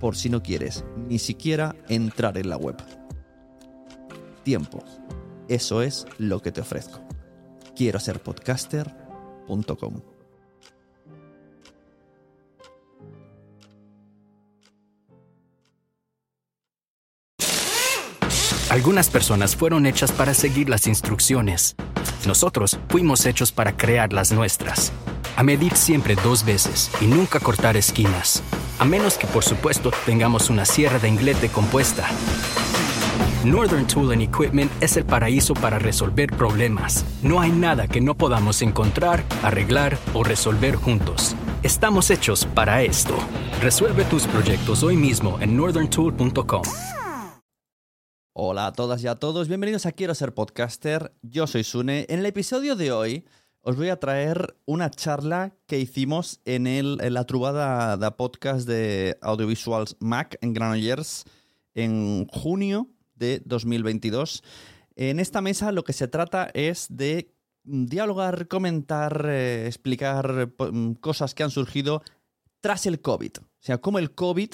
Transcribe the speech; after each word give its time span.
por 0.00 0.16
si 0.16 0.28
no 0.28 0.42
quieres 0.42 0.84
ni 1.08 1.18
siquiera 1.18 1.74
entrar 1.88 2.38
en 2.38 2.48
la 2.48 2.56
web. 2.56 2.76
Tiempo. 4.44 4.82
Eso 5.48 5.82
es 5.82 6.06
lo 6.18 6.40
que 6.40 6.52
te 6.52 6.60
ofrezco. 6.60 7.00
Quiero 7.74 7.98
ser 8.00 8.20
podcaster.com. 8.20 10.02
Algunas 18.70 19.08
personas 19.08 19.56
fueron 19.56 19.86
hechas 19.86 20.12
para 20.12 20.34
seguir 20.34 20.68
las 20.68 20.86
instrucciones. 20.86 21.74
Nosotros 22.26 22.78
fuimos 22.90 23.24
hechos 23.24 23.50
para 23.50 23.74
crear 23.74 24.12
las 24.12 24.30
nuestras. 24.30 24.92
A 25.36 25.42
medir 25.42 25.74
siempre 25.74 26.16
dos 26.16 26.44
veces 26.44 26.90
y 27.00 27.06
nunca 27.06 27.40
cortar 27.40 27.78
esquinas. 27.78 28.42
A 28.78 28.84
menos 28.84 29.18
que 29.18 29.26
por 29.26 29.42
supuesto 29.42 29.90
tengamos 30.06 30.50
una 30.50 30.64
sierra 30.64 31.00
de 31.00 31.08
inglete 31.08 31.48
compuesta. 31.48 32.08
Northern 33.44 33.86
Tool 33.88 34.12
and 34.12 34.22
Equipment 34.22 34.70
es 34.80 34.96
el 34.96 35.04
paraíso 35.04 35.54
para 35.54 35.80
resolver 35.80 36.30
problemas. 36.30 37.04
No 37.22 37.40
hay 37.40 37.50
nada 37.50 37.88
que 37.88 38.00
no 38.00 38.16
podamos 38.16 38.62
encontrar, 38.62 39.24
arreglar 39.42 39.98
o 40.14 40.22
resolver 40.22 40.76
juntos. 40.76 41.34
Estamos 41.64 42.10
hechos 42.10 42.46
para 42.46 42.82
esto. 42.82 43.16
Resuelve 43.60 44.04
tus 44.04 44.28
proyectos 44.28 44.84
hoy 44.84 44.96
mismo 44.96 45.38
en 45.40 45.56
northerntool.com. 45.56 46.62
Hola 48.40 48.66
a 48.66 48.72
todas 48.72 49.02
y 49.02 49.08
a 49.08 49.16
todos, 49.16 49.48
bienvenidos 49.48 49.86
a 49.86 49.90
Quiero 49.90 50.14
ser 50.14 50.32
podcaster. 50.32 51.12
Yo 51.22 51.48
soy 51.48 51.64
Sune. 51.64 52.06
En 52.08 52.20
el 52.20 52.26
episodio 52.26 52.76
de 52.76 52.92
hoy 52.92 53.24
os 53.68 53.76
voy 53.76 53.90
a 53.90 54.00
traer 54.00 54.56
una 54.64 54.88
charla 54.88 55.54
que 55.66 55.78
hicimos 55.78 56.40
en, 56.46 56.66
el, 56.66 56.96
en 57.02 57.12
la 57.12 57.24
trubada 57.24 57.98
de 57.98 58.10
podcast 58.12 58.66
de 58.66 59.18
Audiovisuals 59.20 59.94
Mac 60.00 60.38
en 60.40 60.54
Granollers 60.54 61.26
en 61.74 62.26
junio 62.28 62.88
de 63.14 63.42
2022. 63.44 64.42
En 64.96 65.20
esta 65.20 65.42
mesa 65.42 65.70
lo 65.70 65.84
que 65.84 65.92
se 65.92 66.08
trata 66.08 66.48
es 66.54 66.86
de 66.88 67.34
dialogar, 67.62 68.48
comentar, 68.48 69.26
eh, 69.28 69.66
explicar 69.66 70.48
eh, 70.58 70.94
cosas 71.02 71.34
que 71.34 71.42
han 71.42 71.50
surgido 71.50 72.02
tras 72.62 72.86
el 72.86 73.02
COVID. 73.02 73.32
O 73.36 73.60
sea, 73.60 73.76
cómo 73.76 73.98
el 73.98 74.14
COVID 74.14 74.52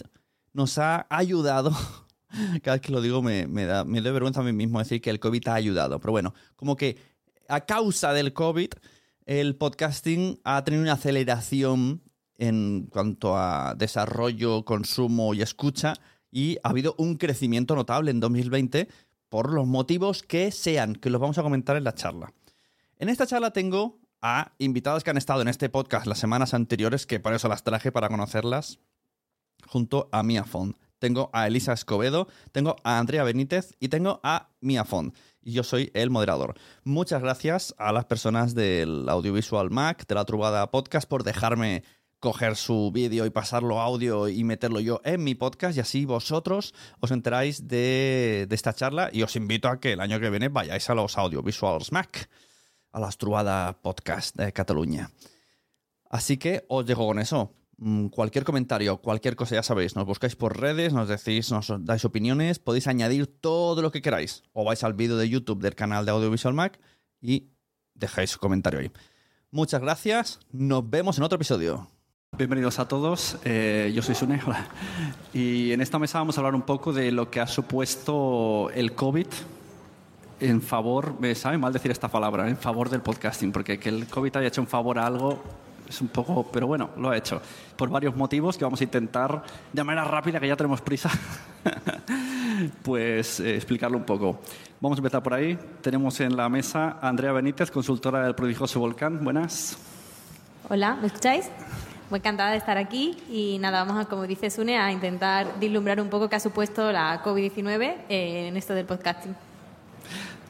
nos 0.55 0.77
ha 0.79 1.07
ayudado 1.09 1.71
cada 2.65 2.79
vez 2.79 2.81
que 2.81 2.91
lo 2.91 3.01
digo 3.01 3.23
me, 3.23 3.47
me, 3.47 3.65
da, 3.65 3.85
me 3.85 4.03
da 4.03 4.11
vergüenza 4.11 4.41
a 4.41 4.43
mí 4.43 4.53
mismo 4.53 4.81
decir 4.81 5.01
que 5.01 5.11
el 5.11 5.21
COVID 5.21 5.47
ha 5.47 5.55
ayudado. 5.55 6.01
Pero 6.01 6.11
bueno, 6.11 6.35
como 6.57 6.75
que 6.75 6.97
a 7.49 7.61
causa 7.61 8.13
del 8.13 8.33
COVID, 8.33 8.71
el 9.27 9.57
podcasting 9.57 10.41
ha 10.45 10.63
tenido 10.65 10.83
una 10.83 10.95
aceleración 10.95 12.03
en 12.37 12.89
cuanto 12.91 13.37
a 13.37 13.75
desarrollo, 13.77 14.65
consumo 14.65 15.35
y 15.35 15.43
escucha. 15.43 15.95
Y 16.31 16.59
ha 16.63 16.71
habido 16.71 16.95
un 16.99 17.17
crecimiento 17.17 17.77
notable 17.77 18.11
en 18.11 18.21
2020 18.21 18.89
por 19.29 19.53
los 19.53 19.67
motivos 19.67 20.23
que 20.23 20.51
sean, 20.51 20.95
que 20.95 21.11
los 21.11 21.21
vamos 21.21 21.39
a 21.39 21.43
comentar 21.43 21.77
en 21.77 21.85
la 21.85 21.95
charla. 21.95 22.33
En 22.99 23.09
esta 23.09 23.27
charla 23.27 23.53
tengo 23.53 24.01
a 24.21 24.53
invitados 24.59 25.05
que 25.05 25.11
han 25.11 25.17
estado 25.17 25.43
en 25.43 25.49
este 25.49 25.69
podcast 25.69 26.07
las 26.07 26.19
semanas 26.19 26.55
anteriores, 26.55 27.07
que 27.07 27.21
por 27.21 27.35
eso 27.35 27.49
las 27.49 27.63
traje 27.63 27.93
para 27.93 28.09
conocerlas, 28.09 28.81
junto 29.67 30.09
a 30.13 30.23
Mia 30.23 30.45
Font 30.45 30.77
tengo 31.05 31.29
a 31.35 31.47
Elisa 31.47 31.75
Escobedo, 31.75 32.29
tengo 32.51 32.77
a 32.83 32.99
Andrea 32.99 33.25
Benítez 33.25 33.75
y 33.79 33.89
tengo 33.89 34.21
a 34.23 34.49
Mia 34.63 34.87
Font. 34.87 35.15
Y 35.43 35.53
yo 35.53 35.63
soy 35.63 35.91
el 35.93 36.09
moderador. 36.09 36.55
Muchas 36.83 37.21
gracias 37.21 37.75
a 37.77 37.93
las 37.93 38.07
personas 38.07 38.55
del 38.55 39.07
Audiovisual 39.07 39.69
Mac, 39.71 40.07
de 40.07 40.15
la 40.15 40.25
Trubada 40.25 40.71
Podcast, 40.71 41.07
por 41.07 41.23
dejarme 41.23 41.85
coger 42.21 42.57
su 42.57 42.91
vídeo 42.91 43.27
y 43.27 43.31
pasarlo 43.31 43.83
audio 43.83 44.31
y 44.31 44.45
meterlo 44.45 44.81
yo 44.81 45.03
en 45.05 45.23
mi 45.23 45.35
podcast 45.35 45.77
y 45.77 45.81
así 45.81 46.07
vosotros 46.07 46.73
os 47.01 47.11
enteráis 47.11 47.69
de, 47.69 48.49
esta 48.51 48.73
charla 48.73 49.11
y 49.13 49.23
os 49.25 49.37
invito 49.37 49.69
a 49.69 49.79
que 49.79 49.93
el 49.93 50.01
año 50.01 50.19
que 50.19 50.31
viene 50.31 50.49
vayáis 50.49 50.89
a 50.89 50.95
los 50.95 51.19
Audiovisuals 51.19 51.93
Mac, 51.93 52.31
a 52.93 53.01
la 53.01 53.11
Trubada 53.11 53.77
Podcast 53.83 54.37
de 54.37 54.55
Cataluña. 54.55 55.11
Así 56.09 56.39
que 56.39 56.65
os 56.69 56.87
dejo 56.87 57.07
con 57.07 57.19
eso. 57.19 57.53
Mm, 57.79 58.09
Cualquier 58.09 58.45
comentario, 58.45 58.99
cualquier 58.99 59.37
cosa, 59.37 59.57
ya 59.57 59.63
sabéis, 59.63 59.97
nos 59.97 60.07
buscáis 60.07 60.37
por 60.37 60.61
redes, 60.61 60.93
nos 60.93 61.09
decís, 61.09 61.51
nos 61.51 61.73
dais 61.85 62.05
opiniones, 62.05 62.59
podéis 62.59 62.87
añadir 62.87 63.27
todo 63.27 63.83
lo 63.83 63.91
que 63.91 64.03
queráis. 64.03 64.43
O 64.53 64.65
vais 64.65 64.83
al 64.85 64.95
vídeo 64.95 65.17
de 65.17 65.29
YouTube 65.29 65.61
del 65.61 65.75
canal 65.75 66.05
de 66.05 66.13
Audiovisual 66.13 66.55
Mac 66.55 66.79
y 67.21 67.49
dejáis 67.95 68.31
su 68.31 68.39
comentario 68.39 68.81
ahí. 68.81 68.91
Muchas 69.51 69.81
gracias, 69.81 70.41
nos 70.53 70.89
vemos 70.89 71.19
en 71.19 71.25
otro 71.25 71.37
episodio. 71.37 71.89
Bienvenidos 72.37 72.81
a 72.81 72.89
todos, 72.89 73.39
eh, 73.45 73.93
yo 73.95 74.03
soy 74.03 74.15
Sune, 74.15 74.41
hola. 74.47 74.67
Y 75.33 75.73
en 75.73 75.81
esta 75.81 75.99
mesa 75.99 76.19
vamos 76.19 76.37
a 76.37 76.41
hablar 76.41 76.55
un 76.55 76.63
poco 76.63 76.93
de 76.93 77.13
lo 77.13 77.31
que 77.31 77.41
ha 77.41 77.47
supuesto 77.47 78.71
el 78.75 78.95
COVID 78.95 79.27
en 80.41 80.61
favor, 80.61 81.15
me 81.21 81.35
sabe 81.35 81.59
mal 81.59 81.73
decir 81.73 81.91
esta 81.91 82.09
palabra, 82.09 82.49
en 82.49 82.57
favor 82.57 82.91
del 82.91 83.01
podcasting, 83.01 83.53
porque 83.53 83.79
que 83.79 83.89
el 83.89 84.07
COVID 84.07 84.37
haya 84.37 84.49
hecho 84.49 84.61
un 84.61 84.67
favor 84.67 84.99
a 84.99 85.07
algo 85.07 85.41
es 85.89 86.01
un 86.01 86.09
poco, 86.09 86.49
pero 86.53 86.67
bueno, 86.67 86.91
lo 86.97 87.11
ha 87.11 87.17
hecho. 87.17 87.41
Por 87.77 87.91
varios 87.91 88.17
motivos 88.17 88.57
que 88.57 88.65
vamos 88.65 88.81
a 88.81 88.85
intentar, 88.85 89.43
de 89.73 89.85
manera 89.85 90.05
rápida, 90.05 90.41
que 90.41 90.49
ya 90.49 90.57
tenemos 90.57 90.81
prisa, 90.81 91.11
pues 92.83 93.41
eh, 93.41 93.57
explicarlo 93.57 93.97
un 93.97 94.05
poco. 94.05 94.41
Vamos 94.81 94.99
a 94.99 95.01
empezar 95.01 95.23
por 95.23 95.35
ahí. 95.35 95.59
Tenemos 95.81 96.21
en 96.21 96.37
la 96.37 96.49
mesa 96.49 96.99
a 97.01 97.09
Andrea 97.09 97.33
Benítez, 97.33 97.71
consultora 97.71 98.23
del 98.25 98.35
prodigioso 98.35 98.81
Volcán. 98.81 99.23
Buenas. 99.23 99.79
Hola, 100.69 100.97
¿me 101.01 101.09
escucháis? 101.09 101.51
Muy 102.11 102.19
encantada 102.19 102.51
de 102.51 102.59
estar 102.59 102.77
aquí 102.77 103.17
y 103.31 103.59
nada, 103.59 103.85
vamos 103.85 104.05
a, 104.05 104.09
como 104.09 104.27
dice 104.27 104.51
Sune, 104.51 104.79
a 104.79 104.93
intentar 104.93 105.59
vislumbrar 105.59 106.01
un 106.01 106.09
poco 106.09 106.29
qué 106.29 106.37
ha 106.37 106.41
supuesto 106.41 106.93
la 106.93 107.23
COVID-19 107.23 107.95
en 108.09 108.57
esto 108.57 108.75
del 108.75 108.85
podcasting. 108.87 109.35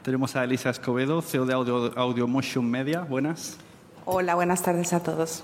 Tenemos 0.03 0.35
a 0.35 0.43
Elisa 0.43 0.69
Escobedo, 0.69 1.21
CEO 1.21 1.45
de 1.45 1.53
Audio, 1.53 1.97
Audio 1.97 2.27
Motion 2.27 2.69
Media. 2.69 3.01
Buenas. 3.01 3.57
Hola, 4.07 4.35
buenas 4.35 4.61
tardes 4.61 4.93
a 4.93 5.01
todos. 5.01 5.43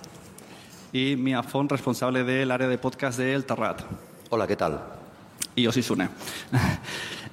Y 0.94 1.16
Mia 1.16 1.42
Fon, 1.42 1.68
responsable 1.68 2.24
del 2.24 2.52
área 2.52 2.68
de 2.68 2.78
podcast 2.78 3.18
de 3.18 3.34
El 3.34 3.44
Terrat. 3.44 3.82
Hola, 4.30 4.46
¿qué 4.46 4.56
tal? 4.56 4.80
Y 5.56 5.64
yo 5.64 5.72
soy 5.72 5.82
Sune. 5.82 6.10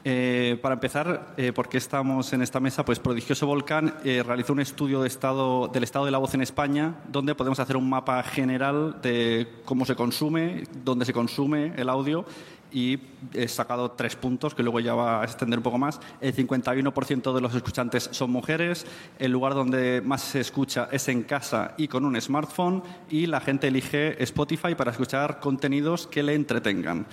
Eh, 0.05 0.59
para 0.63 0.75
empezar, 0.75 1.35
eh, 1.37 1.53
¿por 1.53 1.69
qué 1.69 1.77
estamos 1.77 2.33
en 2.33 2.41
esta 2.41 2.61
mesa? 2.61 2.85
Pues 2.85 2.99
Prodigioso 2.99 3.47
Volcán 3.47 3.95
eh, 4.05 4.23
realizó 4.25 4.55
un 4.55 4.61
estudio 4.61 5.03
de 5.03 5.09
estado, 5.09 5.69
del 5.69 5.83
estado 5.83 6.05
de 6.07 6.13
la 6.13 6.19
voz 6.19 6.33
en 6.33 6.41
España, 6.41 6.95
donde 7.09 7.35
podemos 7.35 7.59
hacer 7.59 7.77
un 7.77 7.91
mapa 7.91 8.23
general 8.23 9.03
de 9.03 9.49
cómo 9.67 9.85
se 9.85 9.97
consume, 9.97 10.63
dónde 10.83 11.05
se 11.05 11.13
consume 11.13 11.75
el 11.77 11.91
audio 11.91 12.25
y 12.73 12.99
he 13.35 13.49
sacado 13.49 13.93
tres 13.93 14.17
puntos 14.17 14.55
que 14.55 14.63
luego 14.63 14.81
ya 14.81 14.95
va 14.95 15.23
a 15.23 15.25
extender 15.25 15.59
un 15.59 15.63
poco 15.63 15.79
más. 15.79 16.01
El 16.21 16.35
51% 16.35 17.35
de 17.35 17.41
los 17.41 17.55
escuchantes 17.55 18.09
son 18.13 18.31
mujeres, 18.31 18.87
el 19.19 19.33
lugar 19.33 19.55
donde 19.55 20.03
más 20.05 20.23
se 20.23 20.41
escucha 20.41 20.89
es 20.93 21.09
en 21.09 21.23
casa 21.23 21.75
y 21.77 21.89
con 21.89 22.05
un 22.05 22.21
smartphone 22.21 22.83
y 23.11 23.27
la 23.27 23.41
gente 23.41 23.69
elige 23.69 24.23
Spotify 24.23 24.75
para 24.75 24.91
escuchar 24.91 25.41
contenidos 25.41 26.07
que 26.07 26.23
le 26.23 26.35
entretengan. 26.35 27.07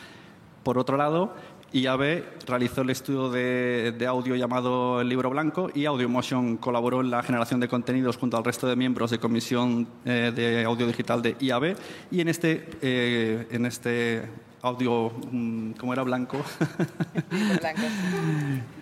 Por 0.64 0.80
otro 0.80 0.98
lado, 0.98 1.36
IAB 1.76 2.24
realizó 2.48 2.82
el 2.82 2.90
estudio 2.90 3.30
de, 3.30 4.06
audio 4.08 4.36
llamado 4.36 5.02
El 5.02 5.10
Libro 5.10 5.30
Blanco 5.30 5.70
y 5.74 5.86
AudioMotion 5.86 6.58
colaboró 6.58 7.02
en 7.02 7.12
la 7.12 7.22
generación 7.22 7.60
de 7.60 7.68
contenidos 7.68 8.18
junto 8.18 8.38
al 8.38 8.44
resto 8.44 8.66
de 8.68 8.76
miembros 8.76 9.12
de 9.12 9.20
comisión 9.20 9.88
eh, 10.06 10.32
de 10.34 10.64
audio 10.64 10.88
digital 10.88 11.22
de 11.22 11.36
IAB 11.40 11.76
y 12.12 12.22
en 12.22 12.30
este, 12.30 12.70
eh, 12.82 13.48
en 13.52 13.66
este 13.66 14.24
audio, 14.66 15.12
mm, 15.32 15.72
¿cómo 15.74 15.94
era? 15.94 16.02
Blanco. 16.02 16.38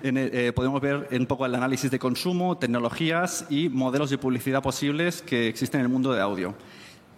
en 0.01 0.17
eh, 0.17 0.53
podemos 0.55 0.81
ver 0.81 1.09
un 1.11 1.25
poco 1.25 1.45
el 1.45 1.53
análisis 1.53 1.91
de 1.91 1.99
consumo, 1.99 2.57
tecnologías 2.57 3.45
y 3.49 3.67
modelos 3.67 4.09
de 4.09 4.17
publicidad 4.17 4.63
posibles 4.63 5.21
que 5.21 5.49
existen 5.49 5.81
en 5.81 5.87
el 5.87 5.91
mundo 5.91 6.13
de 6.13 6.21
audio. 6.21 6.55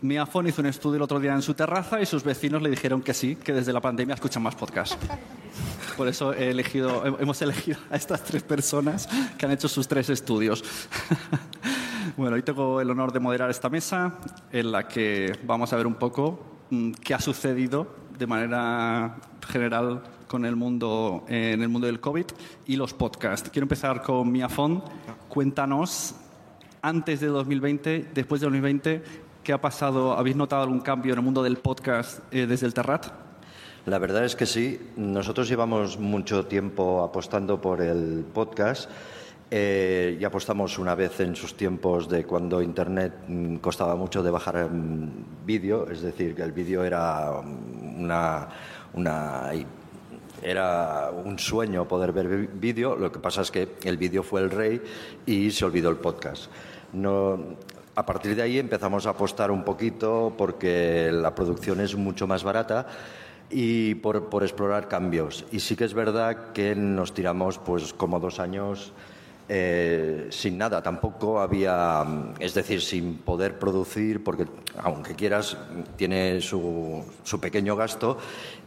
Miafon 0.01 0.47
hizo 0.47 0.61
un 0.61 0.67
estudio 0.67 0.97
el 0.97 1.03
otro 1.03 1.19
día 1.19 1.33
en 1.33 1.43
su 1.43 1.53
terraza 1.53 2.01
y 2.01 2.07
sus 2.07 2.23
vecinos 2.23 2.61
le 2.61 2.69
dijeron 2.69 3.01
que 3.01 3.13
sí, 3.13 3.35
que 3.35 3.53
desde 3.53 3.71
la 3.71 3.81
pandemia 3.81 4.15
escuchan 4.15 4.41
más 4.41 4.55
podcasts. 4.55 4.97
Por 5.97 6.07
eso 6.07 6.33
he 6.33 6.49
elegido, 6.49 7.05
hemos 7.19 7.41
elegido 7.41 7.77
a 7.91 7.95
estas 7.95 8.23
tres 8.23 8.41
personas 8.41 9.07
que 9.37 9.45
han 9.45 9.51
hecho 9.51 9.67
sus 9.67 9.87
tres 9.87 10.09
estudios. 10.09 10.63
Bueno, 12.17 12.35
hoy 12.35 12.43
tengo 12.43 12.79
el 12.79 12.89
honor 12.91 13.11
de 13.11 13.19
moderar 13.19 13.49
esta 13.49 13.67
mesa 13.67 14.13
en 14.51 14.71
la 14.71 14.87
que 14.87 15.37
vamos 15.43 15.73
a 15.73 15.75
ver 15.75 15.87
un 15.87 15.95
poco 15.95 16.39
mm, 16.69 16.91
qué 17.03 17.15
ha 17.15 17.19
sucedido 17.19 18.04
de 18.17 18.27
manera 18.27 19.15
general 19.47 20.01
con 20.27 20.45
el 20.45 20.55
mundo, 20.55 21.23
en 21.27 21.61
el 21.61 21.69
mundo 21.69 21.87
del 21.87 21.99
COVID 21.99 22.25
y 22.65 22.75
los 22.75 22.93
podcasts. 22.93 23.49
Quiero 23.49 23.65
empezar 23.65 24.01
con 24.01 24.31
Miafon. 24.31 24.83
Cuéntanos, 25.27 26.15
antes 26.81 27.19
de 27.19 27.27
2020, 27.27 28.09
después 28.13 28.41
de 28.41 28.45
2020, 28.45 29.03
¿qué 29.43 29.53
ha 29.53 29.61
pasado? 29.61 30.13
¿Habéis 30.13 30.35
notado 30.35 30.63
algún 30.63 30.81
cambio 30.81 31.13
en 31.13 31.19
el 31.19 31.25
mundo 31.25 31.43
del 31.43 31.57
podcast 31.57 32.19
eh, 32.31 32.45
desde 32.47 32.65
el 32.67 32.73
Terrat? 32.73 33.07
La 33.85 33.99
verdad 33.99 34.25
es 34.25 34.35
que 34.35 34.45
sí. 34.45 34.79
Nosotros 34.95 35.47
llevamos 35.47 35.99
mucho 35.99 36.45
tiempo 36.45 37.03
apostando 37.03 37.61
por 37.61 37.81
el 37.81 38.25
podcast. 38.33 38.89
Eh, 39.51 40.17
y 40.19 40.25
apostamos 40.25 40.79
una 40.79 40.95
vez 40.95 41.19
en 41.19 41.35
sus 41.35 41.55
tiempos 41.55 42.09
de 42.09 42.25
cuando 42.25 42.63
Internet 42.63 43.13
mm, 43.27 43.57
costaba 43.57 43.95
mucho 43.95 44.23
de 44.23 44.31
bajar 44.31 44.71
mm, 44.71 45.45
vídeo, 45.45 45.87
es 45.89 46.01
decir, 46.01 46.33
que 46.33 46.41
el 46.41 46.51
vídeo 46.51 46.83
era 46.83 47.43
una, 47.95 48.47
una, 48.93 49.51
era 50.41 51.11
un 51.11 51.39
sueño 51.39 51.87
poder 51.87 52.11
ver 52.11 52.27
vídeo, 52.53 52.95
lo 52.95 53.11
que 53.11 53.19
pasa 53.19 53.41
es 53.41 53.51
que 53.51 53.75
el 53.83 53.97
vídeo 53.97 54.23
fue 54.23 54.41
el 54.41 54.51
rey 54.51 54.81
y 55.25 55.51
se 55.51 55.65
olvidó 55.65 55.89
el 55.89 55.97
podcast. 55.97 56.49
A 57.97 58.05
partir 58.05 58.35
de 58.35 58.41
ahí 58.41 58.59
empezamos 58.59 59.07
a 59.07 59.11
apostar 59.11 59.51
un 59.51 59.63
poquito 59.63 60.33
porque 60.37 61.09
la 61.13 61.33
producción 61.33 61.79
es 61.79 61.95
mucho 61.95 62.27
más 62.27 62.43
barata 62.43 62.87
y 63.49 63.95
por, 63.95 64.29
por 64.29 64.43
explorar 64.43 64.89
cambios. 64.89 65.45
Y 65.51 65.61
sí 65.61 65.77
que 65.77 65.85
es 65.85 65.93
verdad 65.93 66.51
que 66.51 66.75
nos 66.75 67.13
tiramos 67.13 67.57
pues 67.57 67.93
como 67.93 68.19
dos 68.19 68.41
años 68.41 68.91
eh, 69.47 70.27
sin 70.31 70.57
nada, 70.57 70.81
tampoco 70.81 71.39
había, 71.39 72.05
es 72.39 72.53
decir, 72.53 72.81
sin 72.81 73.17
poder 73.17 73.59
producir, 73.59 74.23
porque 74.23 74.47
aunque 74.77 75.15
quieras, 75.15 75.57
tiene 75.95 76.41
su, 76.41 77.03
su 77.23 77.39
pequeño 77.39 77.75
gasto, 77.75 78.17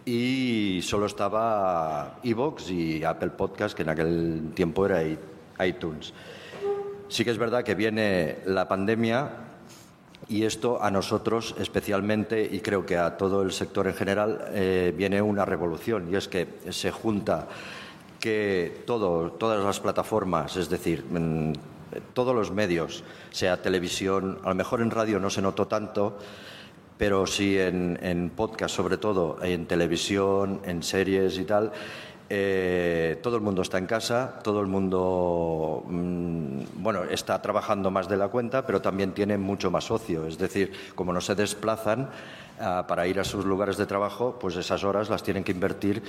y 0.04 0.80
solo 0.82 1.06
estaba 1.06 2.18
Evox 2.22 2.70
y 2.70 3.04
Apple 3.04 3.30
Podcast, 3.30 3.76
que 3.76 3.82
en 3.82 3.88
aquel 3.88 4.52
tiempo 4.54 4.86
era 4.86 5.02
iTunes. 5.66 6.14
Sí 7.08 7.24
que 7.24 7.30
es 7.30 7.38
verdad 7.38 7.64
que 7.64 7.74
viene 7.74 8.38
la 8.46 8.68
pandemia 8.68 9.30
y 10.28 10.44
esto 10.44 10.82
a 10.82 10.90
nosotros 10.90 11.54
especialmente, 11.58 12.48
y 12.50 12.60
creo 12.60 12.84
que 12.84 12.96
a 12.96 13.16
todo 13.16 13.42
el 13.42 13.52
sector 13.52 13.86
en 13.86 13.94
general, 13.94 14.46
eh, 14.52 14.92
viene 14.96 15.22
una 15.22 15.44
revolución, 15.44 16.08
y 16.12 16.16
es 16.16 16.28
que 16.28 16.46
se 16.70 16.90
junta 16.90 17.48
que 18.20 18.82
todo, 18.86 19.32
todas 19.32 19.64
las 19.64 19.80
plataformas, 19.80 20.56
es 20.56 20.68
decir, 20.68 21.04
en, 21.14 21.54
todos 22.12 22.34
los 22.34 22.50
medios, 22.50 23.04
sea 23.30 23.62
televisión, 23.62 24.38
a 24.44 24.50
lo 24.50 24.54
mejor 24.54 24.80
en 24.80 24.90
radio 24.90 25.18
no 25.18 25.30
se 25.30 25.42
notó 25.42 25.66
tanto, 25.66 26.18
pero 26.96 27.26
sí 27.26 27.58
en, 27.58 28.30
podcast, 28.34 28.74
sobre 28.74 28.98
todo 28.98 29.42
en 29.42 29.66
televisión, 29.66 30.60
en 30.64 30.82
series 30.82 31.38
y 31.38 31.44
tal, 31.44 31.72
eh, 32.30 33.18
todo 33.22 33.36
el 33.36 33.42
mundo 33.42 33.62
está 33.62 33.78
en 33.78 33.86
casa, 33.86 34.40
todo 34.42 34.60
el 34.60 34.66
mundo 34.66 35.84
mmm, 35.86 36.60
bueno, 36.74 37.04
está 37.04 37.40
trabajando 37.40 37.90
más 37.90 38.08
de 38.08 38.18
la 38.18 38.28
cuenta, 38.28 38.66
pero 38.66 38.82
también 38.82 39.12
tiene 39.12 39.38
mucho 39.38 39.70
más 39.70 39.90
ocio. 39.90 40.26
Es 40.26 40.36
decir, 40.36 40.72
como 40.94 41.12
no 41.12 41.20
se 41.20 41.34
desplazan 41.34 42.10
para 42.86 43.06
ir 43.06 43.20
a 43.20 43.24
sus 43.24 43.44
lugares 43.44 43.76
de 43.76 43.86
trabajo, 43.86 44.36
pues 44.40 44.56
esas 44.56 44.84
horas 44.84 45.08
las 45.08 45.22
tienen 45.22 45.44
que 45.44 45.52
invertir 45.52 46.02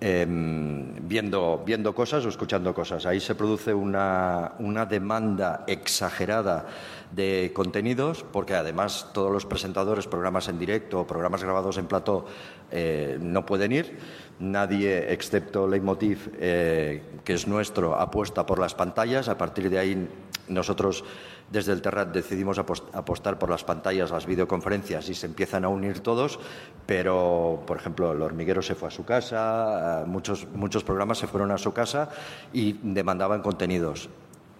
eh, 0.00 0.26
viendo, 0.28 1.62
viendo 1.66 1.94
cosas 1.94 2.24
o 2.24 2.28
escuchando 2.28 2.72
cosas. 2.72 3.04
Ahí 3.06 3.20
se 3.20 3.34
produce 3.34 3.74
una, 3.74 4.52
una 4.60 4.86
demanda 4.86 5.64
exagerada 5.66 6.66
de 7.10 7.50
contenidos, 7.54 8.24
porque 8.32 8.54
además 8.54 9.08
todos 9.12 9.32
los 9.32 9.46
presentadores, 9.46 10.06
programas 10.06 10.48
en 10.48 10.58
directo, 10.58 11.06
programas 11.06 11.42
grabados 11.42 11.78
en 11.78 11.86
plató, 11.86 12.26
eh, 12.70 13.18
no 13.20 13.44
pueden 13.46 13.72
ir 13.72 13.98
Nadie, 14.40 15.12
excepto 15.12 15.66
Leitmotiv, 15.66 16.30
eh, 16.38 17.02
que 17.24 17.34
es 17.34 17.48
nuestro, 17.48 17.96
apuesta 17.96 18.46
por 18.46 18.60
las 18.60 18.72
pantallas. 18.72 19.28
A 19.28 19.36
partir 19.36 19.68
de 19.68 19.80
ahí, 19.80 20.08
nosotros 20.46 21.04
desde 21.50 21.72
el 21.72 21.82
Terrat 21.82 22.12
decidimos 22.12 22.58
apostar 22.58 23.38
por 23.38 23.48
las 23.50 23.64
pantallas, 23.64 24.10
las 24.10 24.26
videoconferencias 24.26 25.08
y 25.08 25.14
se 25.14 25.26
empiezan 25.26 25.64
a 25.64 25.68
unir 25.68 26.00
todos, 26.00 26.38
pero, 26.86 27.62
por 27.66 27.78
ejemplo, 27.78 28.12
el 28.12 28.20
hormiguero 28.20 28.60
se 28.60 28.74
fue 28.74 28.88
a 28.88 28.90
su 28.90 29.04
casa, 29.04 30.04
muchos, 30.06 30.46
muchos 30.54 30.84
programas 30.84 31.18
se 31.18 31.26
fueron 31.26 31.50
a 31.50 31.58
su 31.58 31.72
casa 31.72 32.10
y 32.52 32.78
demandaban 32.82 33.40
contenidos. 33.42 34.08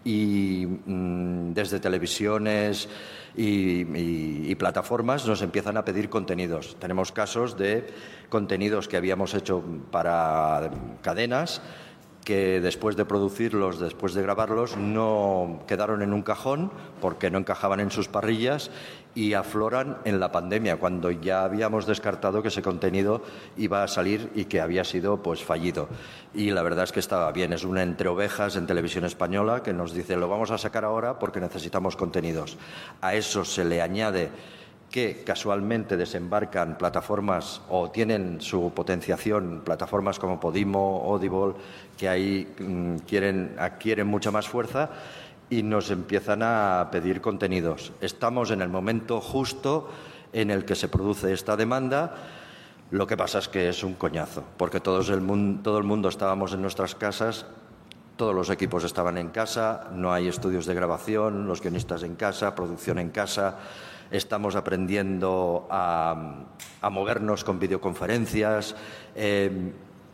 Y 0.05 0.67
mmm, 0.67 1.53
desde 1.53 1.81
televisiones 1.81 2.89
y 3.37 4.55
plataformas 4.57 5.27
nos 5.27 5.43
empiezan 5.43 5.77
a 5.77 5.85
pedir 5.85 6.09
contenidos. 6.09 6.77
Tenemos 6.81 7.13
casos 7.13 7.57
de 7.57 7.87
contenidos 8.29 8.89
que 8.89 8.97
habíamos 8.97 9.35
hecho 9.35 9.63
para 9.91 10.71
cadenas 11.03 11.61
que 12.25 12.61
después 12.61 12.97
de 12.97 13.05
producirlos, 13.05 13.81
después 13.81 14.13
de 14.15 14.23
grabarlos, 14.23 14.77
no 14.77 15.61
quedaron 15.67 16.03
en 16.03 16.13
un 16.13 16.23
cajón 16.23 16.71
porque 17.01 17.31
no 17.31 17.39
encajaban 17.39 17.81
en 17.81 17.91
sus 17.91 18.09
parrillas 18.09 18.71
y 19.15 19.35
afloran 19.35 19.99
en 20.05 20.21
la 20.21 20.31
pandemia, 20.31 20.77
cuando 20.77 21.11
ya 21.11 21.43
habíamos 21.43 21.87
descartado 21.87 22.43
que 22.43 22.49
ese 22.49 22.63
contenido 22.63 23.23
iba 23.57 23.83
a 23.83 23.89
salir 23.89 24.31
y 24.35 24.45
que 24.45 24.61
había 24.61 24.85
sido 24.85 25.23
pues 25.23 25.43
fallido. 25.43 25.89
Y 26.35 26.51
la 26.51 26.63
verdad 26.63 26.85
es 26.85 26.93
que 26.93 27.01
estaba 27.01 27.33
bien, 27.33 27.53
es 27.53 27.65
una 27.65 27.83
entre 27.83 28.09
ovejas 28.09 28.57
en 28.57 28.67
televisión 28.67 29.05
española 29.05 29.63
que 29.63 29.73
nos 29.73 29.93
dice 29.93 30.17
lo 30.17 30.29
vamos 30.29 30.51
a 30.51 30.59
sacar 30.59 30.85
ahora 30.85 31.19
porque 31.19 31.41
necesitamos 31.41 31.97
contenidos. 31.97 32.59
A 33.01 33.15
eso 33.15 33.45
se 33.45 33.65
le 33.65 33.83
añade 33.83 34.31
que 34.91 35.23
casualmente 35.25 35.97
desembarcan 35.97 36.79
plataformas 36.79 37.61
o 37.69 37.91
tienen 37.91 38.41
su 38.41 38.73
potenciación 38.75 39.63
plataformas 39.65 40.19
como 40.19 40.41
Podimo, 40.41 41.03
Audible, 41.07 41.55
que 41.97 42.09
ahí 42.09 42.55
mm, 42.59 42.97
quieren, 43.07 43.55
adquieren 43.59 44.07
mucha 44.07 44.31
más 44.31 44.49
fuerza 44.49 44.91
y 45.51 45.63
nos 45.63 45.91
empiezan 45.91 46.43
a 46.43 46.89
pedir 46.91 47.21
contenidos. 47.21 47.93
Estamos 48.01 48.51
en 48.51 48.63
el 48.63 48.69
momento 48.69 49.21
justo 49.21 49.91
en 50.33 50.51
el 50.51 50.65
que 50.65 50.75
se 50.75 50.89
produce 50.89 51.33
esta 51.33 51.57
demanda. 51.57 52.15
Lo 52.91 53.07
que 53.07 53.17
pasa 53.17 53.39
es 53.39 53.49
que 53.49 53.69
es 53.69 53.85
un 53.85 53.95
coñazo, 53.95 54.45
porque 54.57 54.81
todo 54.81 55.01
el 55.01 55.21
mundo, 55.21 55.61
todo 55.63 55.79
el 55.79 55.85
mundo 55.85 56.09
estábamos 56.09 56.55
en 56.55 56.63
nuestras 56.63 56.95
casas 56.95 57.47
todos 58.19 58.35
los 58.35 58.51
equipos 58.51 58.83
estaban 58.83 59.17
en 59.17 59.29
casa, 59.29 59.91
no 59.93 60.13
hay 60.13 60.27
estudios 60.27 60.67
de 60.67 60.75
grabación, 60.75 61.47
los 61.47 61.63
guionistas 61.63 62.03
en 62.03 62.17
casa, 62.17 62.53
producción 62.57 62.99
en 62.99 63.11
casa, 63.11 63.59
estamos 64.11 64.57
aprendiendo 64.57 65.67
a, 65.71 66.45
movernos 66.91 67.45
con 67.45 67.59
videoconferencias, 67.59 68.75
eh, 69.15 69.73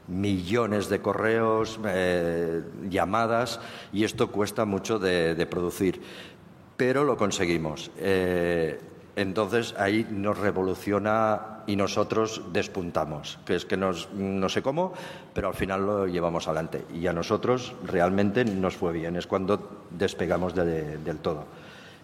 millones 0.08 0.88
de 0.88 1.00
correos, 1.00 1.78
eh, 1.86 2.62
llamadas, 2.88 3.60
y 3.92 4.04
esto 4.04 4.30
cuesta 4.30 4.64
mucho 4.64 4.98
de, 4.98 5.46
producir. 5.46 6.00
Pero 6.76 7.04
lo 7.04 7.16
conseguimos. 7.16 7.90
Eh, 7.98 8.80
entonces 9.16 9.74
ahí 9.78 10.06
nos 10.10 10.38
revoluciona 10.38 11.62
y 11.66 11.76
nosotros 11.76 12.42
despuntamos, 12.52 13.38
que 13.46 13.54
es 13.54 13.64
que 13.64 13.76
nos, 13.76 14.12
no 14.12 14.48
sé 14.48 14.60
cómo, 14.60 14.92
pero 15.32 15.48
al 15.48 15.54
final 15.54 15.86
lo 15.86 16.06
llevamos 16.06 16.48
adelante. 16.48 16.84
Y 16.92 17.06
a 17.06 17.12
nosotros 17.12 17.74
realmente 17.84 18.44
nos 18.44 18.76
fue 18.76 18.92
bien, 18.92 19.16
es 19.16 19.26
cuando 19.26 19.86
despegamos 19.90 20.54
del 20.54 21.18
todo. 21.18 21.44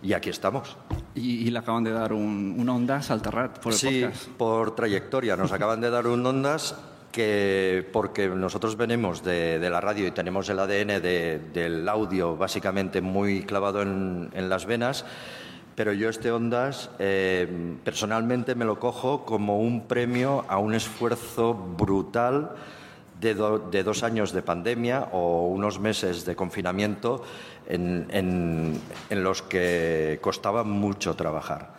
Y 0.03 0.13
aquí 0.13 0.31
estamos. 0.31 0.77
Y, 1.15 1.51
le 1.51 1.59
acaban 1.59 1.83
de 1.83 1.91
dar 1.91 2.13
un, 2.13 2.69
Ondas 2.69 3.11
al 3.11 3.21
Terrat 3.21 3.59
por 3.59 3.73
el 3.73 3.79
sí, 3.79 4.07
por 4.39 4.75
trayectoria. 4.75 5.37
Nos 5.37 5.53
acaban 5.53 5.81
de 5.81 5.91
dar 5.91 6.07
un 6.07 6.25
Ondas 6.25 6.77
que 7.11 7.89
porque 7.93 8.29
nosotros 8.29 8.77
venimos 8.77 9.23
de, 9.25 9.59
la 9.69 9.81
radio 9.81 10.07
y 10.07 10.11
tenemos 10.13 10.49
el 10.49 10.59
ADN 10.59 11.03
del 11.03 11.89
audio 11.89 12.37
básicamente 12.37 13.01
muy 13.01 13.43
clavado 13.43 13.83
en, 13.83 14.31
las 14.49 14.67
venas, 14.67 15.05
pero 15.75 15.93
yo 15.93 16.09
este 16.09 16.31
Ondas 16.31 16.91
eh, 16.99 17.77
personalmente 17.85 18.55
me 18.55 18.65
lo 18.65 18.79
cojo 18.79 19.25
como 19.25 19.61
un 19.61 19.89
premio 19.89 20.45
a 20.49 20.59
un 20.59 20.75
esfuerzo 20.75 21.55
brutal 21.55 22.53
de, 23.21 23.83
dos 23.83 24.03
años 24.03 24.33
de 24.33 24.43
pandemia 24.43 25.09
o 25.13 25.49
unos 25.49 25.79
meses 25.79 26.25
de 26.25 26.35
confinamiento 26.35 27.23
en, 27.69 28.81
los 29.11 29.43
que 29.43 30.19
costaba 30.21 30.65
mucho 30.65 31.15
trabajar. 31.15 31.79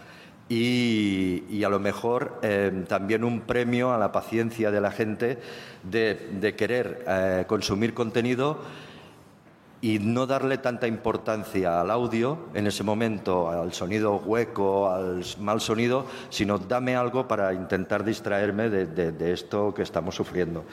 Y, 0.50 1.63
a 1.63 1.69
lo 1.69 1.79
mejor 1.79 2.39
eh, 2.41 2.83
también 2.88 3.24
un 3.24 3.41
premio 3.41 3.93
a 3.93 3.98
la 3.98 4.12
paciencia 4.12 4.69
de 4.71 4.81
la 4.81 4.91
gente 4.91 5.39
de, 5.83 6.55
querer 6.57 7.05
eh, 7.07 7.45
consumir 7.48 7.93
contenido 7.93 8.60
y 9.79 9.98
no 9.98 10.27
darle 10.27 10.57
tanta 10.60 10.88
importancia 10.88 11.81
al 11.81 11.89
audio 11.89 12.38
en 12.53 12.67
ese 12.67 12.83
momento, 12.83 13.50
al 13.50 13.74
sonido 13.74 14.17
hueco, 14.17 14.91
al 14.91 15.24
mal 15.39 15.62
sonido, 15.62 16.05
sino 16.29 16.60
dame 16.60 16.95
algo 16.95 17.27
para 17.27 17.53
intentar 17.53 18.03
distraerme 18.03 18.69
de 18.69 19.33
esto 19.33 19.74
que 19.74 19.81
estamos 19.81 20.15
sufriendo. 20.15 20.65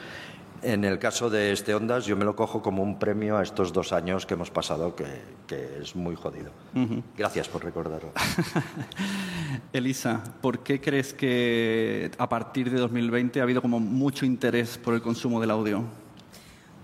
En 0.61 0.83
el 0.83 0.99
caso 0.99 1.29
de 1.29 1.51
este 1.51 1.73
Ondas, 1.73 2.05
yo 2.05 2.17
me 2.17 2.25
lo 2.25 2.35
cojo 2.35 2.61
como 2.61 2.83
un 2.83 2.99
premio 2.99 3.37
a 3.37 3.43
estos 3.43 3.71
dos 3.71 3.93
años 3.93 4.25
que 4.25 4.33
hemos 4.33 4.51
pasado, 4.51 4.95
que, 4.95 5.05
es 5.81 5.95
muy 5.95 6.15
jodido. 6.15 6.51
Gracias 7.17 7.47
por 7.47 7.63
recordarlo. 7.63 8.11
Elisa, 9.73 10.21
¿por 10.41 10.59
qué 10.59 10.79
crees 10.79 11.13
que 11.13 12.11
a 12.17 12.27
partir 12.27 12.69
de 12.69 12.77
2020 12.77 13.39
ha 13.39 13.43
habido 13.43 13.61
como 13.61 13.79
mucho 13.79 14.25
interés 14.25 14.77
por 14.77 14.93
el 14.93 15.01
consumo 15.01 15.39
del 15.39 15.51
audio? 15.51 15.83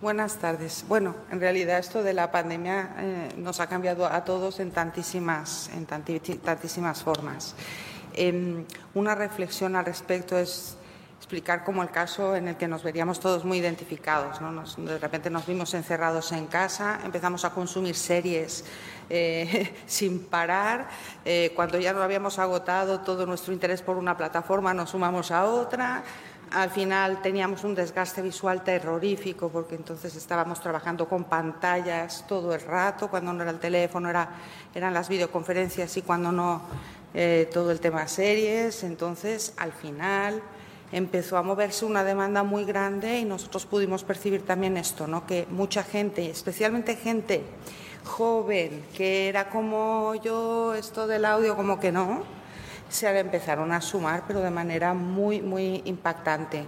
Buenas 0.01 0.37
tardes. 0.37 0.85
Bueno, 0.87 1.15
en 1.31 1.39
realidad 1.39 1.79
esto 1.79 2.03
de 2.03 2.13
la 2.13 2.31
pandemia 2.31 2.95
eh, 2.97 3.29
nos 3.37 3.59
ha 3.59 3.67
cambiado 3.67 4.05
a 4.05 4.23
todos 4.23 4.59
en 4.59 4.71
tantísimas, 4.71 5.69
en 5.73 5.85
tantísimas 5.85 7.03
formas. 7.03 7.55
Em, 8.13 8.65
una 8.93 9.15
reflexión 9.15 9.75
al 9.75 9.85
respecto 9.85 10.37
es 10.37 10.77
explicar 11.35 11.65
como 11.65 11.83
el 11.83 11.91
caso 11.91 12.33
en 12.33 12.47
el 12.47 12.55
que 12.55 12.65
nos 12.65 12.81
veríamos 12.81 13.19
todos 13.19 13.43
muy 13.43 13.57
identificados. 13.57 14.39
de 14.77 14.97
repente 14.99 15.29
nos 15.29 15.45
vimos 15.45 15.73
encerrados 15.73 16.31
en 16.31 16.47
casa, 16.47 17.01
empezamos 17.03 17.43
a 17.43 17.49
consumir 17.49 17.93
series 17.93 18.63
eh, 19.09 19.73
sin 19.85 20.27
parar. 20.27 20.87
Eh, 21.25 21.51
cuando 21.53 21.77
ya 21.77 21.91
no 21.91 22.01
habíamos 22.01 22.39
agotado 22.39 23.01
todo 23.01 23.25
nuestro 23.25 23.51
interés 23.51 23.81
por 23.81 23.97
una 23.97 24.15
plataforma, 24.15 24.73
nos 24.73 24.91
sumamos 24.91 25.29
a 25.31 25.43
otra. 25.43 26.05
Al 26.51 26.69
final 26.69 27.21
teníamos 27.21 27.65
un 27.65 27.75
desgaste 27.75 28.21
visual 28.21 28.63
terrorífico 28.63 29.49
porque 29.49 29.75
entonces 29.75 30.15
estábamos 30.15 30.61
trabajando 30.61 31.05
con 31.09 31.25
pantallas 31.25 32.23
todo 32.29 32.55
el 32.55 32.61
rato, 32.61 33.09
cuando 33.09 33.33
no 33.33 33.41
era 33.41 33.51
el 33.51 33.59
teléfono, 33.59 34.09
era, 34.09 34.29
eran 34.73 34.93
las 34.93 35.09
videoconferencias 35.09 35.97
y 35.97 36.01
cuando 36.01 36.31
no 36.31 36.61
eh, 37.13 37.49
todo 37.51 37.71
el 37.71 37.81
tema 37.81 38.07
series. 38.07 38.85
Entonces, 38.85 39.53
al 39.57 39.73
final 39.73 40.41
empezó 40.91 41.37
a 41.37 41.43
moverse 41.43 41.85
una 41.85 42.03
demanda 42.03 42.43
muy 42.43 42.65
grande 42.65 43.19
y 43.19 43.25
nosotros 43.25 43.65
pudimos 43.65 44.03
percibir 44.03 44.45
también 44.45 44.77
esto, 44.77 45.07
¿no? 45.07 45.25
que 45.25 45.47
mucha 45.49 45.83
gente, 45.83 46.29
especialmente 46.29 46.95
gente 46.95 47.43
joven, 48.05 48.85
que 48.95 49.27
era 49.27 49.49
como 49.49 50.15
yo, 50.15 50.75
esto 50.75 51.07
del 51.07 51.25
audio 51.25 51.55
como 51.55 51.79
que 51.79 51.91
no, 51.91 52.23
se 52.89 53.19
empezaron 53.19 53.71
a 53.71 53.81
sumar, 53.81 54.23
pero 54.27 54.41
de 54.41 54.51
manera 54.51 54.93
muy, 54.93 55.41
muy 55.41 55.81
impactante. 55.85 56.65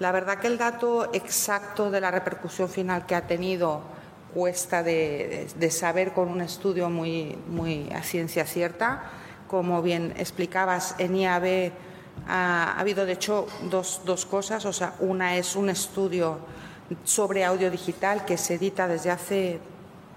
La 0.00 0.10
verdad 0.10 0.38
que 0.38 0.48
el 0.48 0.58
dato 0.58 1.10
exacto 1.12 1.90
de 1.90 2.00
la 2.00 2.10
repercusión 2.10 2.68
final 2.68 3.06
que 3.06 3.14
ha 3.14 3.26
tenido 3.26 3.82
cuesta 4.34 4.82
de, 4.82 5.46
saber 5.70 6.12
con 6.12 6.28
un 6.28 6.40
estudio 6.40 6.90
muy, 6.90 7.38
muy 7.48 7.90
a 7.92 8.02
ciencia 8.02 8.46
cierta. 8.46 9.04
Como 9.46 9.82
bien 9.82 10.14
explicabas, 10.16 10.94
en 10.98 11.16
IAB 11.16 11.72
ha, 12.28 12.78
habido, 12.78 13.04
de 13.06 13.12
hecho, 13.12 13.46
dos, 13.70 14.02
dos 14.04 14.26
cosas. 14.26 14.64
O 14.64 14.72
sea, 14.72 14.94
una 15.00 15.36
es 15.36 15.56
un 15.56 15.70
estudio 15.70 16.38
sobre 17.04 17.44
audio 17.44 17.70
digital 17.70 18.24
que 18.24 18.36
se 18.36 18.54
edita 18.54 18.86
desde 18.86 19.10
hace, 19.10 19.58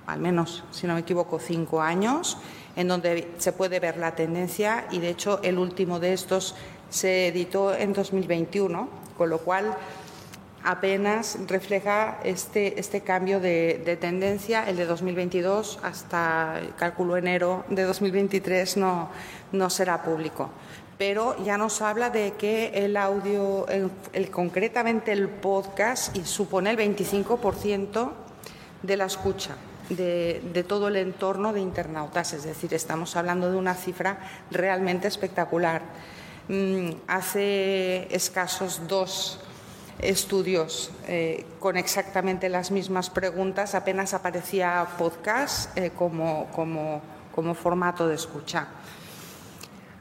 al 0.08 0.20
menos, 0.20 0.64
si 0.72 0.88
no 0.88 0.94
me 0.94 1.02
equivoco, 1.02 1.40
cinco 1.40 1.82
años, 1.82 2.38
en 2.76 2.88
donde 2.88 3.32
se 3.38 3.54
puede 3.54 3.80
ver 3.80 3.98
la 3.98 4.16
tendencia 4.16 4.88
y, 4.92 5.00
de 5.00 5.10
hecho, 5.10 5.40
el 5.44 5.58
último 5.58 6.00
de 6.00 6.14
estos 6.14 6.56
se 6.90 7.28
editó 7.28 7.74
en 7.74 7.94
2021, 7.94 8.90
con 9.18 9.30
lo 9.30 9.40
cual 9.40 9.76
apenas 10.64 11.38
refleja 11.48 12.20
este, 12.24 12.80
este 12.80 13.02
cambio 13.02 13.40
de, 13.40 13.82
de, 13.86 13.96
tendencia. 13.98 14.68
El 14.68 14.78
de 14.78 14.86
2022 14.86 15.80
hasta, 15.84 16.60
cálculo 16.78 17.18
enero 17.18 17.64
de 17.70 17.84
2023, 17.84 18.78
no, 18.78 19.10
no 19.52 19.70
será 19.70 20.04
público 20.04 20.50
pero 20.98 21.36
ya 21.44 21.58
nos 21.58 21.82
habla 21.82 22.10
de 22.10 22.34
que 22.34 22.86
el 22.86 22.96
audio, 22.96 23.68
el, 23.68 24.32
concretamente 24.32 25.12
el 25.12 25.28
podcast, 25.28 26.16
supone 26.24 26.70
el 26.70 26.78
25% 26.78 28.12
de 28.82 28.98
la 28.98 29.06
escucha 29.06 29.56
de, 29.90 30.66
todo 30.68 30.88
el 30.88 30.96
entorno 30.96 31.54
de 31.54 31.60
internautas, 31.60 32.34
es 32.34 32.44
decir, 32.44 32.74
estamos 32.74 33.16
hablando 33.16 33.52
de 33.52 33.58
una 33.58 33.76
cifra 33.76 34.20
realmente 34.52 35.08
espectacular. 35.08 35.82
Mm, 36.48 36.92
hace 37.08 38.08
escasos 38.16 38.88
dos 38.88 39.40
estudios 40.00 40.92
eh, 41.08 41.46
con 41.60 41.78
exactamente 41.78 42.50
las 42.50 42.72
mismas 42.72 43.10
preguntas, 43.10 43.76
apenas 43.76 44.14
aparecía 44.14 44.88
podcast 44.98 45.76
eh, 45.78 45.92
como, 45.96 46.48
como 46.52 47.54
formato 47.54 48.08
de 48.08 48.16
escucha. 48.16 48.68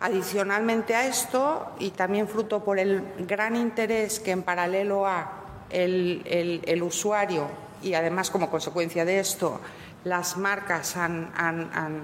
Adicionalmente 0.05 0.95
a 0.95 1.07
esto, 1.07 1.67
y 1.79 1.89
también 1.89 2.29
fruto 2.29 2.63
por 2.63 2.79
el 2.79 3.03
gran 3.21 3.57
interés 3.57 4.21
que 4.21 4.33
en 4.33 4.43
paralelo 4.43 5.07
a 5.07 5.33
el, 5.71 6.83
usuario 6.83 7.47
y 7.83 7.95
además 7.95 8.31
como 8.31 8.51
consecuencia 8.51 9.07
de 9.07 9.19
esto, 9.19 9.63
las 10.05 10.37
marcas 10.37 10.99
han, 10.99 11.33
han, 11.35 12.03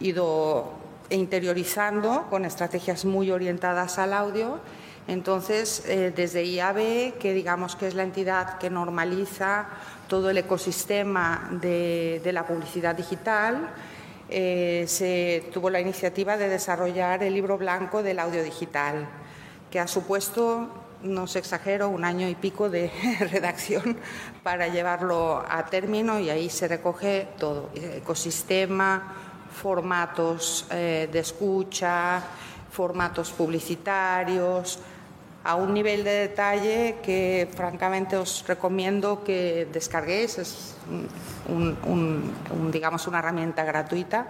ido 0.00 0.72
interiorizando 1.10 2.28
con 2.30 2.46
estrategias 2.46 3.04
muy 3.04 3.30
orientadas 3.30 3.98
al 3.98 4.14
audio, 4.14 4.58
Entonces, 5.06 5.84
eh, 5.86 6.14
desde 6.16 6.46
IAB, 6.46 7.18
que 7.18 7.34
digamos 7.34 7.76
que 7.76 7.88
es 7.88 7.94
la 7.94 8.04
entidad 8.04 8.56
que 8.56 8.70
normaliza 8.70 9.66
todo 10.08 10.30
el 10.30 10.38
ecosistema 10.38 11.46
de, 11.60 12.22
la 12.32 12.46
publicidad 12.46 12.94
digital, 12.94 13.68
eh, 14.36 14.86
se 14.88 15.48
tuvo 15.52 15.70
la 15.70 15.78
iniciativa 15.78 16.36
de 16.36 16.48
desarrollar 16.48 17.22
el 17.22 17.34
libro 17.34 17.56
blanco 17.56 18.02
del 18.02 18.18
audio 18.18 18.42
digital, 18.42 19.06
que 19.70 19.78
ha 19.78 19.86
supuesto, 19.86 20.70
no 21.04 21.28
se 21.28 21.38
exagero, 21.38 21.88
un 21.88 22.04
año 22.04 22.28
y 22.28 22.34
pico 22.34 22.68
de 22.68 22.90
redacción 23.30 23.96
para 24.42 24.66
llevarlo 24.66 25.44
a 25.48 25.66
término 25.66 26.18
y 26.18 26.30
ahí 26.30 26.50
se 26.50 26.66
recoge 26.66 27.28
todo, 27.38 27.70
ecosistema, 27.76 29.14
formatos 29.52 30.66
eh, 30.72 31.08
de 31.12 31.18
escucha, 31.20 32.20
formatos 32.72 33.30
publicitarios, 33.30 34.80
a 35.44 35.56
un 35.56 35.74
nivel 35.74 36.04
de 36.04 36.28
detalle 36.28 36.96
que 37.04 37.46
francamente 37.54 38.16
os 38.16 38.44
recomiendo 38.48 39.22
que 39.22 39.68
descarguéis. 39.70 40.38
Es 40.38 40.74
un, 41.48 42.72
digamos, 42.72 43.06
una 43.06 43.18
herramienta 43.18 43.62
gratuita 43.62 44.28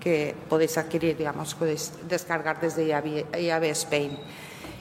que 0.00 0.34
podéis 0.48 0.76
adquirir, 0.78 1.16
digamos, 1.16 1.54
podéis 1.54 1.92
descargar 2.08 2.60
desde 2.60 2.86
IAB 2.86 3.64
Spain. 3.70 4.18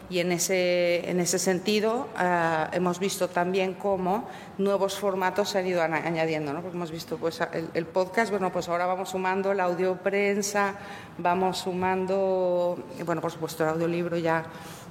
Y 0.10 0.20
en 0.20 0.32
ese, 0.32 1.10
en 1.10 1.20
ese 1.20 1.38
sentido 1.38 2.08
eh, 2.18 2.68
hemos 2.72 2.98
visto 2.98 3.28
también 3.28 3.74
cómo 3.74 4.30
nuevos 4.58 4.98
formatos 4.98 5.50
se 5.50 5.60
han 5.60 5.68
ido 5.68 5.84
añadiendo. 5.84 6.54
¿no? 6.54 6.62
Porque 6.62 6.78
hemos 6.78 6.92
visto 6.92 7.18
pues, 7.18 7.42
el, 7.52 7.70
el, 7.74 7.86
podcast, 7.86 8.32
bueno, 8.32 8.50
pues 8.52 8.70
ahora 8.70 8.86
vamos 8.86 9.10
sumando 9.10 9.54
la 9.54 9.66
audioprensa, 9.66 10.76
vamos 11.18 11.58
sumando, 11.58 12.80
bueno, 13.06 13.20
por 13.20 13.32
supuesto 13.32 13.64
el 13.66 13.72
audiolibro 13.72 14.18
ya 14.18 14.46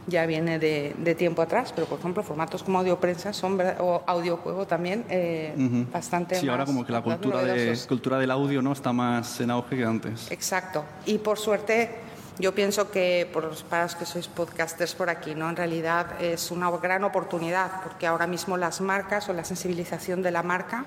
ya 0.06 0.26
viene 0.26 0.58
de, 0.58 1.14
tiempo 1.16 1.42
atrás, 1.42 1.72
pero 1.74 1.86
por 1.86 1.98
ejemplo 1.98 2.22
formatos 2.22 2.62
como 2.62 2.78
audioprensa 2.78 3.32
son, 3.32 3.60
o 3.80 4.02
audiojuego 4.06 4.66
también 4.66 5.04
eh, 5.08 5.54
bastante 5.92 6.36
Sí, 6.36 6.48
ahora 6.48 6.64
como 6.64 6.84
que 6.84 6.92
la 6.92 7.02
cultura, 7.02 7.42
de, 7.42 7.78
cultura 7.88 8.18
del 8.18 8.30
audio 8.30 8.62
no 8.62 8.72
está 8.72 8.92
más 8.92 9.40
en 9.40 9.50
auge 9.50 9.76
que 9.76 9.84
antes. 9.84 10.30
Exacto. 10.30 10.84
Y 11.06 11.18
por 11.18 11.38
suerte 11.38 11.90
yo 12.38 12.54
pienso 12.54 12.90
que 12.90 13.28
por 13.32 13.44
los, 13.44 13.62
para 13.62 13.84
los 13.84 13.94
que 13.94 14.04
sois 14.04 14.28
podcasters 14.28 14.94
por 14.94 15.08
aquí, 15.08 15.34
¿no? 15.34 15.48
en 15.48 15.56
realidad 15.56 16.20
es 16.20 16.50
una 16.50 16.70
gran 16.70 17.02
oportunidad 17.04 17.82
porque 17.82 18.06
ahora 18.06 18.26
mismo 18.26 18.56
las 18.58 18.80
marcas 18.80 19.28
o 19.28 19.32
la 19.32 19.44
sensibilización 19.44 20.22
de 20.22 20.30
la 20.30 20.42
marca, 20.42 20.84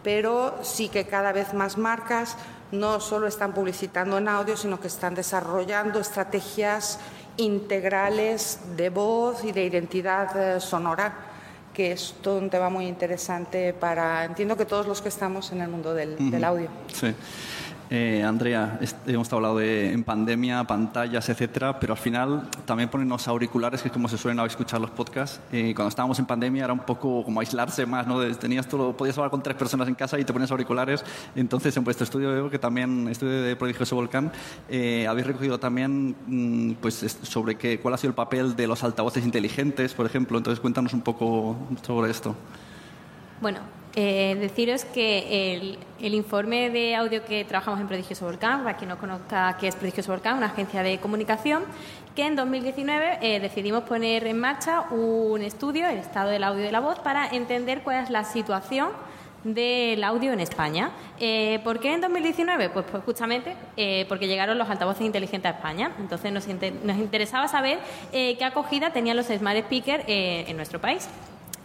pero 0.03 0.59
sí 0.63 0.89
que 0.89 1.07
cada 1.07 1.33
vez 1.33 1.55
más 1.55 1.77
marcas 1.77 2.37
no 2.71 3.01
solo 3.01 3.27
están 3.27 3.53
publicitando 3.53 4.19
en 4.19 4.29
audio, 4.29 4.57
sino 4.57 4.81
que 4.81 4.89
están 4.89 5.15
desarrollando 5.15 6.01
estrategias 6.01 6.99
integrales 7.37 8.59
de 8.77 8.91
voz 8.91 9.45
y 9.45 9.53
de 9.53 9.65
identidad 9.65 10.57
eh, 10.57 10.61
sonora, 10.61 11.15
que 11.73 11.93
es 11.93 12.15
todo 12.23 12.39
un 12.39 12.51
tema 12.51 12.69
muy 12.69 12.87
interesante 12.87 13.73
para, 13.73 14.25
entiendo 14.25 14.57
que 14.57 14.65
todos 14.65 14.87
los 14.87 15.03
que 15.03 15.09
estamos 15.09 15.51
en 15.53 15.61
el 15.61 15.69
mundo 15.69 15.93
del, 15.95 16.31
del 16.31 16.45
audio. 16.45 16.69
Sí. 16.93 17.15
Eh, 17.97 18.25
Andrea, 18.25 18.81
hemos 19.07 19.33
hablado 19.33 19.59
de 19.59 19.93
en 19.93 20.03
pandemia, 20.03 20.65
pantallas, 20.65 21.29
etcétera, 21.29 21.79
pero 21.79 21.93
al 21.93 21.99
final 21.99 22.49
también 22.65 22.89
ponernos 22.89 23.29
auriculares, 23.29 23.83
que 23.83 23.87
es 23.87 23.93
como 23.93 24.09
se 24.09 24.19
suelen 24.19 24.45
escuchar 24.45 24.81
los 24.81 24.91
podcasts. 24.91 25.41
Eh, 25.53 25.73
cuando 25.77 25.91
estábamos 25.91 26.19
en 26.19 26.27
pandemia 26.27 26.65
era 26.65 26.73
un 26.73 26.81
poco 26.81 27.23
como 27.25 27.39
aislarse 27.39 27.87
más, 27.87 28.05
¿no? 28.09 28.21
Tenías 28.35 28.67
todo, 28.67 28.97
podías 28.97 29.17
hablar 29.17 29.31
con 29.31 29.45
tres 29.45 29.57
personas 29.57 29.87
en 29.87 29.95
casa 29.95 30.19
y 30.19 30.25
te 30.25 30.33
pones 30.33 30.51
auriculares. 30.51 31.05
Entonces, 31.37 31.77
en 31.77 31.85
vuestro 31.85 32.03
estudio 32.03 32.51
que 32.51 32.59
también, 32.59 33.07
estudio 33.07 33.43
de 33.43 33.55
Prodigioso 33.55 33.95
Volcán, 33.95 34.33
eh, 34.69 35.07
habéis 35.07 35.29
recogido 35.29 35.61
también 35.61 36.17
mm, 36.27 36.73
pues, 36.81 37.17
sobre 37.23 37.55
qué, 37.55 37.79
cuál 37.79 37.95
ha 37.95 37.97
sido 37.97 38.09
el 38.09 38.17
papel 38.17 38.57
de 38.57 38.67
los 38.67 38.83
altavoces 38.83 39.25
inteligentes, 39.25 39.95
por 39.95 40.05
ejemplo. 40.05 40.37
Entonces, 40.37 40.59
cuéntanos 40.59 40.95
un 40.95 41.03
poco 41.03 41.57
sobre 41.87 42.11
esto. 42.11 42.35
Bueno, 43.41 43.61
eh, 43.97 44.37
deciros 44.41 44.85
que 44.85 45.79
el, 46.01 46.15
informe 46.15 46.69
de 46.69 46.97
audio 46.97 47.25
que 47.25 47.45
trabajamos 47.45 47.81
en 47.81 47.87
Prodigioso 47.87 48.27
Volcán, 48.27 48.65
para 48.65 48.77
quien 48.77 48.89
no 48.89 48.99
conozca 48.99 49.57
qué 49.59 49.69
es 49.69 49.77
Prodigioso 49.77 50.11
Volcán, 50.11 50.37
una 50.37 50.47
agencia 50.47 50.83
de 50.83 50.99
comunicación, 50.99 51.63
que 52.15 52.27
en 52.27 52.37
2019 52.37 53.19
eh, 53.21 53.41
decidimos 53.41 53.85
poner 53.85 54.27
en 54.27 54.39
marcha 54.39 54.83
un 54.91 55.43
estudio, 55.43 55.89
el 55.89 55.99
estado 55.99 56.31
del 56.31 56.45
audio 56.45 56.63
y 56.63 56.67
de 56.67 56.73
la 56.73 56.81
voz, 56.81 56.99
para 56.99 57.29
entender 57.29 57.83
cuál 57.83 58.03
es 58.03 58.11
la 58.11 58.25
situación 58.25 58.91
del 59.45 60.03
audio 60.03 60.33
en 60.33 60.41
España. 60.41 60.91
Eh, 61.21 61.61
¿Por 61.63 61.79
qué 61.79 61.93
en 61.93 62.01
2019? 62.01 62.71
Pues, 62.71 62.87
pues 62.91 63.05
justamente 63.05 63.55
eh, 63.77 64.07
porque 64.09 64.27
llegaron 64.27 64.59
los 64.59 64.69
altavoces 64.69 65.05
inteligentes 65.07 65.53
a 65.53 65.57
España. 65.57 65.93
Entonces 66.01 66.33
nos, 66.33 66.47
nos 66.49 66.97
interesaba 66.97 67.47
saber 67.47 67.79
qué 68.11 68.45
acogida 68.45 68.91
tenían 68.93 69.17
los 69.17 69.27
smart 69.27 69.59
speakers 69.61 70.05
en 70.07 70.57
nuestro 70.57 70.81
país. 70.81 71.09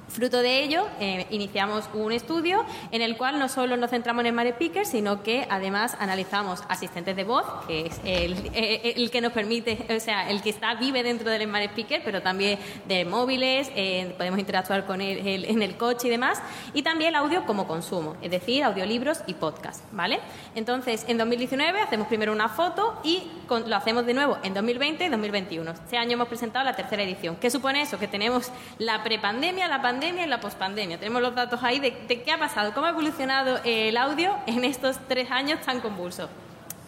Fruto 0.10 0.42
de 0.42 0.64
ello, 0.64 0.88
eh, 1.00 1.28
iniciamos 1.30 1.88
un 1.94 2.12
estudio 2.12 2.66
en 2.92 3.04
el 3.04 3.16
cual 3.16 3.38
no 3.38 3.48
solo 3.48 3.78
nos 3.78 3.92
centramos 3.92 4.22
en 4.22 4.28
el 4.28 4.34
Mare 4.34 4.54
Picker, 4.54 4.86
sino 4.86 5.22
que 5.22 5.46
además 5.52 5.96
analizamos 6.00 6.64
asistentes 6.68 7.16
de 7.16 7.24
voz, 7.24 7.46
que 7.68 7.86
es 7.86 8.02
eh, 8.04 8.94
el, 8.96 9.12
que 9.12 9.22
nos 9.22 9.32
permite, 9.34 9.86
o 9.96 10.00
sea, 10.00 10.30
el 10.30 10.42
que 10.42 10.50
está 10.50 10.74
vive 10.76 11.04
dentro 11.04 11.30
del 11.30 11.48
Mare 11.48 11.70
Picker, 11.70 12.02
pero 12.04 12.24
también 12.24 12.58
de 12.88 13.06
móviles, 13.06 13.72
eh, 13.76 14.12
podemos 14.18 14.40
interactuar 14.40 14.88
con 14.88 15.00
él 15.00 15.46
en 15.46 15.62
el 15.62 15.78
coche 15.78 16.08
y 16.08 16.10
demás, 16.10 16.42
y 16.74 16.82
también 16.82 17.10
el 17.10 17.16
audio 17.16 17.46
como 17.46 17.68
consumo, 17.68 18.18
es 18.22 18.32
decir, 18.32 18.64
audiolibros 18.64 19.20
y 19.28 19.36
podcast, 19.36 19.84
¿vale? 19.92 20.20
Entonces, 20.56 21.06
en 21.08 21.20
2019 21.20 21.82
hacemos 21.82 22.08
primero 22.08 22.32
una 22.32 22.50
foto 22.50 23.00
y 23.04 23.24
lo 23.48 23.76
hacemos 23.76 24.08
de 24.08 24.16
nuevo 24.16 24.38
en 24.42 24.56
2020 24.56 25.06
y 25.06 25.10
2021. 25.10 25.72
Este 25.72 25.98
año 25.98 26.14
hemos 26.14 26.28
presentado 26.28 26.66
la 26.66 26.76
tercera 26.76 27.04
edición. 27.04 27.36
¿Qué 27.36 27.52
supone 27.52 27.82
eso? 27.82 28.00
Que 28.00 28.08
tenemos 28.08 28.52
la 28.80 29.04
prepandemia, 29.04 29.68
la 29.68 29.82
pandemia, 29.82 29.99
pandemia 30.00 30.24
y 30.24 30.30
la 30.30 30.40
pospandemia. 30.40 30.98
Tenemos 30.98 31.22
los 31.22 31.36
datos 31.36 31.62
ahí 31.62 31.78
de, 31.82 31.92
qué 31.92 32.32
ha 32.32 32.40
pasado, 32.40 32.74
cómo 32.74 32.86
ha 32.86 32.92
evolucionado 32.92 33.60
el 33.66 33.98
audio 33.98 34.34
en 34.48 34.64
estos 34.64 34.98
tres 35.10 35.30
años 35.30 35.60
tan 35.60 35.82
convulsos. 35.82 36.30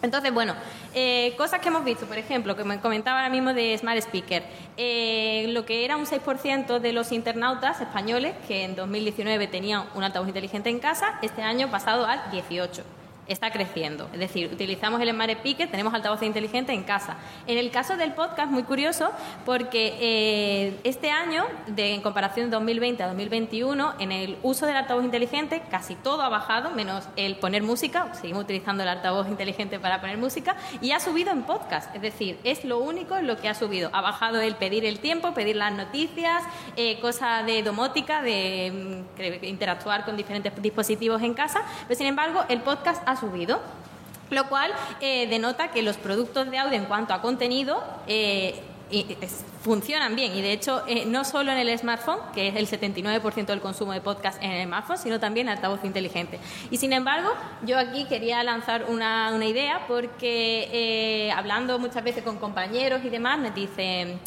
Entonces, 0.02 0.34
bueno, 0.34 0.56
eh, 0.94 1.34
cosas 1.38 1.60
que 1.60 1.68
hemos 1.68 1.84
visto, 1.84 2.06
por 2.06 2.18
ejemplo, 2.18 2.56
que 2.56 2.64
me 2.64 2.80
comentaba 2.80 3.20
ahora 3.20 3.30
mismo 3.30 3.54
de 3.54 3.78
Smart 3.78 3.98
Speaker, 3.98 4.44
eh, 4.78 5.48
lo 5.50 5.66
que 5.66 5.84
era 5.84 5.98
un 5.98 6.06
6% 6.06 6.80
de 6.80 6.94
los 6.94 7.12
internautas 7.12 7.82
españoles 7.82 8.34
que 8.48 8.64
en 8.64 8.78
2019 8.78 9.46
tenían 9.48 9.84
un 9.94 10.04
altavoz 10.06 10.30
inteligente 10.30 10.70
en 10.70 10.80
casa, 10.80 11.20
este 11.22 11.42
año 11.42 11.70
pasado 11.70 12.06
al 12.08 12.22
18% 12.32 13.01
está 13.32 13.52
creciendo. 13.52 14.10
Es 14.14 14.20
decir, 14.20 14.50
utilizamos 14.52 15.02
el 15.02 15.10
Smart 15.12 15.32
Speaker, 15.32 15.70
tenemos 15.70 15.94
altavoces 15.94 16.28
inteligentes 16.28 16.76
en 16.76 16.84
casa. 16.84 17.18
En 17.48 17.58
el 17.58 17.72
caso 17.72 17.98
del 17.98 18.14
podcast, 18.14 18.52
muy 18.52 18.64
curioso, 18.64 19.12
porque 19.46 19.98
eh, 20.00 20.80
este 20.84 21.10
año, 21.12 21.46
de, 21.68 21.94
en 21.94 22.02
comparación 22.02 22.48
de 22.48 22.52
2020 22.52 23.04
a 23.04 23.08
2021, 23.08 23.94
en 24.00 24.12
el 24.12 24.38
uso 24.44 24.66
del 24.66 24.76
altavoz 24.76 25.04
inteligente 25.04 25.62
casi 25.70 25.96
todo 25.96 26.22
ha 26.22 26.30
bajado, 26.30 26.72
menos 26.72 27.08
el 27.16 27.36
poner 27.36 27.64
música, 27.64 28.14
seguimos 28.14 28.44
utilizando 28.44 28.84
el 28.84 28.90
altavoz 28.90 29.28
inteligente 29.28 29.80
para 29.80 30.02
poner 30.02 30.18
música, 30.18 30.56
y 30.82 30.92
ha 30.92 31.00
subido 31.00 31.32
en 31.32 31.44
podcast. 31.44 31.94
Es 31.96 32.02
decir, 32.02 32.40
es 32.44 32.66
lo 32.66 32.80
único 32.80 33.18
en 33.18 33.28
lo 33.28 33.38
que 33.38 33.50
ha 33.50 33.54
subido. 33.54 33.90
Ha 33.94 34.02
bajado 34.02 34.42
el 34.42 34.56
pedir 34.56 34.86
el 34.86 35.00
tiempo, 35.00 35.34
pedir 35.34 35.56
las 35.56 35.74
noticias, 35.74 36.44
eh, 36.76 37.00
cosa 37.00 37.44
de 37.44 37.64
domótica, 37.64 38.22
de 38.22 39.04
mm, 39.18 39.46
interactuar 39.46 40.06
con 40.06 40.18
diferentes 40.18 40.54
dispositivos 40.62 41.22
en 41.22 41.34
casa, 41.34 41.62
pero 41.88 41.98
sin 41.98 42.08
embargo, 42.08 42.44
el 42.50 42.62
podcast 42.62 43.02
ha 43.06 43.16
subido 43.22 43.62
lo 44.32 44.48
cual 44.48 44.72
eh, 45.02 45.28
denota 45.28 45.72
que 45.72 45.84
los 45.84 45.98
productos 45.98 46.50
de 46.50 46.58
audio 46.58 46.78
en 46.78 46.86
cuanto 46.86 47.14
a 47.14 47.22
contenido 47.22 47.84
eh, 48.08 48.60
funcionan 49.62 50.16
bien. 50.16 50.36
Y 50.36 50.42
de 50.42 50.54
hecho, 50.54 50.84
eh, 50.88 51.06
no 51.06 51.24
solo 51.24 51.52
en 51.52 51.58
el 51.58 51.78
smartphone, 51.78 52.20
que 52.34 52.48
es 52.48 52.56
el 52.56 52.68
79% 52.68 53.46
del 53.46 53.62
consumo 53.62 53.94
de 53.94 54.02
podcast 54.02 54.42
en 54.42 54.52
el 54.52 54.66
smartphone, 54.66 54.98
sino 54.98 55.20
también 55.20 55.48
en 55.48 55.56
altavoz 55.56 55.84
inteligente. 55.84 56.40
Y 56.72 56.78
sin 56.78 56.94
embargo, 56.94 57.30
yo 57.66 57.78
aquí 57.78 58.06
quería 58.06 58.44
lanzar 58.44 58.86
una, 58.90 59.32
una 59.34 59.46
idea 59.46 59.82
porque 59.88 61.32
hablando 61.36 61.78
muchas 61.78 62.04
veces 62.04 62.24
con 62.24 62.38
compañeros 62.38 63.02
y 63.04 63.10
demás, 63.10 63.38
me 63.38 63.52
dicen 63.52 64.20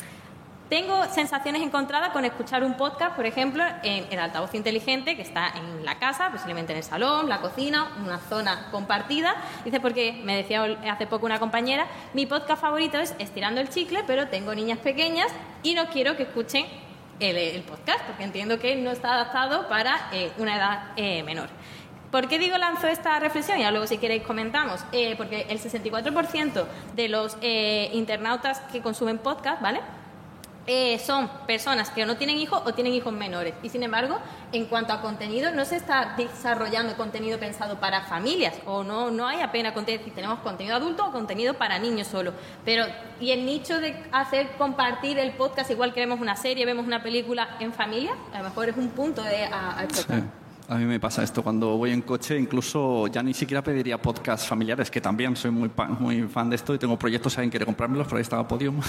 tengo 0.68 1.04
sensaciones 1.10 1.62
encontradas 1.62 2.10
con 2.10 2.24
escuchar 2.24 2.64
un 2.64 2.74
podcast, 2.74 3.14
por 3.14 3.26
ejemplo, 3.26 3.62
en 3.82 4.06
el 4.10 4.18
altavoz 4.18 4.54
inteligente 4.54 5.14
que 5.14 5.22
está 5.22 5.52
en 5.54 5.84
la 5.84 5.98
casa, 5.98 6.30
posiblemente 6.30 6.72
en 6.72 6.78
el 6.78 6.84
salón, 6.84 7.28
la 7.28 7.40
cocina, 7.40 7.92
una 8.02 8.18
zona 8.18 8.68
compartida. 8.70 9.36
Dice, 9.64 9.78
porque 9.80 10.20
me 10.24 10.36
decía 10.36 10.64
hace 10.90 11.06
poco 11.06 11.26
una 11.26 11.38
compañera, 11.38 11.86
mi 12.14 12.24
podcast 12.24 12.62
favorito 12.62 12.98
es 12.98 13.14
Estirando 13.18 13.60
el 13.60 13.68
Chicle, 13.68 14.04
pero 14.06 14.28
tengo 14.28 14.54
niñas 14.54 14.78
pequeñas 14.78 15.30
y 15.62 15.74
no 15.74 15.86
quiero 15.88 16.16
que 16.16 16.22
escuchen 16.22 16.64
el, 17.20 17.62
podcast, 17.62 18.00
porque 18.06 18.24
entiendo 18.24 18.58
que 18.58 18.74
no 18.76 18.90
está 18.90 19.14
adaptado 19.14 19.68
para 19.68 20.08
eh, 20.12 20.32
una 20.38 20.56
edad 20.56 20.92
eh, 20.96 21.22
menor. 21.24 21.48
¿Por 22.10 22.26
qué 22.26 22.38
digo 22.38 22.56
lanzo 22.56 22.86
esta 22.86 23.18
reflexión? 23.20 23.58
Ya 23.58 23.70
luego 23.70 23.86
si 23.86 23.98
queréis 23.98 24.22
comentamos. 24.22 24.80
Eh, 24.92 25.14
porque 25.16 25.46
el 25.48 25.60
64% 25.60 26.64
de 26.94 27.08
los 27.08 27.36
internautas 27.42 28.60
que 28.72 28.80
consumen 28.80 29.18
podcast, 29.18 29.60
¿vale? 29.60 29.80
Eh, 30.66 30.98
son 30.98 31.28
personas 31.46 31.90
que 31.90 32.06
no 32.06 32.16
tienen 32.16 32.38
hijos 32.38 32.62
o 32.64 32.72
tienen 32.72 32.94
hijos 32.94 33.12
menores. 33.12 33.54
Y 33.62 33.68
sin 33.68 33.82
embargo, 33.82 34.18
en 34.52 34.64
cuanto 34.66 34.92
a 34.94 35.02
contenido, 35.02 35.52
no 35.52 35.64
se 35.64 35.76
está 35.76 36.14
desarrollando 36.16 36.96
contenido 36.96 37.38
pensado 37.38 37.78
para 37.78 38.02
familias 38.02 38.54
o 38.64 38.82
no, 38.82 39.10
no 39.10 39.26
hay 39.26 39.40
apenas 39.40 39.72
contenido. 39.72 40.04
Tenemos 40.14 40.38
contenido 40.40 40.76
adulto 40.76 41.06
o 41.06 41.12
contenido 41.12 41.54
para 41.54 41.78
niños 41.78 42.06
solo. 42.06 42.32
Pero, 42.64 42.86
y 43.20 43.32
el 43.32 43.44
nicho 43.44 43.78
de 43.80 43.94
hacer 44.12 44.52
compartir 44.56 45.18
el 45.18 45.32
podcast, 45.32 45.70
igual 45.70 45.92
que 45.92 46.00
vemos 46.00 46.20
una 46.20 46.36
serie, 46.36 46.64
vemos 46.64 46.86
una 46.86 47.02
película 47.02 47.56
en 47.60 47.72
familia, 47.72 48.12
a 48.32 48.38
lo 48.38 48.44
mejor 48.44 48.68
es 48.70 48.76
un 48.76 48.88
punto 48.88 49.22
de 49.22 49.44
a, 49.44 49.78
a 49.78 49.84
a 50.68 50.76
mí 50.76 50.84
me 50.84 50.98
pasa 50.98 51.22
esto 51.22 51.42
cuando 51.42 51.76
voy 51.76 51.90
en 51.90 52.02
coche, 52.02 52.38
incluso 52.38 53.06
ya 53.08 53.22
ni 53.22 53.34
siquiera 53.34 53.62
pediría 53.62 54.00
podcasts 54.00 54.46
familiares, 54.46 54.90
que 54.90 55.00
también 55.00 55.36
soy 55.36 55.50
muy, 55.50 55.70
muy 55.98 56.22
fan 56.22 56.48
de 56.48 56.56
esto 56.56 56.74
y 56.74 56.78
tengo 56.78 56.98
proyectos, 56.98 57.36
alguien 57.36 57.50
quiere 57.50 57.66
comprármelos, 57.66 58.06
por 58.06 58.16
ahí 58.16 58.22
estaba 58.22 58.48
Podium. 58.48 58.80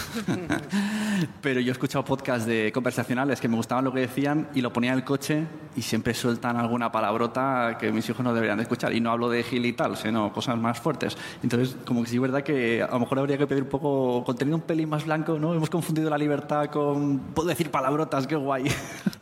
Pero 1.41 1.59
yo 1.59 1.69
he 1.69 1.71
escuchado 1.71 2.05
podcasts 2.05 2.45
de 2.45 2.71
conversacionales 2.73 3.41
que 3.41 3.47
me 3.47 3.55
gustaban 3.55 3.83
lo 3.83 3.91
que 3.91 4.01
decían 4.01 4.47
y 4.53 4.61
lo 4.61 4.71
ponía 4.71 4.91
en 4.91 4.99
el 4.99 5.03
coche 5.03 5.45
y 5.75 5.81
siempre 5.81 6.13
sueltan 6.13 6.57
alguna 6.57 6.91
palabrota 6.91 7.77
que 7.79 7.91
mis 7.91 8.07
hijos 8.09 8.23
no 8.23 8.33
deberían 8.33 8.57
de 8.57 8.63
escuchar. 8.63 8.93
Y 8.93 9.01
no 9.01 9.11
hablo 9.11 9.29
de 9.29 9.43
gil 9.43 9.65
y 9.65 9.73
tal, 9.73 9.97
sino 9.97 10.31
cosas 10.31 10.57
más 10.57 10.79
fuertes. 10.79 11.17
Entonces, 11.43 11.75
como 11.85 12.03
que 12.03 12.09
sí 12.09 12.15
es 12.15 12.21
verdad 12.21 12.43
que 12.43 12.83
a 12.83 12.91
lo 12.91 12.99
mejor 12.99 13.19
habría 13.19 13.38
que 13.38 13.47
pedir 13.47 13.63
un 13.63 13.69
poco 13.69 14.23
contenido 14.23 14.55
un 14.57 14.63
pelín 14.63 14.89
más 14.89 15.05
blanco, 15.05 15.38
¿no? 15.39 15.53
Hemos 15.53 15.69
confundido 15.69 16.09
la 16.09 16.17
libertad 16.17 16.67
con... 16.67 17.19
Puedo 17.33 17.49
decir 17.49 17.69
palabrotas, 17.71 18.27
qué 18.27 18.35
guay. 18.35 18.65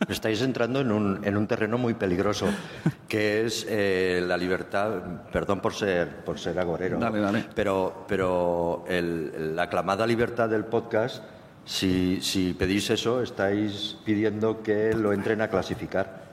Estáis 0.08 0.42
entrando 0.42 0.80
en 0.80 0.92
un, 0.92 1.20
en 1.24 1.36
un 1.36 1.46
terreno 1.46 1.78
muy 1.78 1.94
peligroso 1.94 2.43
que 3.08 3.46
es 3.46 3.66
eh, 3.68 4.22
la 4.26 4.36
libertad, 4.36 4.92
perdón 5.32 5.60
por 5.60 5.74
ser, 5.74 6.24
por 6.24 6.38
ser 6.38 6.58
agorero, 6.58 6.98
pero, 7.54 8.04
pero 8.08 8.84
la 8.88 9.62
aclamada 9.62 10.06
libertad 10.06 10.48
del 10.48 10.64
podcast, 10.64 11.22
si, 11.64 12.20
si 12.20 12.54
pedís 12.54 12.90
eso, 12.90 13.22
estáis 13.22 13.96
pidiendo 14.04 14.62
que 14.62 14.92
lo 14.92 15.12
entren 15.12 15.40
a 15.40 15.48
clasificar. 15.48 16.24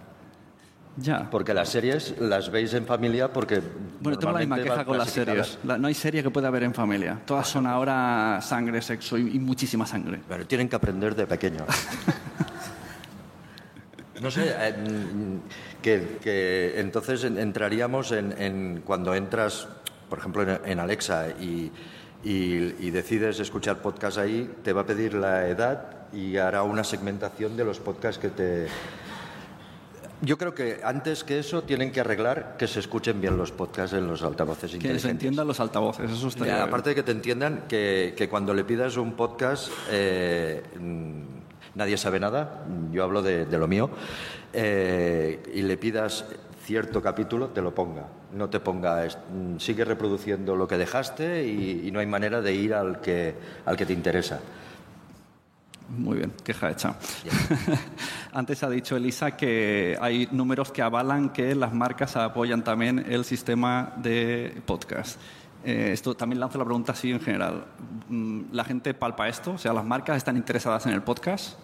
Ya. 0.98 1.30
Porque 1.30 1.54
las 1.54 1.70
series 1.70 2.16
las 2.20 2.52
veis 2.52 2.74
en 2.74 2.86
familia 2.86 3.32
porque. 3.32 3.62
Bueno, 4.02 4.20
tengo 4.20 4.34
la 4.34 4.40
misma 4.40 4.62
queja 4.62 4.84
con 4.84 4.98
las 4.98 5.10
series. 5.10 5.58
no 5.64 5.88
hay 5.88 5.94
serie 5.94 6.22
que 6.22 6.30
pueda 6.30 6.50
haber 6.50 6.64
en 6.64 6.74
familia. 6.74 7.18
Todas 7.26 7.48
son 7.48 7.66
ahora 7.66 8.40
sangre, 8.42 8.82
sexo 8.82 9.18
y, 9.18 9.36
y 9.36 9.40
muchísima 9.40 9.86
sangre. 9.86 10.20
Pero 10.28 10.46
tienen 10.46 10.68
que 10.68 10.76
aprender 10.76 11.16
de 11.16 11.26
pequeños. 11.28 11.68
No 14.22 14.30
sé, 14.30 14.54
eh, 14.56 14.76
que, 15.82 16.80
entonces 16.80 17.24
entraríamos 17.24 18.12
en, 18.12 18.82
cuando 18.86 19.14
entras, 19.16 19.68
por 20.10 20.20
ejemplo, 20.20 20.46
en, 20.66 20.80
Alexa 20.80 21.30
y, 21.40 21.72
decides 22.92 23.40
escuchar 23.40 23.82
podcast 23.82 24.18
ahí, 24.18 24.50
te 24.64 24.74
va 24.74 24.82
a 24.82 24.86
pedir 24.86 25.14
la 25.14 25.48
edad 25.48 26.08
y 26.14 26.38
hará 26.38 26.64
una 26.64 26.84
segmentación 26.84 27.58
de 27.58 27.66
los 27.66 27.80
podcasts 27.80 28.22
que 28.22 28.30
te... 28.30 28.68
Yo 30.24 30.38
creo 30.38 30.54
que 30.54 30.82
antes 30.84 31.24
que 31.24 31.40
eso 31.40 31.64
tienen 31.64 31.92
que 31.92 32.00
arreglar 32.00 32.56
que 32.56 32.68
se 32.68 32.80
escuchen 32.80 33.20
bien 33.20 33.38
los 33.38 33.52
podcasts 33.52 33.98
en 33.98 34.06
los 34.08 34.22
altavoces 34.22 34.76
Que 34.76 35.00
se 35.00 35.10
entiendan 35.10 35.48
los 35.48 35.60
altavoces, 35.60 36.12
eso 36.12 36.28
está 36.28 36.62
Aparte 36.62 36.90
de 36.90 36.96
que 36.96 37.02
te 37.02 37.12
entiendan 37.12 37.64
que, 37.68 38.28
cuando 38.30 38.54
le 38.54 38.64
pidas 38.64 38.98
un 38.98 39.14
podcast... 39.14 39.72
Eh, 39.90 40.62
nadie 41.76 41.98
sabe 41.98 42.20
nada, 42.20 42.66
yo 42.92 43.04
hablo 43.04 43.22
de, 43.22 43.46
lo 43.46 43.68
mío, 43.68 43.90
eh, 44.54 45.42
y 45.54 45.62
le 45.62 45.78
pidas 45.78 46.26
cierto 46.64 47.02
capítulo, 47.02 47.50
te 47.50 47.62
lo 47.62 47.74
ponga. 47.74 48.08
No 48.34 48.50
te 48.50 48.60
ponga, 48.60 49.06
mm, 49.06 49.60
sigue 49.60 49.84
reproduciendo 49.84 50.56
lo 50.56 50.68
que 50.68 50.78
dejaste 50.78 51.46
y, 51.46 51.92
no 51.92 52.00
hay 52.00 52.06
manera 52.06 52.42
de 52.42 52.54
ir 52.54 52.74
al 52.74 53.02
que, 53.02 53.36
al 53.66 53.76
que 53.76 53.86
te 53.86 53.94
interesa. 53.94 54.40
Muy 55.90 56.18
bien, 56.20 56.32
queja 56.44 56.72
hecha. 56.72 56.96
Antes 58.32 58.64
ha 58.64 58.70
dicho 58.70 58.96
Elisa 58.96 59.36
que 59.36 59.98
hay 60.00 60.30
números 60.32 60.72
que 60.72 60.82
avalan 60.82 61.32
que 61.32 61.54
las 61.54 61.74
marcas 61.74 62.16
apoyan 62.16 62.64
también 62.64 63.06
el 63.10 63.26
sistema 63.26 63.92
de 63.98 64.62
podcast. 64.66 65.20
Eh, 65.64 65.92
esto 65.94 66.16
también 66.16 66.40
lanzo 66.40 66.58
la 66.58 66.66
pregunta 66.66 66.92
así 66.92 67.12
en 67.12 67.20
general. 67.20 67.66
Mm, 68.10 68.44
¿La 68.52 68.64
gente 68.64 68.94
palpa 68.94 69.28
esto? 69.30 69.54
O 69.54 69.58
sea, 69.58 69.74
¿las 69.74 69.86
marcas 69.86 70.18
están 70.18 70.38
interesadas 70.38 70.86
en 70.86 70.94
el 70.94 71.02
podcast? 71.02 71.58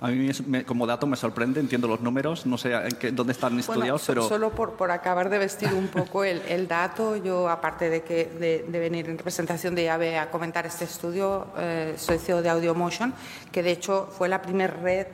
A 0.00 0.08
mí 0.08 0.30
como 0.66 0.84
dato 0.84 1.06
me 1.06 1.16
sorprende, 1.16 1.60
entiendo 1.60 1.86
los 1.86 2.00
números, 2.00 2.44
no 2.44 2.58
sé 2.58 2.74
en 2.74 2.90
qué, 2.96 3.12
dónde 3.12 3.34
están 3.34 3.56
estudiados, 3.56 4.02
pero... 4.04 4.28
Solo 4.28 4.50
por, 4.50 4.72
por, 4.72 4.90
acabar 4.90 5.30
de 5.30 5.38
vestir 5.38 5.72
un 5.72 5.86
poco 5.86 6.24
el, 6.24 6.42
el 6.48 6.66
dato, 6.66 7.14
yo 7.14 7.48
aparte 7.48 7.88
de, 7.88 8.02
que, 8.02 8.24
de, 8.68 8.80
venir 8.80 9.08
en 9.08 9.16
representación 9.16 9.76
de 9.76 9.84
IAVE 9.84 10.18
a 10.18 10.28
comentar 10.28 10.66
este 10.66 10.86
estudio, 10.86 11.46
eh, 11.56 11.94
soy 11.98 12.18
CEO 12.18 12.42
de 12.42 12.50
AudioMotion, 12.50 13.14
que 13.52 13.62
de 13.62 13.70
hecho 13.70 14.08
fue 14.10 14.28
la 14.28 14.42
primera 14.42 14.74
red 14.74 15.06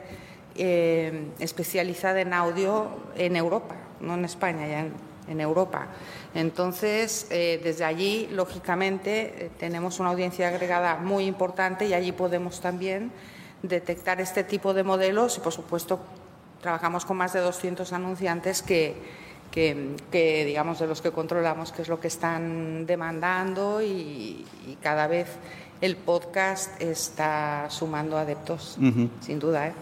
eh, 0.55 1.27
especializada 1.37 2.21
en 2.21 2.33
audio 2.33 2.89
en 3.15 3.35
Europa, 3.35 3.75
no 4.01 4.15
en 4.15 4.25
España, 4.25 4.67
ya 4.67 4.79
en, 4.79 5.08
en 5.29 5.39
Europa. 5.39 5.87
Entonces, 6.33 7.27
eh, 7.29 7.59
desde 7.63 7.85
allí, 7.85 8.27
lógicamente, 8.31 9.45
eh, 9.45 9.51
tenemos 9.57 9.99
una 9.99 10.09
audiencia 10.09 10.47
agregada 10.49 10.97
muy 10.97 11.25
importante 11.25 11.85
y 11.85 11.93
allí 11.93 12.11
podemos 12.11 12.59
también 12.59 13.11
detectar 13.63 14.19
este 14.21 14.43
tipo 14.43 14.73
de 14.73 14.83
modelos 14.83 15.37
y, 15.37 15.41
por 15.41 15.53
supuesto, 15.53 15.99
trabajamos 16.61 17.05
con 17.05 17.17
más 17.17 17.33
de 17.33 17.39
200 17.39 17.93
anunciantes 17.93 18.61
que, 18.61 18.95
que, 19.51 20.45
digamos, 20.45 20.79
de 20.79 20.87
los 20.87 21.01
que 21.01 21.11
controlamos 21.11 21.71
qué 21.71 21.81
es 21.81 21.87
lo 21.87 21.99
que 21.99 22.07
están 22.07 22.85
demandando 22.85 23.81
y, 23.81 24.45
cada 24.81 25.07
vez 25.07 25.27
el 25.81 25.95
podcast 25.95 26.79
está 26.81 27.67
sumando 27.69 28.17
adeptos, 28.17 28.77
sin 29.21 29.39
duda. 29.39 29.67
¿eh? 29.67 29.73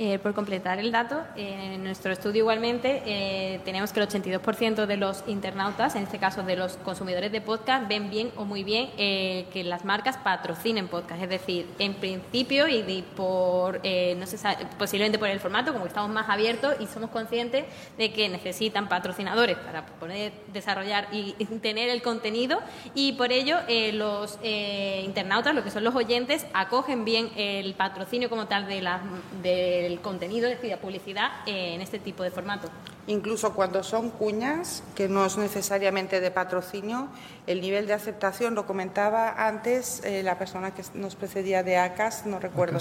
Eh, 0.00 0.18
por 0.18 0.34
completar 0.34 0.80
el 0.80 0.90
dato, 0.90 1.22
en 1.36 1.84
nuestro 1.84 2.10
estudio 2.10 2.40
igualmente 2.40 3.00
eh, 3.06 3.60
tenemos 3.64 3.92
que 3.92 4.00
el 4.00 4.08
82% 4.08 4.86
de 4.86 4.96
los 4.96 5.22
internautas, 5.28 5.94
en 5.94 6.02
este 6.02 6.18
caso 6.18 6.42
de 6.42 6.56
los 6.56 6.78
consumidores 6.78 7.30
de 7.30 7.40
podcast, 7.40 7.86
ven 7.86 8.10
bien 8.10 8.32
o 8.34 8.44
muy 8.44 8.64
bien 8.64 8.90
eh, 8.98 9.46
que 9.52 9.62
las 9.62 9.84
marcas 9.84 10.16
patrocinen 10.16 10.88
podcast. 10.88 11.22
Es 11.22 11.28
decir, 11.28 11.68
en 11.78 11.94
principio 11.94 12.66
y, 12.66 13.04
por, 13.14 13.74
no 13.76 14.26
sé, 14.26 14.36
posiblemente 14.78 15.16
por 15.20 15.28
el 15.28 15.38
formato, 15.38 15.72
como 15.72 15.86
estamos 15.86 16.10
más 16.10 16.28
abiertos 16.28 16.74
y 16.80 16.88
somos 16.88 17.10
conscientes 17.10 17.64
de 17.96 18.12
que 18.12 18.28
necesitan 18.28 18.88
patrocinadores 18.88 19.56
para 19.58 19.86
poder 19.86 20.32
desarrollar 20.52 21.06
y, 21.12 21.34
tener 21.62 21.88
el 21.88 22.02
contenido 22.02 22.58
y 22.96 23.12
por 23.12 23.30
ello 23.30 23.58
los 23.92 24.40
internautas, 24.42 25.54
lo 25.54 25.62
que 25.62 25.70
son 25.70 25.84
los 25.84 25.94
oyentes, 25.94 26.46
acogen 26.52 27.04
bien 27.04 27.30
el 27.36 27.74
patrocinio 27.74 28.28
como 28.28 28.46
tal 28.46 28.66
de 28.66 28.82
las 28.82 29.00
de 29.40 29.83
el 29.84 30.00
contenido, 30.00 30.48
es 30.48 30.56
decir, 30.56 30.70
la 30.70 30.78
publicidad 30.78 31.30
en 31.46 31.80
este 31.80 31.98
tipo 31.98 32.22
de 32.22 32.30
formato. 32.30 32.68
Incluso 33.06 33.52
cuando 33.52 33.82
son 33.82 34.08
cuñas, 34.10 34.82
que 34.94 35.08
no 35.08 35.26
es 35.26 35.36
necesariamente 35.36 36.20
de 36.20 36.30
patrocinio, 36.30 37.08
el 37.46 37.60
nivel 37.60 37.86
de 37.86 37.92
aceptación, 37.92 38.54
lo 38.54 38.66
comentaba 38.66 39.46
antes 39.46 40.02
eh, 40.04 40.22
la 40.22 40.38
persona 40.38 40.74
que 40.74 40.82
nos 40.94 41.14
precedía 41.14 41.62
de 41.62 41.76
ACAS, 41.76 42.24
no 42.24 42.38
recuerdo 42.38 42.78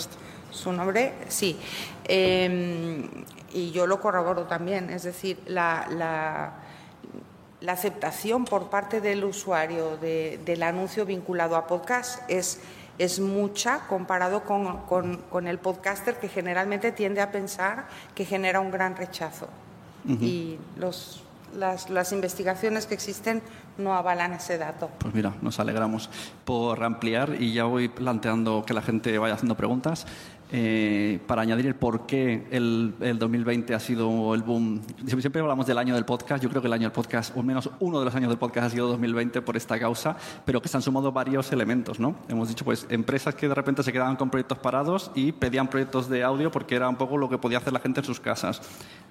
su 0.52 0.72
nombre, 0.72 1.14
sí, 1.28 1.60
em, 2.06 3.10
y 3.52 3.72
yo 3.72 3.86
lo 3.86 4.00
corroboro 4.00 4.44
también, 4.44 4.90
es 4.90 5.04
decir, 5.04 5.40
la, 5.46 5.88
la, 5.90 6.54
aceptación 7.72 8.44
por 8.44 8.70
parte 8.70 9.00
del 9.00 9.24
usuario 9.24 9.98
del 9.98 10.64
anuncio 10.64 11.06
vinculado 11.06 11.56
a 11.56 11.66
podcast 11.66 12.30
es 12.30 12.60
es 12.98 13.20
mucha 13.20 13.88
comparado 13.88 14.44
con, 14.44 15.48
el 15.48 15.60
podcaster 15.60 16.20
que 16.20 16.28
generalmente 16.28 16.92
tiende 16.92 17.22
a 17.22 17.32
pensar 17.32 17.88
que 18.16 18.26
genera 18.26 18.60
un 18.60 18.72
gran 18.72 18.96
rechazo. 18.96 19.48
Y 20.06 20.58
los, 20.76 21.24
las, 21.56 22.12
investigaciones 22.12 22.86
que 22.86 22.94
existen 22.94 23.42
no 23.78 23.96
avalan 23.96 24.34
ese 24.34 24.58
dato. 24.58 24.90
Pues 25.00 25.14
mira, 25.14 25.34
nos 25.42 25.60
alegramos 25.60 26.10
por 26.46 26.84
ampliar 26.84 27.42
y 27.42 27.54
ya 27.54 27.64
voy 27.64 27.88
planteando 27.88 28.64
que 28.66 28.74
la 28.74 28.82
gente 28.82 29.18
vaya 29.18 29.36
haciendo 29.36 29.56
preguntas. 29.56 30.06
Eh, 30.56 31.20
para 31.26 31.42
añadir 31.42 31.66
el 31.66 31.74
por 31.74 32.06
qué 32.06 32.46
el, 32.52 32.94
2020 33.18 33.74
ha 33.74 33.80
sido 33.80 34.36
el 34.36 34.44
boom. 34.44 34.82
Siempre 35.08 35.42
hablamos 35.42 35.66
del 35.66 35.80
año 35.80 35.96
del 35.96 36.06
podcast. 36.06 36.44
Yo 36.44 36.50
creo 36.52 36.62
que 36.62 36.68
el 36.68 36.74
año 36.74 36.84
del 36.84 36.92
podcast, 36.92 37.36
o 37.36 37.40
al 37.40 37.46
menos 37.48 37.72
uno 37.80 37.98
de 37.98 38.06
los 38.06 38.14
años 38.14 38.30
del 38.30 38.38
podcast, 38.38 38.68
ha 38.68 38.70
sido 38.70 38.88
2020 38.90 39.42
por 39.42 39.58
esta 39.58 39.80
causa, 39.80 40.16
pero 40.46 40.62
que 40.62 40.70
se 40.70 40.78
han 40.78 40.84
sumado 40.84 41.12
varios 41.12 41.52
elementos. 41.52 42.00
¿no? 42.00 42.16
Hemos 42.28 42.50
dicho, 42.50 42.64
pues, 42.64 42.86
empresas 42.92 43.34
que 43.34 43.48
de 43.48 43.56
repente 43.56 43.82
se 43.82 43.92
quedaban 43.92 44.16
con 44.16 44.30
proyectos 44.30 44.60
parados 44.60 45.10
y 45.16 45.32
pedían 45.32 45.68
proyectos 45.68 46.08
de 46.08 46.22
audio 46.22 46.52
porque 46.52 46.76
era 46.76 46.88
un 46.88 46.98
poco 46.98 47.18
lo 47.18 47.28
que 47.30 47.40
podía 47.40 47.58
hacer 47.58 47.74
la 47.74 47.80
gente 47.80 48.02
en 48.02 48.06
sus 48.06 48.20
casas. 48.20 48.62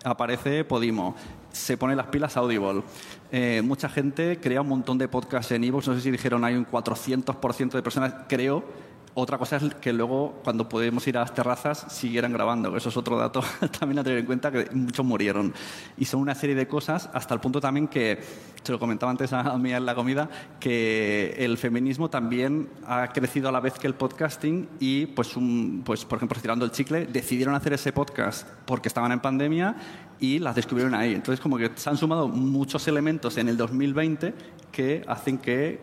Aparece 0.05 0.63
Podimo, 0.63 1.17
se 1.51 1.77
pone 1.77 1.97
las 1.97 2.07
pilas 2.07 2.37
Audible. 2.37 2.85
Eh, 3.33 3.63
mucha 3.65 3.89
gente 3.89 4.39
crea 4.41 4.61
un 4.61 4.69
montón 4.69 4.97
de 4.97 5.09
podcasts 5.09 5.51
en 5.51 5.65
iVoox. 5.65 5.89
No 5.89 5.95
sé 5.95 6.03
si 6.03 6.13
dijeron 6.13 6.45
hay 6.45 6.55
un 6.55 6.69
400% 6.69 7.73
de 7.73 7.83
personas, 7.83 8.15
creo 8.29 8.92
otra 9.15 9.37
cosa 9.37 9.57
es 9.57 9.75
que 9.75 9.93
luego, 9.93 10.41
cuando 10.43 10.69
podemos 10.69 11.07
ir 11.07 11.19
a 11.19 11.21
las 11.21 11.35
terrazas, 11.35 11.85
siguieran 11.89 12.33
grabando. 12.33 12.75
Eso 12.77 12.89
es 12.89 12.97
otro 12.97 13.19
dato 13.19 13.43
también 13.79 13.99
a 13.99 14.05
tener 14.05 14.21
en 14.21 14.27
cuenta, 14.27 14.51
que 14.51 14.69
muchos 14.73 15.05
murieron. 15.05 15.53
Y 15.99 16.07
son 16.07 16.21
una 16.21 16.35
serie 16.35 16.55
de 16.55 16.67
cosas, 16.67 17.11
hasta 17.13 17.35
el 17.35 17.41
punto 17.41 17.61
también 17.61 17.89
que, 17.89 18.21
se 18.63 18.73
lo 18.73 18.79
comentaba 18.79 19.11
antes 19.11 19.33
a 19.33 19.59
mí 19.59 19.73
en 19.73 19.85
la 19.85 19.95
comida, 19.95 20.31
que 20.61 21.35
el 21.37 21.59
feminismo 21.59 22.09
también 22.09 22.69
ha 22.87 23.09
crecido 23.09 23.49
a 23.49 23.53
la 23.53 23.61
vez 23.61 23.75
que 23.75 23.87
el 23.87 23.95
podcasting 23.95 24.69
y, 24.81 25.07
pues, 25.07 25.37
un, 25.37 25.83
pues 25.85 26.05
por 26.05 26.17
ejemplo, 26.17 26.41
tirando 26.41 26.65
el 26.65 26.71
chicle, 26.71 27.07
decidieron 27.07 27.55
hacer 27.55 27.75
ese 27.75 27.93
podcast 27.93 28.49
porque 28.65 28.89
estaban 28.89 29.13
en 29.13 29.21
pandemia 29.21 29.77
y 30.21 30.39
las 30.39 30.55
descubrieron 30.55 30.95
ahí. 30.95 31.13
Entonces, 31.15 31.41
como 31.41 31.59
que 31.59 31.73
se 31.75 31.91
han 31.91 31.97
sumado 31.97 32.29
muchos 32.29 32.87
elementos 32.89 33.37
en 33.37 33.49
el 33.49 33.57
2020 33.57 34.33
que 34.71 35.05
hacen 35.07 35.39
que 35.39 35.81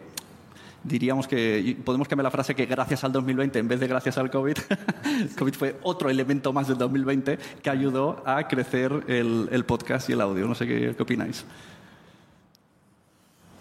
diríamos 0.83 1.27
que 1.27 1.77
podemos 1.83 2.07
cambiar 2.07 2.25
la 2.25 2.31
frase 2.31 2.55
que 2.55 2.65
gracias 2.65 3.03
al 3.03 3.11
2020 3.11 3.59
en 3.59 3.67
vez 3.67 3.79
de 3.79 3.87
gracias 3.87 4.17
al 4.17 4.29
COVID, 4.29 4.57
COVID 5.37 5.53
fue 5.53 5.75
otro 5.83 6.09
elemento 6.09 6.53
más 6.53 6.67
del 6.67 6.77
2020 6.77 7.37
que 7.61 7.69
ayudó 7.69 8.23
a 8.25 8.47
crecer 8.47 9.03
el, 9.07 9.65
podcast 9.65 10.09
y 10.09 10.13
el 10.13 10.21
audio. 10.21 10.47
No 10.47 10.55
sé 10.55 10.67
qué, 10.67 10.95
opináis. 10.99 11.45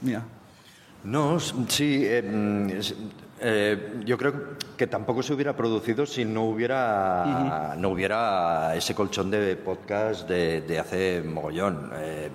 Mira. 0.01 0.23
No, 1.05 1.39
sí. 1.41 2.03
Eh, 2.05 2.81
eh, 3.41 4.01
yo 4.05 4.19
creo 4.19 4.59
que 4.77 4.89
tampoco 4.89 5.23
se 5.23 5.33
hubiera 5.33 5.55
producido 5.55 6.07
si 6.07 6.25
no 6.25 6.45
hubiera, 6.45 7.77
no 7.79 7.91
hubiera 7.91 8.75
ese 8.75 8.95
colchón 8.95 9.31
de 9.31 9.57
podcast 9.57 10.29
de, 10.29 10.79
hace 10.79 11.23
mogollón. 11.23 11.91
Eh, 11.97 12.31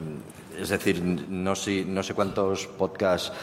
es 0.60 0.70
decir, 0.70 1.02
no, 1.04 1.54
no 1.88 2.04
sé 2.04 2.14
cuántos 2.14 2.68
podcasts 2.68 3.34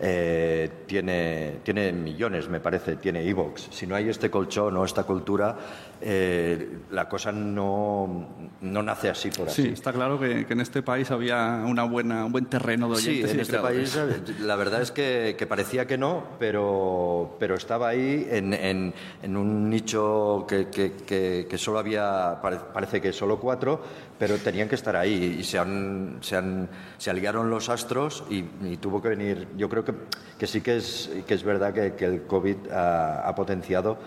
eh, 0.00 0.70
tiene, 0.86 1.56
tiene 1.62 1.92
millones, 1.92 2.48
me 2.48 2.60
parece, 2.60 2.96
tiene 2.96 3.28
Evox. 3.28 3.68
Si 3.70 3.86
no 3.86 3.96
hay 3.96 4.08
este 4.08 4.30
colchón 4.30 4.76
o 4.76 4.84
esta 4.84 5.02
cultura, 5.04 5.56
eh, 6.00 6.78
la 6.90 7.08
cosa 7.08 7.32
no, 7.32 8.28
no, 8.60 8.82
nace 8.82 9.10
así 9.10 9.30
por 9.30 9.48
así. 9.48 9.62
Sí, 9.62 9.68
está 9.70 9.92
claro 9.92 10.18
que, 10.20 10.46
en 10.48 10.60
este 10.60 10.82
país 10.82 11.10
había 11.10 11.64
una 11.66 11.84
buena, 11.84 12.24
un 12.24 12.32
buen 12.32 12.46
terreno 12.46 12.88
de 12.88 12.96
oyentes. 12.96 13.30
Sí, 13.30 13.36
en 13.36 13.40
este 13.40 13.58
país 13.58 13.98
la 14.40 14.56
verdad 14.56 14.82
es 14.82 14.92
que, 14.92 15.34
parecía 15.48 15.86
que 15.86 15.98
no, 15.98 16.24
pero, 16.38 17.36
pero 17.40 17.56
estaba 17.56 17.88
ahí 17.88 18.28
en, 18.30 18.54
en, 18.54 19.36
un 19.36 19.68
nicho 19.68 20.46
que, 20.48 20.68
que, 20.68 21.46
que, 21.48 21.58
solo 21.58 21.78
había, 21.78 22.38
parece 22.40 23.00
que 23.00 23.12
solo 23.12 23.40
cuatro, 23.40 23.80
pero 24.18 24.36
tenían 24.36 24.68
que 24.68 24.76
estar 24.76 24.94
ahí 24.94 25.36
y 25.40 25.44
se, 25.44 25.58
han, 25.58 26.18
se, 26.20 26.36
han, 26.36 26.68
se 26.96 27.10
aliaron 27.10 27.50
los 27.50 27.68
astros 27.68 28.24
y, 28.30 28.42
tuvo 28.76 29.02
que 29.02 29.08
venir. 29.08 29.48
Yo 29.56 29.68
creo 29.68 29.84
que, 29.84 29.94
que 30.38 30.46
sí 30.46 30.60
que 30.60 30.76
es, 30.76 31.10
que 31.26 31.34
es 31.34 31.42
verdad 31.42 31.74
que, 31.74 32.04
el 32.04 32.22
COVID 32.22 32.70
ha, 32.70 33.28
ha 33.28 33.34
potenciado 33.34 33.98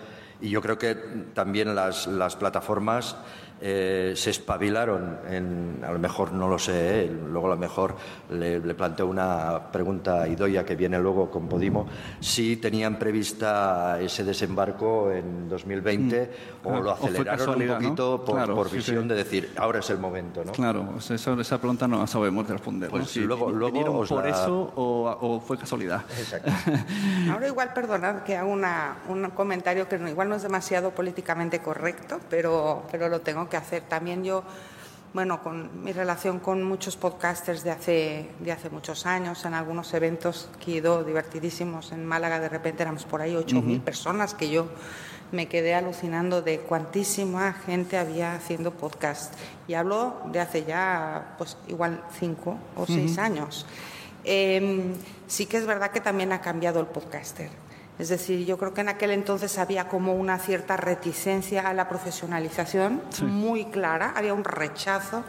y 0.42 0.50
yo 0.50 0.60
creo 0.60 0.76
que 0.76 0.94
también 1.34 1.74
las, 1.74 2.06
las 2.06 2.36
plataformas 2.36 3.16
eh, 3.64 4.14
se 4.16 4.30
espabilaron, 4.30 5.18
en, 5.30 5.84
a 5.86 5.92
lo 5.92 5.98
mejor 6.00 6.32
no 6.32 6.48
lo 6.48 6.58
sé, 6.58 7.04
eh, 7.04 7.16
luego 7.30 7.46
a 7.46 7.50
lo 7.50 7.56
mejor 7.56 7.94
le, 8.30 8.60
planteo 8.74 9.06
una 9.06 9.70
pregunta 9.70 10.22
a 10.22 10.28
Idoia 10.28 10.64
que 10.64 10.74
viene 10.74 10.98
luego 10.98 11.30
con 11.30 11.48
Podimo, 11.48 11.86
si 12.18 12.56
tenían 12.56 12.98
prevista 12.98 14.00
ese 14.00 14.24
desembarco 14.24 15.12
en 15.12 15.48
2020 15.48 16.30
mm. 16.64 16.66
o 16.66 16.80
lo 16.80 16.90
aceleraron 16.90 17.62
un 17.62 17.68
poquito 17.68 18.24
por, 18.24 18.68
visión 18.68 19.06
de 19.06 19.14
decir, 19.14 19.52
ahora 19.56 19.78
es 19.78 19.90
el 19.90 19.98
momento. 19.98 20.44
¿no? 20.44 20.50
Claro, 20.50 20.94
esa 20.98 21.58
pregunta 21.58 21.86
no 21.86 22.00
la 22.00 22.08
sabemos 22.08 22.48
responder. 22.48 22.90
Pues 22.90 23.10
si 23.10 23.20
luego, 23.20 23.48
luego 23.52 24.04
por 24.04 24.26
eso 24.26 24.72
o, 24.74 25.40
fue 25.46 25.56
casualidad. 25.56 26.02
Exacto. 26.18 26.50
ahora 27.30 27.46
igual, 27.46 27.72
perdonad 27.72 28.24
que 28.24 28.36
hago 28.36 28.50
una, 28.50 28.96
un 29.08 29.30
comentario 29.30 29.88
que 29.88 29.96
igual 30.08 30.28
no 30.28 30.34
es 30.34 30.42
demasiado 30.42 30.90
políticamente 30.90 31.60
correcto, 31.60 32.18
pero, 32.28 32.82
pero 32.90 33.08
lo 33.08 33.20
tengo 33.20 33.48
que 33.48 33.51
que 33.52 33.58
hacer. 33.58 33.82
También 33.82 34.24
yo, 34.24 34.44
bueno, 35.12 35.42
con 35.42 35.84
mi 35.84 35.92
relación 35.92 36.40
con 36.40 36.62
muchos 36.62 36.96
podcasters 36.96 37.62
de 37.62 37.70
hace, 37.70 38.30
de 38.40 38.50
hace 38.50 38.70
muchos 38.70 39.04
años, 39.04 39.44
en 39.44 39.52
algunos 39.52 39.92
eventos 39.92 40.48
que 40.64 40.72
he 40.72 40.74
ido 40.76 41.04
divertidísimos 41.04 41.92
en 41.92 42.06
Málaga, 42.06 42.40
de 42.40 42.48
repente 42.48 42.82
éramos 42.82 43.04
por 43.04 43.20
ahí 43.20 43.34
8.000 43.34 43.82
personas 43.82 44.32
que 44.32 44.50
yo 44.50 44.68
me 45.32 45.48
quedé 45.48 45.74
alucinando 45.74 46.40
de 46.40 46.60
cuantísima 46.60 47.52
gente 47.52 47.98
había 47.98 48.34
haciendo 48.34 48.70
podcast. 48.72 49.34
Y 49.68 49.74
hablo 49.74 50.22
de 50.32 50.40
hace 50.40 50.64
ya, 50.64 51.34
pues 51.36 51.58
igual 51.68 52.02
cinco 52.18 52.56
o 52.74 52.86
seis 52.86 53.18
años. 53.18 53.66
Em, 54.24 54.94
sí 55.26 55.44
que 55.44 55.58
es 55.58 55.66
verdad 55.66 55.90
que 55.90 56.00
también 56.00 56.32
ha 56.32 56.40
cambiado 56.40 56.80
el 56.80 56.86
podcaster. 56.86 57.50
Es 58.02 58.08
decir, 58.08 58.44
yo 58.44 58.58
creo 58.58 58.74
que 58.74 58.80
en 58.80 58.88
aquel 58.88 59.12
entonces 59.12 59.58
había 59.58 59.86
como 59.86 60.14
una 60.14 60.36
cierta 60.36 60.76
reticencia 60.76 61.68
a 61.68 61.72
la 61.72 61.88
profesionalización 61.88 63.00
muy 63.20 63.66
clara, 63.66 64.12
había 64.16 64.34
un 64.34 64.42
rechazo. 64.42 65.22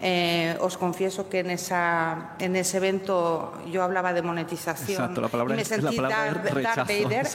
Eh, 0.00 0.56
os 0.60 0.78
confieso 0.78 1.28
que 1.28 1.40
en, 1.40 1.50
esa, 1.50 2.30
en 2.38 2.56
ese 2.56 2.78
evento 2.78 3.52
yo 3.70 3.82
hablaba 3.82 4.14
de 4.14 4.22
monetización 4.22 5.02
Exacto, 5.02 5.20
la 5.20 5.28
palabra 5.28 5.54
y 5.54 5.58
me 5.58 5.64
sentí 5.66 5.96
Darth, 6.00 6.86
Vader. 6.88 7.26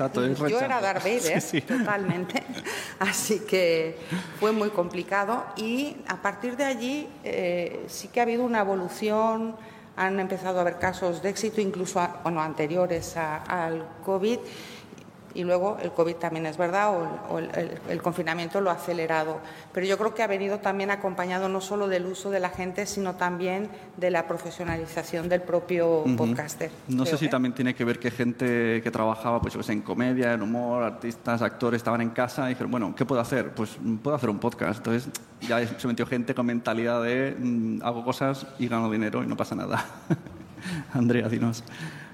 yo 0.50 0.60
era 0.60 0.82
Darth 0.82 1.04
Vader, 1.04 1.44
totalmente. 1.68 2.44
Así 3.00 3.42
que 3.42 4.00
fue 4.40 4.54
muy 4.54 4.70
complicado 4.72 5.46
y 5.56 5.98
a 6.08 6.16
partir 6.16 6.58
de 6.58 6.64
allí 6.64 7.08
eh, 7.24 7.86
sí 7.90 8.08
que 8.08 8.22
ha 8.22 8.24
habido 8.24 8.44
una 8.44 8.62
evolución 8.62 9.56
han 9.95 10.19
empezado 10.19 10.58
a 10.58 10.62
haber 10.62 10.79
casos 10.79 11.21
de 11.21 11.29
éxito, 11.29 11.62
incluso 11.62 12.06
bueno, 12.23 12.41
anteriores 12.41 13.15
al 13.17 13.86
COVID 14.06 14.39
y 15.36 15.43
luego 15.43 15.78
el 15.82 15.91
COVID 15.91 16.15
también 16.15 16.46
es 16.46 16.58
verdad, 16.58 16.93
o, 17.30 17.39
el, 17.39 18.02
confinamiento 18.02 18.62
lo 18.62 18.69
ha 18.69 18.74
acelerado. 18.74 19.39
Pero 19.72 19.86
yo 19.86 19.98
creo 19.98 20.13
que 20.13 20.24
ha 20.24 20.28
venido 20.28 20.60
también 20.60 20.91
acompañado 20.91 21.50
no 21.50 21.62
solo 21.62 21.88
del 21.88 22.06
uso 22.06 22.30
de 22.30 22.39
la 22.39 22.50
gente, 22.50 22.86
sino 22.86 23.15
también 23.15 23.69
de 23.98 24.12
la 24.12 24.28
profesionalización 24.28 25.30
del 25.30 25.41
propio 25.41 26.04
podcaster. 26.17 26.72
No 26.88 27.06
sé 27.06 27.17
si 27.17 27.26
¿eh? 27.26 27.30
también 27.30 27.54
tiene 27.54 27.74
que 27.74 27.84
ver 27.86 28.00
que 28.00 28.12
gente 28.12 28.82
que 28.84 28.91
trabajaba 28.91 29.41
pues, 29.41 29.69
en 29.69 29.82
comedia, 29.82 30.34
en 30.34 30.41
humor, 30.41 30.84
artistas, 30.84 31.41
actores, 31.41 31.78
estaban 31.78 32.02
en 32.02 32.10
casa 32.10 32.46
y 32.46 32.50
dijeron, 32.50 32.72
bueno, 32.72 32.93
¿qué 32.96 33.06
puedo 33.06 33.22
hacer? 33.22 33.52
Pues 33.52 33.78
puedo 34.02 34.15
hacer 34.15 34.30
un 34.30 34.39
podcast. 34.39 34.78
Entonces 34.78 35.10
ya 35.41 35.65
se 35.65 35.88
metió 35.88 36.06
gente 36.06 36.36
con 36.36 36.46
mentalidad 36.46 37.02
de 37.04 37.36
mm, 37.38 37.82
hago 37.84 38.04
cosas 38.04 38.46
y 38.60 38.67
gano 38.67 38.91
dinero 38.91 39.24
y 39.24 39.28
no 39.28 39.36
pasa 39.38 39.56
nada. 39.56 39.86
Andrea, 40.93 41.28
dinos. 41.28 41.63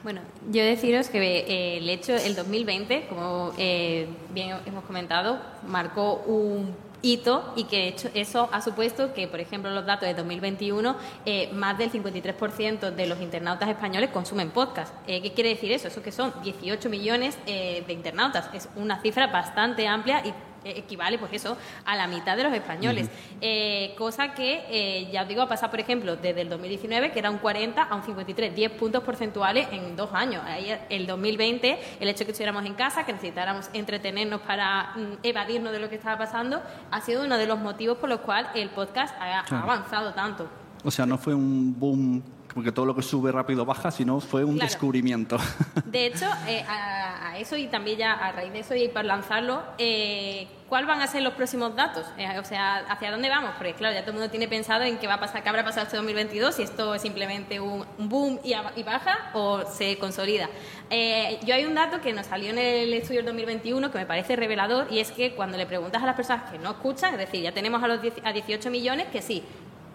Bueno, 0.03 0.21
yo 0.49 0.63
deciros 0.63 1.09
que 1.09 1.19
eh, 1.19 1.77
el 1.77 1.89
hecho, 1.89 2.15
el 2.15 2.33
2020, 2.33 3.07
como 3.07 3.51
eh, 3.57 4.07
bien 4.33 4.55
hemos 4.65 4.85
comentado, 4.85 5.39
marcó 5.67 6.23
un 6.25 6.73
hito 7.01 7.53
y 7.57 7.65
que 7.65 7.89
hecho, 7.89 8.09
eso 8.13 8.49
ha 8.53 8.61
supuesto 8.61 9.13
que, 9.13 9.27
por 9.27 9.41
ejemplo, 9.41 9.69
los 9.71 9.85
datos 9.85 10.07
de 10.07 10.13
2021, 10.13 10.95
eh, 11.25 11.49
más 11.51 11.77
del 11.77 11.91
53% 11.91 12.91
de 12.91 13.07
los 13.07 13.19
internautas 13.21 13.67
españoles 13.67 14.09
consumen 14.11 14.51
podcast. 14.51 14.93
¿Qué 15.05 15.33
quiere 15.33 15.49
decir 15.49 15.71
eso? 15.71 15.89
Eso 15.89 16.01
que 16.01 16.13
son 16.13 16.33
18 16.43 16.89
millones 16.89 17.37
de 17.45 17.85
internautas. 17.89 18.49
Es 18.53 18.69
una 18.77 19.01
cifra 19.01 19.27
bastante 19.27 19.85
amplia 19.85 20.21
y 20.25 20.29
eh, 20.29 20.33
equivale, 20.63 21.17
pues 21.17 21.33
eso, 21.33 21.57
a 21.85 21.95
la 21.95 22.07
mitad 22.07 22.37
de 22.37 22.43
los 22.43 22.53
españoles. 22.53 23.09
Eh, 23.41 23.93
cosa 23.97 24.33
que, 24.33 24.65
eh, 24.69 25.09
ya 25.11 25.23
os 25.23 25.27
digo, 25.27 25.41
ha 25.41 25.49
pasado, 25.49 25.71
por 25.71 25.79
ejemplo, 25.79 26.15
desde 26.15 26.41
el 26.41 26.49
2019, 26.49 27.11
que 27.11 27.19
era 27.19 27.29
un 27.29 27.37
40 27.37 27.83
a 27.83 27.95
un 27.95 28.03
53, 28.03 28.55
10 28.55 28.71
puntos 28.71 29.03
porcentuales 29.03 29.67
en 29.71 29.95
dos 29.95 30.13
años. 30.13 30.43
Ahí, 30.45 30.75
el 30.89 31.07
2020, 31.07 31.79
el 31.99 32.09
hecho 32.09 32.19
de 32.19 32.25
que 32.25 32.31
estuviéramos 32.31 32.65
en 32.65 32.73
casa, 32.73 33.05
que 33.05 33.13
necesitáramos 33.13 33.69
entretenernos 33.73 34.41
para 34.41 34.93
mm, 34.95 35.17
evadirnos 35.23 35.71
de 35.71 35.79
lo 35.79 35.89
que 35.89 35.95
estaba 35.95 36.17
pasando, 36.17 36.61
ha 36.91 37.01
sido 37.01 37.23
uno 37.23 37.37
de 37.37 37.47
los 37.47 37.59
motivos 37.59 37.97
por 37.97 38.09
los 38.09 38.19
cuales 38.21 38.51
el 38.55 38.69
podcast 38.69 39.15
ha, 39.19 39.39
avanzado 39.61 40.13
tanto. 40.13 40.47
O 40.83 40.91
sea, 40.91 41.05
no 41.05 41.17
fue 41.17 41.33
un 41.33 41.77
boom 41.77 42.23
porque 42.53 42.71
todo 42.71 42.85
lo 42.85 42.95
que 42.95 43.01
sube 43.01 43.31
rápido 43.31 43.65
baja, 43.65 43.91
sino 43.91 44.19
fue 44.19 44.43
un 44.43 44.55
Claro. 44.55 44.69
descubrimiento. 44.69 45.37
De 45.85 46.05
hecho, 46.07 46.25
eh, 46.47 46.63
a, 46.67 47.29
a 47.29 47.37
eso 47.39 47.55
y 47.57 47.67
también 47.67 47.97
ya 47.97 48.13
a 48.13 48.31
raíz 48.31 48.51
de 48.53 48.59
eso 48.59 48.75
y 48.75 48.87
para 48.89 49.07
lanzarlo, 49.07 49.61
eh, 49.77 50.47
¿cuáles 50.67 50.87
van 50.87 51.01
a 51.01 51.07
ser 51.07 51.21
los 51.21 51.33
próximos 51.33 51.75
datos? 51.75 52.05
Eh, 52.17 52.27
o 52.39 52.43
sea, 52.43 52.77
¿hacia 52.89 53.11
dónde 53.11 53.29
vamos? 53.29 53.51
Porque 53.57 53.73
claro, 53.73 53.93
ya 53.93 54.01
todo 54.01 54.11
el 54.11 54.17
mundo 54.17 54.29
tiene 54.31 54.47
pensado 54.47 54.83
en 54.83 54.97
qué 54.97 55.07
va 55.07 55.15
a 55.15 55.19
pasar, 55.19 55.41
qué 55.43 55.49
habrá 55.49 55.63
pasado 55.63 55.85
este 55.85 55.97
2022, 55.97 56.55
si 56.55 56.63
esto 56.63 56.93
es 56.95 57.01
simplemente 57.01 57.59
un, 57.59 57.85
un 57.97 58.09
boom 58.09 58.39
y, 58.43 58.53
a- 58.53 58.71
y 58.75 58.83
baja 58.83 59.29
o 59.33 59.63
se 59.65 59.97
consolida. 59.97 60.49
Eh, 60.89 61.39
yo 61.45 61.53
hay 61.55 61.65
un 61.65 61.75
dato 61.75 62.01
que 62.01 62.13
nos 62.13 62.25
salió 62.25 62.49
en 62.49 62.57
el 62.57 62.93
estudio 62.93 63.19
del 63.19 63.25
2021 63.27 63.91
que 63.91 63.97
me 63.99 64.05
parece 64.05 64.35
revelador 64.35 64.87
y 64.91 64.99
es 64.99 65.11
que 65.11 65.33
cuando 65.35 65.57
le 65.57 65.65
preguntas 65.67 66.01
a 66.01 66.05
las 66.05 66.15
personas 66.15 66.49
que 66.51 66.57
no 66.57 66.71
escuchan, 66.71 67.13
es 67.13 67.19
decir, 67.19 67.41
ya 67.43 67.51
tenemos 67.51 67.81
a 67.83 67.87
los 67.87 68.01
10 68.01 68.15
a 68.23 68.33
18 68.33 68.69
millones 68.71 69.07
que 69.11 69.21
sí, 69.21 69.43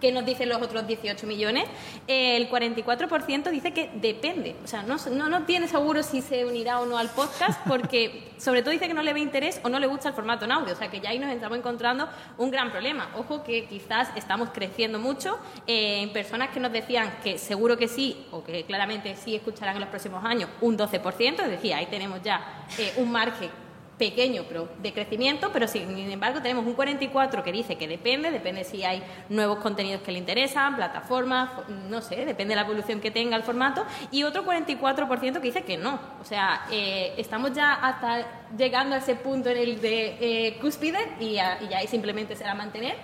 ¿Qué 0.05 0.11
nos 0.11 0.23
dicen 0.23 0.49
los 0.49 0.61
otros 0.61 0.85
18 0.85 1.25
millones? 1.25 1.63
El 2.05 2.47
44% 2.47 3.49
dice 3.49 3.73
que 3.73 3.89
depende. 3.95 4.55
O 4.63 4.67
sea, 4.67 4.83
no, 4.83 4.97
no, 5.09 5.29
no 5.29 5.45
tiene 5.45 5.67
seguro 5.67 6.03
si 6.03 6.21
se 6.21 6.45
unirá 6.45 6.79
o 6.79 6.85
no 6.85 6.99
al 6.99 7.09
podcast 7.09 7.59
porque 7.67 8.31
sobre 8.37 8.61
todo 8.61 8.69
dice 8.69 8.87
que 8.87 8.93
no 8.93 9.01
le 9.01 9.13
ve 9.13 9.19
interés 9.19 9.59
o 9.63 9.69
no 9.69 9.79
le 9.79 9.87
gusta 9.87 10.09
el 10.09 10.13
formato 10.13 10.45
en 10.45 10.51
audio. 10.51 10.73
O 10.73 10.75
sea, 10.75 10.91
que 10.91 10.99
ya 10.99 11.09
ahí 11.09 11.17
nos 11.17 11.31
estamos 11.31 11.57
encontrando 11.57 12.07
un 12.37 12.51
gran 12.51 12.69
problema. 12.69 13.09
Ojo 13.17 13.43
que 13.43 13.65
quizás 13.65 14.09
estamos 14.15 14.49
creciendo 14.53 14.99
mucho 14.99 15.39
eh, 15.65 16.03
en 16.03 16.13
personas 16.13 16.51
que 16.51 16.59
nos 16.59 16.71
decían 16.71 17.11
que 17.23 17.39
seguro 17.39 17.75
que 17.75 17.87
sí 17.87 18.27
o 18.29 18.43
que 18.43 18.63
claramente 18.63 19.15
sí 19.15 19.33
escucharán 19.33 19.73
en 19.73 19.81
los 19.81 19.89
próximos 19.89 20.23
años 20.23 20.51
un 20.61 20.77
12%. 20.77 21.41
Es 21.41 21.49
decir, 21.49 21.73
ahí 21.73 21.87
tenemos 21.87 22.21
ya 22.21 22.67
eh, 22.77 22.93
un 22.97 23.11
margen 23.11 23.49
pequeño 23.97 24.43
pero 24.49 24.67
de 24.81 24.91
crecimiento, 24.93 25.51
pero 25.53 25.67
sin 25.67 25.97
embargo 25.97 26.41
tenemos 26.41 26.65
un 26.65 26.73
44 26.73 27.43
que 27.43 27.51
dice 27.51 27.77
que 27.77 27.87
depende, 27.87 28.29
depende 28.29 28.63
si 28.65 28.83
hay 28.83 29.01
nuevos 29.29 29.59
contenidos 29.59 30.01
que 30.01 30.11
le 30.11 30.19
interesan, 30.19 30.75
plataformas, 30.75 31.49
fo- 31.51 31.67
no 31.89 32.01
sé, 32.01 32.25
depende 32.25 32.51
de 32.53 32.55
la 32.57 32.61
evolución 32.67 32.99
que 32.99 33.09
tenga 33.11 33.37
el 33.37 33.43
formato, 33.43 33.85
y 34.11 34.23
otro 34.23 34.43
44% 34.45 35.33
que 35.33 35.39
dice 35.39 35.63
que 35.63 35.77
no. 35.77 35.97
O 36.21 36.25
sea, 36.25 36.65
eh, 36.71 37.13
estamos 37.17 37.53
ya 37.53 37.73
hasta 37.73 38.49
llegando 38.57 38.95
a 38.95 38.97
ese 38.97 39.15
punto 39.15 39.49
en 39.49 39.57
el 39.57 39.79
de 39.79 40.17
eh, 40.19 40.57
cúspide 40.59 40.99
y, 41.21 41.33
ya- 41.35 41.59
y 41.61 41.73
ahí 41.73 41.87
simplemente 41.87 42.35
será 42.35 42.53
mantener 42.53 42.95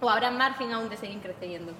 o 0.00 0.08
habrá 0.08 0.30
margen 0.30 0.72
aún 0.72 0.88
de 0.88 0.96
seguir 0.96 1.18
creciendo. 1.18 1.72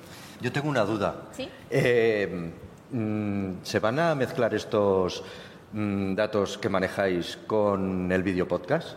Yo 0.42 0.52
tengo 0.52 0.68
una 0.68 0.84
duda. 0.84 1.28
¿Sí? 1.32 1.48
Eh, 1.70 2.52
mm, 2.90 3.52
¿Se 3.62 3.78
van 3.78 3.98
a 3.98 4.14
mezclar 4.14 4.52
estos 4.54 5.22
mm, 5.72 6.14
datos 6.14 6.58
que 6.58 6.68
manejáis 6.68 7.38
con 7.46 8.10
el 8.10 8.22
video 8.22 8.46
podcast? 8.46 8.96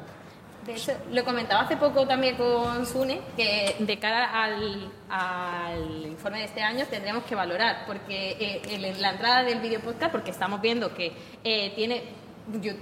De 0.66 0.76
hecho, 0.76 0.94
lo 1.12 1.26
comentaba 1.26 1.64
hace 1.64 1.76
poco 1.76 2.08
también 2.08 2.38
con 2.38 2.86
Sune, 2.86 3.20
que 3.36 3.76
de 3.80 4.00
cara 4.00 4.44
al, 4.44 4.90
al 5.10 6.06
informe 6.06 6.40
de 6.40 6.46
este 6.46 6.62
año 6.62 6.86
tendremos 6.90 7.26
que 7.26 7.36
valorar, 7.36 7.84
porque 7.86 8.38
eh, 8.40 8.96
la 8.98 9.12
entrada 9.12 9.44
del 9.44 9.60
video 9.60 9.82
podcast, 9.82 10.12
porque 10.12 10.32
estamos 10.32 10.62
viendo 10.62 10.94
que 10.94 11.12
eh, 11.44 11.74
tiene, 11.76 12.04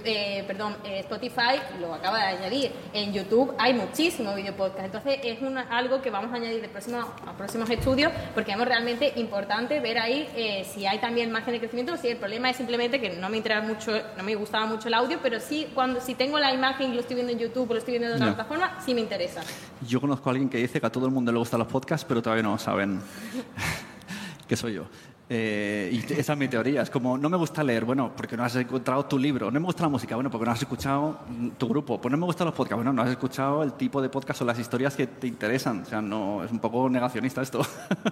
Eh, 0.04 0.42
perdón, 0.44 0.76
eh, 0.84 0.98
Spotify 1.00 1.54
lo 1.80 1.94
acaba 1.94 2.18
de 2.18 2.24
añadir, 2.36 2.72
en 2.92 3.12
YouTube 3.12 3.54
hay 3.58 3.72
muchísimo 3.74 4.34
video 4.34 4.56
podcast, 4.56 4.86
entonces 4.86 5.20
es 5.22 5.40
una- 5.40 5.62
algo 5.70 6.02
que 6.02 6.10
vamos 6.10 6.32
a 6.32 6.36
añadir 6.36 6.60
de 6.60 6.68
próximo, 6.68 6.98
a 6.98 7.32
próximos 7.36 7.70
estudios, 7.70 8.10
porque 8.34 8.50
es 8.52 8.58
realmente 8.58 9.12
importante 9.16 9.78
ver 9.78 9.98
ahí 9.98 10.28
eh, 10.34 10.66
si 10.68 10.84
hay 10.84 10.98
también 10.98 11.30
margen 11.30 11.52
de 11.54 11.60
crecimiento 11.60 11.92
o 11.92 11.96
si 11.96 12.08
el 12.08 12.16
problema 12.16 12.50
es 12.50 12.56
simplemente 12.56 13.00
que 13.00 13.10
no 13.10 13.28
me 13.28 13.36
interesa 13.36 13.62
mucho, 13.62 13.92
no 14.16 14.22
me 14.24 14.34
gustaba 14.34 14.66
mucho 14.66 14.88
el 14.88 14.94
audio, 14.94 15.20
pero 15.22 15.38
sí 15.38 15.68
cuando 15.74 16.00
si 16.00 16.14
tengo 16.16 16.40
la 16.40 16.52
imagen 16.52 16.90
y 16.90 16.94
lo 16.94 17.00
estoy 17.00 17.14
viendo 17.14 17.32
en 17.32 17.38
YouTube 17.38 17.70
o 17.70 17.74
lo 17.74 17.78
estoy 17.78 17.92
viendo 17.98 18.08
en 18.08 18.14
otra 18.14 18.26
No. 18.26 18.34
plataforma, 18.34 18.80
sí 18.84 18.94
me 18.94 19.00
interesa. 19.00 19.42
Yo 19.86 20.00
conozco 20.00 20.28
a 20.28 20.32
alguien 20.32 20.48
que 20.50 20.58
dice 20.58 20.80
que 20.80 20.86
a 20.86 20.90
todo 20.90 21.06
el 21.06 21.12
mundo 21.12 21.30
le 21.30 21.38
gustan 21.38 21.60
los 21.60 21.68
podcasts, 21.68 22.04
pero 22.08 22.20
todavía 22.20 22.42
no 22.42 22.58
saben 22.58 23.00
que 24.48 24.56
soy 24.56 24.74
yo. 24.74 24.86
Eh, 25.28 25.88
y 25.92 26.12
esa 26.12 26.32
es 26.34 26.38
mi 26.38 26.48
teoría. 26.48 26.82
Es 26.82 26.90
como, 26.90 27.16
no 27.16 27.28
me 27.30 27.36
gusta 27.38 27.62
leer, 27.64 27.84
bueno, 27.84 28.12
porque 28.14 28.36
no 28.36 28.44
has 28.44 28.54
encontrado 28.56 29.06
tu 29.06 29.18
libro. 29.18 29.50
No 29.50 29.58
me 29.60 29.66
gusta 29.66 29.84
la 29.84 29.88
música, 29.88 30.14
bueno, 30.14 30.30
porque 30.30 30.44
no 30.44 30.52
has 30.52 30.60
escuchado 30.60 31.20
tu 31.56 31.68
grupo. 31.68 32.00
Pues 32.00 32.10
no 32.12 32.18
me 32.18 32.26
gustan 32.26 32.46
los 32.46 32.54
podcasts, 32.54 32.76
bueno, 32.76 32.92
no 32.92 33.02
has 33.02 33.10
escuchado 33.10 33.62
el 33.62 33.72
tipo 33.74 34.02
de 34.02 34.08
podcast 34.10 34.42
o 34.42 34.44
las 34.44 34.58
historias 34.58 34.94
que 34.94 35.06
te 35.06 35.26
interesan. 35.26 35.82
O 35.82 35.84
sea, 35.86 36.02
no, 36.02 36.44
es 36.44 36.50
un 36.50 36.58
poco 36.58 36.88
negacionista 36.90 37.40
esto. 37.40 37.62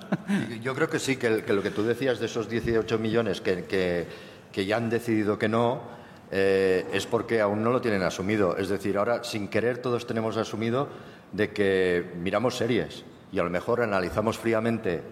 Yo 0.63 0.75
creo 0.75 0.89
que 0.89 0.99
sí, 0.99 1.17
que, 1.17 1.43
que 1.45 1.53
lo 1.53 1.63
que 1.63 1.71
tú 1.71 1.83
decías 1.83 2.21
de 2.21 2.27
esos 2.27 2.49
18 2.49 2.99
millones 2.99 3.41
que, 3.41 3.65
que- 3.65 4.07
que 4.51 4.67
ya 4.67 4.79
han 4.79 4.91
decidido 4.91 5.39
que 5.39 5.49
no, 5.49 5.81
eh, 6.33 6.85
es 6.93 7.07
porque 7.07 7.41
aún 7.41 7.63
no 7.63 7.71
lo 7.71 7.81
tienen 7.81 8.03
asumido. 8.03 8.57
Es 8.57 8.69
decir, 8.69 8.99
ahora 8.99 9.23
sin 9.23 9.47
querer 9.47 9.79
todos 9.79 10.09
tenemos 10.09 10.37
asumido 10.37 10.89
de 11.33 11.51
que 11.53 12.11
miramos 12.21 12.57
series 12.57 13.05
y 13.31 13.39
a 13.39 13.45
lo 13.45 13.51
mejor 13.51 13.81
analizamos 13.81 14.39
fríamente 14.39 15.03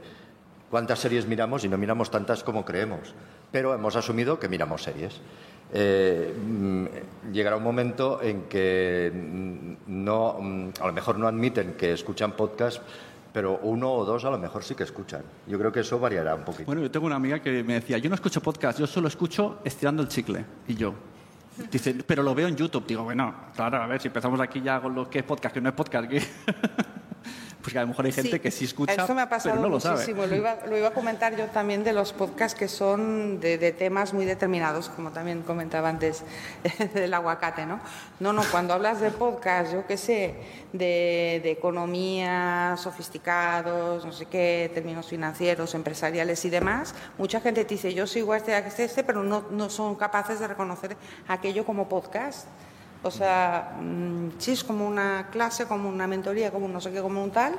cuántas 0.71 0.99
series 0.99 1.27
miramos 1.27 1.65
y 1.65 1.69
no 1.69 1.79
miramos 1.79 2.11
tantas 2.11 2.43
como 2.45 2.65
creemos. 2.65 3.15
Pero 3.51 3.75
hemos 3.75 3.97
asumido 3.97 4.39
que 4.39 4.49
miramos 4.49 4.83
series. 4.83 5.21
Eh, 5.73 6.35
mm, 6.35 6.87
llegará 7.33 7.57
un 7.57 7.63
momento 7.63 8.23
en 8.23 8.43
que 8.43 9.13
mm, 9.13 10.05
no, 10.05 10.39
mm, 10.41 10.69
a 10.81 10.87
lo 10.87 10.93
mejor 10.93 11.19
no 11.19 11.29
admiten 11.29 11.75
que 11.75 11.93
escuchan 11.93 12.33
podcast, 12.33 12.83
pero 13.33 13.61
uno 13.63 13.93
o 13.93 14.05
dos 14.05 14.25
a 14.25 14.31
lo 14.31 14.39
mejor 14.39 14.65
sí 14.65 14.75
que 14.75 14.85
escuchan. 14.85 15.23
Yo 15.47 15.59
creo 15.59 15.71
que 15.71 15.81
eso 15.81 15.99
variará 15.99 16.35
un 16.35 16.45
poquito. 16.45 16.65
Bueno, 16.67 16.83
yo 16.83 16.91
tengo 16.91 17.07
una 17.07 17.17
amiga 17.17 17.41
que 17.41 17.63
me 17.63 17.75
decía, 17.75 17.99
yo 17.99 18.09
no 18.09 18.15
escucho 18.15 18.41
podcast, 18.41 18.79
yo 18.79 18.87
solo 18.87 19.09
escucho 19.09 19.59
estirando 19.65 20.03
el 20.03 20.09
chicle. 20.09 20.45
Y 20.67 20.75
yo, 20.75 20.95
dice, 21.71 21.95
pero 22.07 22.23
lo 22.23 22.35
veo 22.35 22.49
en 22.49 22.57
YouTube. 22.57 22.87
Digo, 22.87 23.05
bueno, 23.05 23.35
claro, 23.55 23.83
a 23.83 23.87
ver, 23.87 24.01
si 24.01 24.09
empezamos 24.09 24.41
aquí 24.41 24.63
ya 24.63 24.81
con 24.81 24.95
lo 24.95 25.09
que 25.11 25.19
es 25.19 25.25
podcast, 25.25 25.55
que 25.55 25.61
no 25.61 25.69
es 25.69 25.75
podcast. 25.75 26.11
pues 27.69 27.75
que 27.75 27.79
a 27.79 27.83
lo 27.83 27.89
mejor 27.89 28.07
hay 28.07 28.13
gente 28.13 28.31
Sí, 28.31 28.41
que 28.41 28.51
sí 28.51 28.65
escucha, 28.65 29.07
me 29.15 29.21
ha 29.21 29.29
pasado 29.29 29.57
pero 29.57 29.63
no 29.63 29.69
lo 29.69 29.79
sabe. 29.79 30.07
Lo 30.15 30.35
iba, 30.35 30.57
lo 30.67 30.77
iba 30.77 30.89
a 30.89 30.93
comentar 30.93 31.37
yo 31.37 31.47
también 31.47 31.85
de 31.85 31.93
los 31.93 32.15
podcasts 32.15 32.59
que 32.59 32.67
son 32.67 33.41
de, 33.41 33.59
de 33.59 33.73
temas 33.73 34.15
muy 34.15 34.25
determinados, 34.25 34.89
como 34.89 35.11
también 35.11 35.43
comentaba 35.43 35.91
antes 35.91 36.25
del 36.95 37.13
aguacate, 37.13 37.67
¿no? 37.67 37.81
No, 38.21 38.33
no, 38.33 38.43
cuando 38.51 38.73
hablas 38.73 39.01
de 39.01 39.11
podcast, 39.11 39.73
yo 39.73 39.87
qué 39.87 39.99
sé, 39.99 40.35
de, 40.73 41.41
de 41.43 41.51
economía, 41.51 42.75
sofisticados, 42.79 44.05
no 44.05 44.13
sé 44.13 44.25
qué, 44.27 44.71
términos 44.73 45.09
financieros, 45.09 45.75
empresariales 45.75 46.43
y 46.47 46.51
demás, 46.51 46.95
mucha 47.19 47.41
gente 47.41 47.65
te 47.65 47.75
dice, 47.75 47.93
yo 47.93 48.07
sigo 48.07 48.33
a 48.33 48.39
este, 48.39 48.55
a 48.55 48.61
este, 48.61 48.83
a 48.83 48.87
este, 48.87 49.05
pero 49.05 49.23
no, 49.23 49.45
no 49.51 49.69
son 49.69 49.95
capaces 49.97 50.41
de 50.41 50.49
reconocer 50.49 50.97
aquello 51.29 51.67
como 51.67 51.87
podcast. 51.87 52.47
O 53.03 53.11
sea, 53.11 53.77
mm, 53.81 54.31
sí 54.39 54.53
es 54.53 54.65
como 54.65 54.87
una 54.87 55.29
clase, 55.31 55.67
como 55.67 55.89
una 55.89 56.07
mentoría, 56.07 56.51
como 56.51 56.67
un 56.67 56.73
no 56.73 56.81
sé 56.81 56.91
qué, 56.91 57.01
como 57.01 57.23
un 57.23 57.31
tal, 57.31 57.55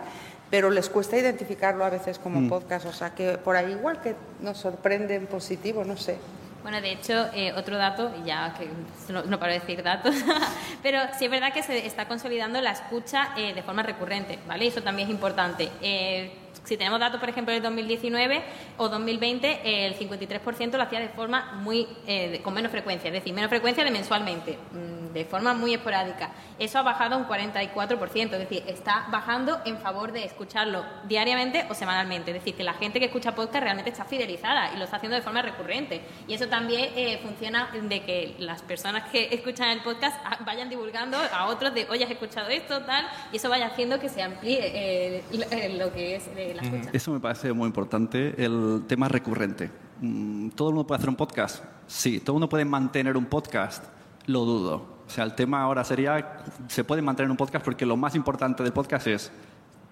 pero 0.49 0.69
les 0.69 0.89
cuesta 0.89 1.15
identificarlo 1.17 1.85
a 1.85 1.89
veces 1.89 2.19
como 2.19 2.41
Mm. 2.41 2.49
podcast. 2.49 2.85
O 2.87 2.93
sea, 2.93 3.11
que 3.15 3.37
por 3.37 3.55
ahí 3.55 3.71
igual 3.71 4.01
que 4.01 4.15
nos 4.41 4.57
sorprende 4.57 5.15
en 5.15 5.27
positivo, 5.27 5.83
no 5.85 5.95
sé. 5.95 6.17
Bueno, 6.61 6.81
de 6.81 6.91
hecho, 6.91 7.27
eh, 7.33 7.53
otro 7.55 7.77
dato, 7.77 8.11
y 8.21 8.27
ya 8.27 8.53
que 8.53 8.67
no, 9.13 9.23
no 9.23 9.39
paro 9.39 9.53
de 9.53 9.59
decir 9.59 9.81
datos, 9.81 10.13
pero 10.83 10.99
sí 11.17 11.25
es 11.25 11.31
verdad 11.31 11.53
que 11.53 11.63
se 11.63 11.85
está 11.87 12.05
consolidando 12.07 12.59
la 12.61 12.71
escucha 12.71 13.29
eh, 13.37 13.53
de 13.53 13.63
forma 13.63 13.81
recurrente, 13.81 14.37
¿vale? 14.45 14.67
Eso 14.67 14.83
también 14.83 15.07
es 15.07 15.13
importante. 15.13 15.69
Eh, 15.81 16.31
si 16.69 16.77
tenemos 16.77 16.99
datos, 16.99 17.19
por 17.19 17.27
ejemplo, 17.29 17.51
del 17.51 17.63
2019 17.63 18.43
o 18.77 18.87
2020, 18.89 19.85
el 19.87 19.97
53% 19.97 20.77
lo 20.77 20.83
hacía 20.83 20.99
de 20.99 21.09
forma 21.09 21.53
muy 21.55 21.87
eh, 22.05 22.39
con 22.43 22.53
menos 22.53 22.71
frecuencia, 22.71 23.07
es 23.07 23.13
decir, 23.13 23.33
menos 23.33 23.49
frecuencia 23.49 23.83
de 23.83 23.89
mensualmente, 23.91 24.57
mm, 24.71 25.13
de 25.13 25.25
forma 25.25 25.53
muy 25.55 25.73
esporádica. 25.73 26.29
Eso 26.59 26.77
ha 26.77 26.83
bajado 26.83 27.17
un 27.17 27.25
44%, 27.25 28.33
es 28.33 28.39
decir, 28.39 28.63
está 28.67 29.07
bajando 29.09 29.59
en 29.65 29.79
favor 29.79 30.11
de 30.11 30.23
escucharlo 30.25 30.85
diariamente 31.05 31.65
o 31.69 31.73
semanalmente. 31.73 32.29
Es 32.31 32.35
decir, 32.35 32.53
que 32.53 32.63
la 32.63 32.73
gente 32.73 32.99
que 32.99 33.05
escucha 33.07 33.33
podcast 33.33 33.63
realmente 33.63 33.89
está 33.89 34.05
fidelizada 34.05 34.71
y 34.73 34.77
lo 34.77 34.83
está 34.83 34.97
haciendo 34.97 35.15
de 35.15 35.23
forma 35.23 35.41
recurrente. 35.41 36.01
Y 36.27 36.33
eso 36.35 36.47
también 36.47 36.91
eh, 36.95 37.19
funciona 37.23 37.69
de 37.81 38.01
que 38.03 38.35
las 38.37 38.61
personas 38.61 39.09
que 39.09 39.29
escuchan 39.31 39.69
el 39.71 39.81
podcast 39.81 40.19
ah, 40.23 40.37
vayan 40.45 40.69
divulgando 40.69 41.17
a 41.33 41.47
otros 41.47 41.73
de, 41.73 41.87
oye, 41.89 42.03
has 42.03 42.11
escuchado 42.11 42.49
esto, 42.49 42.81
tal, 42.81 43.07
y 43.31 43.37
eso 43.37 43.49
vaya 43.49 43.65
haciendo 43.65 43.99
que 43.99 44.09
se 44.09 44.21
amplíe 44.21 44.59
eh, 44.61 45.23
lo- 45.31 45.87
eh, 45.87 45.91
que 45.95 46.15
es 46.17 46.27
eh, 46.35 46.53
la 46.61 46.67
escucha. 46.67 46.89
Eso 46.93 47.11
me 47.11 47.19
parece 47.19 47.53
muy 47.53 47.67
importante, 47.67 48.43
el 48.43 48.83
tema 48.87 49.07
recurrente. 49.07 49.69
Mm, 50.01 50.49
¿Todo 50.49 50.69
el 50.69 50.75
mundo 50.75 50.87
puede 50.87 50.99
hacer 50.99 51.09
un 51.09 51.15
podcast? 51.15 51.63
Sí. 51.87 52.19
¿Todo 52.19 52.33
el 52.33 52.35
mundo 52.35 52.49
puede 52.49 52.65
mantener 52.65 53.17
un 53.17 53.25
podcast? 53.25 53.85
Lo 54.25 54.45
dudo. 54.45 54.99
O 55.07 55.09
sea, 55.09 55.23
el 55.23 55.33
tema 55.33 55.61
ahora 55.61 55.83
sería, 55.83 56.43
se 56.67 56.83
puede 56.83 57.01
mantener 57.01 57.31
un 57.31 57.37
podcast 57.37 57.65
porque 57.65 57.85
lo 57.85 57.97
más 57.97 58.15
importante 58.15 58.61
del 58.63 58.73
podcast 58.73 59.07
es 59.07 59.31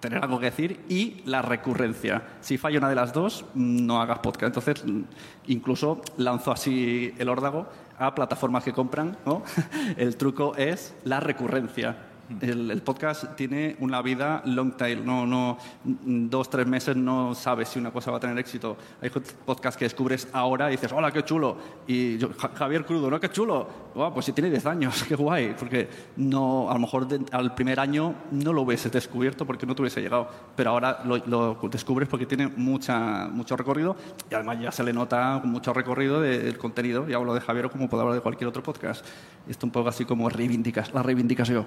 tener 0.00 0.22
algo 0.22 0.38
que 0.38 0.46
decir 0.46 0.80
y 0.88 1.22
la 1.24 1.42
recurrencia. 1.42 2.22
Si 2.40 2.56
falla 2.56 2.78
una 2.78 2.88
de 2.88 2.94
las 2.94 3.12
dos, 3.12 3.44
no 3.54 4.00
hagas 4.00 4.20
podcast. 4.20 4.56
Entonces, 4.56 4.84
mm, 4.84 5.02
incluso 5.48 6.02
lanzo 6.16 6.52
así 6.52 7.12
el 7.18 7.28
órdago 7.28 7.66
a 7.98 8.14
plataformas 8.14 8.62
que 8.64 8.72
compran. 8.72 9.16
¿no? 9.26 9.42
El 9.96 10.16
truco 10.16 10.54
es 10.56 10.94
la 11.04 11.20
recurrencia. 11.20 11.96
El, 12.42 12.70
el 12.70 12.82
podcast 12.82 13.34
tiene 13.36 13.76
una 13.80 14.02
vida 14.02 14.42
long 14.44 14.76
tail, 14.76 15.04
no, 15.04 15.26
no, 15.26 15.56
dos, 15.84 16.50
tres 16.50 16.66
meses 16.66 16.94
no 16.94 17.34
sabes 17.34 17.68
si 17.70 17.78
una 17.78 17.90
cosa 17.90 18.10
va 18.10 18.18
a 18.18 18.20
tener 18.20 18.38
éxito. 18.38 18.76
Hay 19.00 19.08
podcasts 19.10 19.78
que 19.78 19.86
descubres 19.86 20.28
ahora 20.32 20.68
y 20.68 20.72
dices, 20.72 20.92
hola, 20.92 21.10
qué 21.10 21.24
chulo. 21.24 21.56
Y 21.86 22.18
yo, 22.18 22.28
Ja- 22.38 22.50
Javier 22.54 22.84
Crudo, 22.84 23.10
¿no? 23.10 23.18
Qué 23.18 23.30
chulo. 23.30 23.88
Pues 24.12 24.26
si 24.26 24.32
tiene 24.32 24.50
10 24.50 24.66
años, 24.66 25.04
qué 25.08 25.14
guay. 25.16 25.54
Porque 25.58 25.88
no, 26.16 26.70
a 26.70 26.74
lo 26.74 26.80
mejor 26.80 27.08
de- 27.08 27.24
al 27.32 27.54
primer 27.54 27.80
año 27.80 28.14
no 28.30 28.52
lo 28.52 28.62
hubieses 28.62 28.92
descubierto 28.92 29.46
porque 29.46 29.64
no 29.66 29.74
te 29.74 29.82
hubiese 29.82 30.00
llegado. 30.02 30.28
Pero 30.54 30.70
ahora 30.70 31.00
lo, 31.04 31.16
lo 31.26 31.58
descubres 31.70 32.08
porque 32.08 32.26
tiene 32.26 32.46
mucha, 32.48 33.28
mucho 33.28 33.56
recorrido 33.56 33.96
y 34.30 34.34
además 34.34 34.60
ya 34.60 34.70
se 34.70 34.84
le 34.84 34.92
nota 34.92 35.40
mucho 35.44 35.72
recorrido 35.72 36.20
del 36.20 36.58
contenido. 36.58 37.08
Y 37.08 37.14
hablo 37.14 37.32
de 37.34 37.40
Javier 37.40 37.70
como 37.70 37.88
puedo 37.88 38.02
hablar 38.02 38.16
de 38.16 38.20
cualquier 38.22 38.48
otro 38.48 38.62
podcast. 38.62 39.04
Esto 39.48 39.64
un 39.66 39.72
poco 39.72 39.88
así 39.88 40.04
como 40.04 40.28
reivindicas, 40.28 40.92
la 40.92 41.02
reivindicación. 41.02 41.64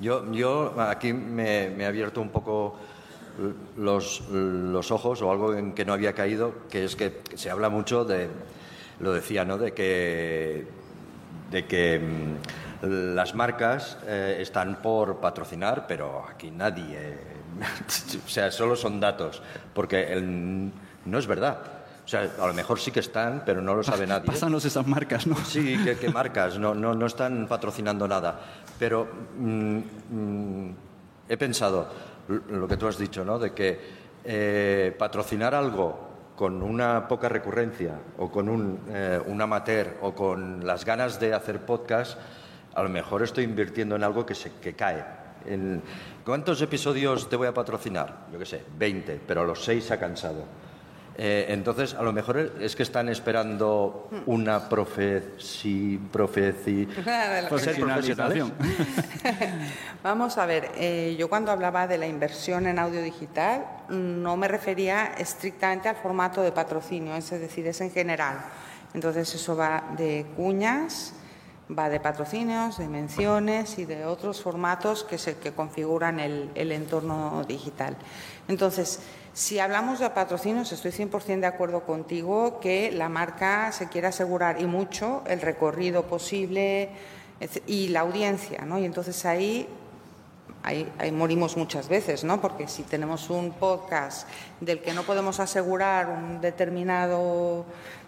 Yo, 0.00 0.30
yo 0.32 0.74
aquí 0.80 1.12
me, 1.12 1.70
me 1.70 1.84
he 1.84 1.86
abierto 1.86 2.20
un 2.20 2.30
poco 2.30 2.76
los, 3.76 4.22
los 4.30 4.90
ojos 4.90 5.22
o 5.22 5.30
algo 5.30 5.54
en 5.54 5.72
que 5.72 5.84
no 5.84 5.92
había 5.92 6.12
caído, 6.12 6.54
que 6.70 6.84
es 6.84 6.96
que 6.96 7.20
se 7.34 7.50
habla 7.50 7.68
mucho 7.68 8.04
de, 8.04 8.28
lo 9.00 9.12
decía, 9.12 9.44
¿no? 9.44 9.58
De 9.58 9.72
que, 9.72 10.66
de 11.50 11.66
que 11.66 12.00
mm, 12.00 13.14
las 13.14 13.34
marcas 13.34 13.98
eh, 14.06 14.38
están 14.40 14.82
por 14.82 15.16
patrocinar, 15.20 15.86
pero 15.86 16.24
aquí 16.28 16.50
nadie, 16.50 17.18
o 18.24 18.28
sea, 18.28 18.50
solo 18.50 18.76
son 18.76 19.00
datos, 19.00 19.42
porque 19.74 20.20
no 21.04 21.18
es 21.18 21.26
verdad. 21.26 21.77
O 22.08 22.10
sea, 22.10 22.26
a 22.40 22.46
lo 22.46 22.54
mejor 22.54 22.80
sí 22.80 22.90
que 22.90 23.00
están, 23.00 23.42
pero 23.44 23.60
no 23.60 23.74
lo 23.74 23.82
sabe 23.82 24.06
nadie. 24.06 24.24
Pásanos 24.24 24.64
esas 24.64 24.86
marcas, 24.86 25.26
¿no? 25.26 25.36
Sí, 25.44 25.76
que 26.00 26.08
marcas, 26.08 26.58
no, 26.58 26.74
no, 26.74 26.94
no 26.94 27.04
están 27.04 27.46
patrocinando 27.46 28.08
nada. 28.08 28.40
Pero 28.78 29.06
mm, 29.36 29.78
mm, 30.10 30.74
he 31.28 31.36
pensado 31.36 31.86
lo 32.48 32.66
que 32.66 32.78
tú 32.78 32.86
has 32.88 32.96
dicho, 32.96 33.26
¿no? 33.26 33.38
De 33.38 33.52
que 33.52 33.78
eh, 34.24 34.96
patrocinar 34.98 35.54
algo 35.54 36.08
con 36.34 36.62
una 36.62 37.06
poca 37.08 37.28
recurrencia 37.28 37.92
o 38.16 38.30
con 38.30 38.48
un, 38.48 38.80
eh, 38.88 39.20
un 39.26 39.42
amateur 39.42 39.98
o 40.00 40.14
con 40.14 40.66
las 40.66 40.86
ganas 40.86 41.20
de 41.20 41.34
hacer 41.34 41.60
podcast, 41.66 42.18
a 42.74 42.82
lo 42.82 42.88
mejor 42.88 43.22
estoy 43.22 43.44
invirtiendo 43.44 43.96
en 43.96 44.02
algo 44.04 44.24
que, 44.24 44.34
se, 44.34 44.52
que 44.62 44.72
cae. 44.72 45.04
En- 45.44 45.82
¿Cuántos 46.24 46.62
episodios 46.62 47.28
te 47.28 47.36
voy 47.36 47.48
a 47.48 47.52
patrocinar? 47.52 48.28
Yo 48.32 48.38
qué 48.38 48.46
sé, 48.46 48.62
20, 48.78 49.20
pero 49.26 49.42
a 49.42 49.44
los 49.44 49.62
6 49.62 49.84
se 49.84 49.92
ha 49.92 49.98
cansado. 50.00 50.44
Eh, 51.20 51.46
entonces, 51.48 51.94
a 51.94 52.02
lo 52.02 52.12
mejor 52.12 52.38
es 52.60 52.76
que 52.76 52.84
están 52.84 53.08
esperando 53.08 54.08
una 54.26 54.68
profeci, 54.68 55.98
profeci, 56.12 56.86
profesionales. 56.86 57.48
Profesionalización. 57.48 58.52
Vamos 60.04 60.38
a 60.38 60.46
ver, 60.46 60.70
eh, 60.76 61.16
yo 61.18 61.28
cuando 61.28 61.50
hablaba 61.50 61.88
de 61.88 61.98
la 61.98 62.06
inversión 62.06 62.68
en 62.68 62.78
audio 62.78 63.02
digital 63.02 63.66
no 63.88 64.36
me 64.36 64.46
refería 64.46 65.06
estrictamente 65.18 65.88
al 65.88 65.96
formato 65.96 66.40
de 66.40 66.52
patrocinio, 66.52 67.16
es 67.16 67.30
decir, 67.30 67.66
es 67.66 67.80
en 67.80 67.90
general. 67.90 68.38
Entonces 68.94 69.34
eso 69.34 69.56
va 69.56 69.92
de 69.96 70.24
cuñas, 70.36 71.14
va 71.76 71.88
de 71.88 71.98
patrocinios, 71.98 72.78
de 72.78 72.86
menciones 72.86 73.76
y 73.80 73.86
de 73.86 74.04
otros 74.06 74.40
formatos 74.40 75.02
que, 75.02 75.18
se, 75.18 75.36
que 75.38 75.50
configuran 75.50 76.20
el, 76.20 76.50
el 76.54 76.70
entorno 76.70 77.44
digital. 77.46 77.96
Entonces, 78.46 79.00
si 79.38 79.60
hablamos 79.60 80.00
de 80.00 80.10
patrocinios, 80.10 80.72
estoy 80.72 80.90
100% 80.90 81.38
de 81.38 81.46
acuerdo 81.46 81.84
contigo 81.84 82.58
que 82.58 82.90
la 82.90 83.08
marca 83.08 83.70
se 83.70 83.88
quiere 83.88 84.08
asegurar 84.08 84.60
y 84.60 84.66
mucho 84.66 85.22
el 85.28 85.40
recorrido 85.40 86.02
posible 86.06 86.88
y 87.68 87.86
la 87.90 88.00
audiencia, 88.00 88.64
¿no? 88.64 88.80
Y 88.80 88.84
entonces 88.84 89.24
ahí 89.24 89.68
ahí, 90.64 90.90
ahí 90.98 91.12
morimos 91.12 91.56
muchas 91.56 91.88
veces, 91.88 92.24
¿no? 92.24 92.40
Porque 92.40 92.66
si 92.66 92.82
tenemos 92.82 93.30
un 93.30 93.52
podcast 93.52 94.28
del 94.60 94.80
que 94.80 94.92
no 94.92 95.04
podemos 95.04 95.38
asegurar 95.38 96.08
un 96.08 96.40
determinado 96.40 97.64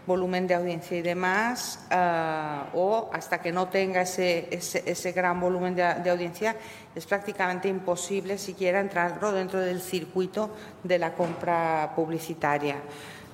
volumen 0.06 0.46
de 0.46 0.54
audiencia 0.54 0.96
y 0.96 1.02
demás, 1.02 1.78
ah, 1.90 2.66
o 2.74 3.08
hasta 3.12 3.40
que 3.40 3.52
no 3.52 3.68
tenga 3.68 4.02
ese, 4.02 4.48
ese, 4.50 4.82
ese 4.84 5.12
gran 5.12 5.38
volumen 5.40 5.74
de, 5.76 5.94
de 6.02 6.10
audiencia, 6.10 6.56
es 6.94 7.06
prácticamente 7.06 7.68
imposible 7.68 8.38
siquiera 8.38 8.80
entrarlo 8.80 9.32
dentro 9.32 9.60
del 9.60 9.80
circuito 9.80 10.50
de 10.82 10.98
la 10.98 11.14
compra 11.14 11.92
publicitaria. 11.94 12.76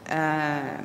Ah, 0.09 0.83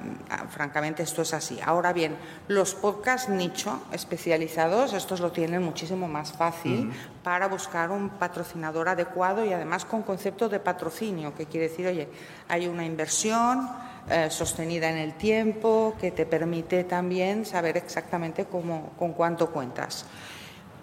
francamente 0.49 1.03
esto 1.03 1.21
es 1.21 1.33
así. 1.33 1.59
Ahora 1.63 1.93
bien, 1.93 2.15
los 2.47 2.73
podcasts 2.73 3.29
nicho 3.29 3.83
especializados, 3.91 4.93
estos 4.93 5.19
lo 5.19 5.31
tienen 5.31 5.61
muchísimo 5.61 6.07
más 6.07 6.31
fácil 6.31 6.91
para 7.23 7.47
buscar 7.47 7.91
un 7.91 8.09
patrocinador 8.09 8.89
adecuado 8.89 9.45
y 9.45 9.53
además 9.53 9.85
con 9.85 10.01
concepto 10.01 10.49
de 10.49 10.59
patrocinio, 10.59 11.35
que 11.35 11.45
quiere 11.45 11.69
decir, 11.69 11.85
oye, 11.85 12.09
hay 12.47 12.65
una 12.65 12.83
inversión 12.83 13.69
eh, 14.09 14.31
sostenida 14.31 14.89
en 14.89 14.97
el 14.97 15.13
tiempo 15.13 15.95
que 16.01 16.09
te 16.09 16.25
permite 16.25 16.83
también 16.85 17.45
saber 17.45 17.77
exactamente 17.77 18.45
cómo, 18.45 18.93
con 18.97 19.13
cuánto 19.13 19.51
cuentas. 19.51 20.05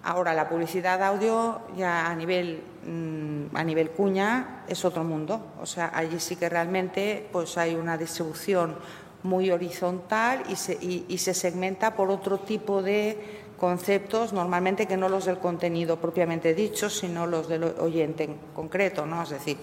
Ahora, 0.05 0.33
la 0.35 0.49
publicidad 0.49 1.03
audio 1.03 1.61
ya 1.77 2.07
a 2.09 2.15
nivel, 2.15 2.63
mm, 2.87 3.57
a 3.57 3.65
nivel 3.65 3.91
cuña 3.91 4.65
es 4.69 4.85
otro 4.85 5.05
mundo. 5.05 5.55
O 5.61 5.67
sea, 5.67 5.91
allí 5.95 6.21
sí 6.21 6.37
que 6.37 6.49
realmente 6.49 7.29
pues 7.33 7.59
hay 7.59 7.75
una 7.75 7.97
distribución 7.99 8.77
muy 9.25 9.51
horizontal 9.51 10.45
y 10.49 10.57
se, 10.57 10.75
y- 10.81 11.05
y 11.09 11.19
se 11.19 11.35
segmenta 11.35 11.95
por 11.95 12.11
otro 12.11 12.39
tipo 12.39 12.81
de 12.83 13.45
conceptos, 13.59 14.33
normalmente 14.33 14.87
que 14.87 14.97
no 14.97 15.09
los 15.09 15.25
del 15.25 15.39
contenido 15.39 15.97
propiamente 15.97 16.55
dicho, 16.55 16.89
sino 16.89 17.27
los 17.27 17.49
del 17.49 17.65
oyente 17.65 18.23
en 18.25 18.37
concreto, 18.55 19.05
¿no? 19.05 19.25
Es 19.25 19.31
decir, 19.31 19.59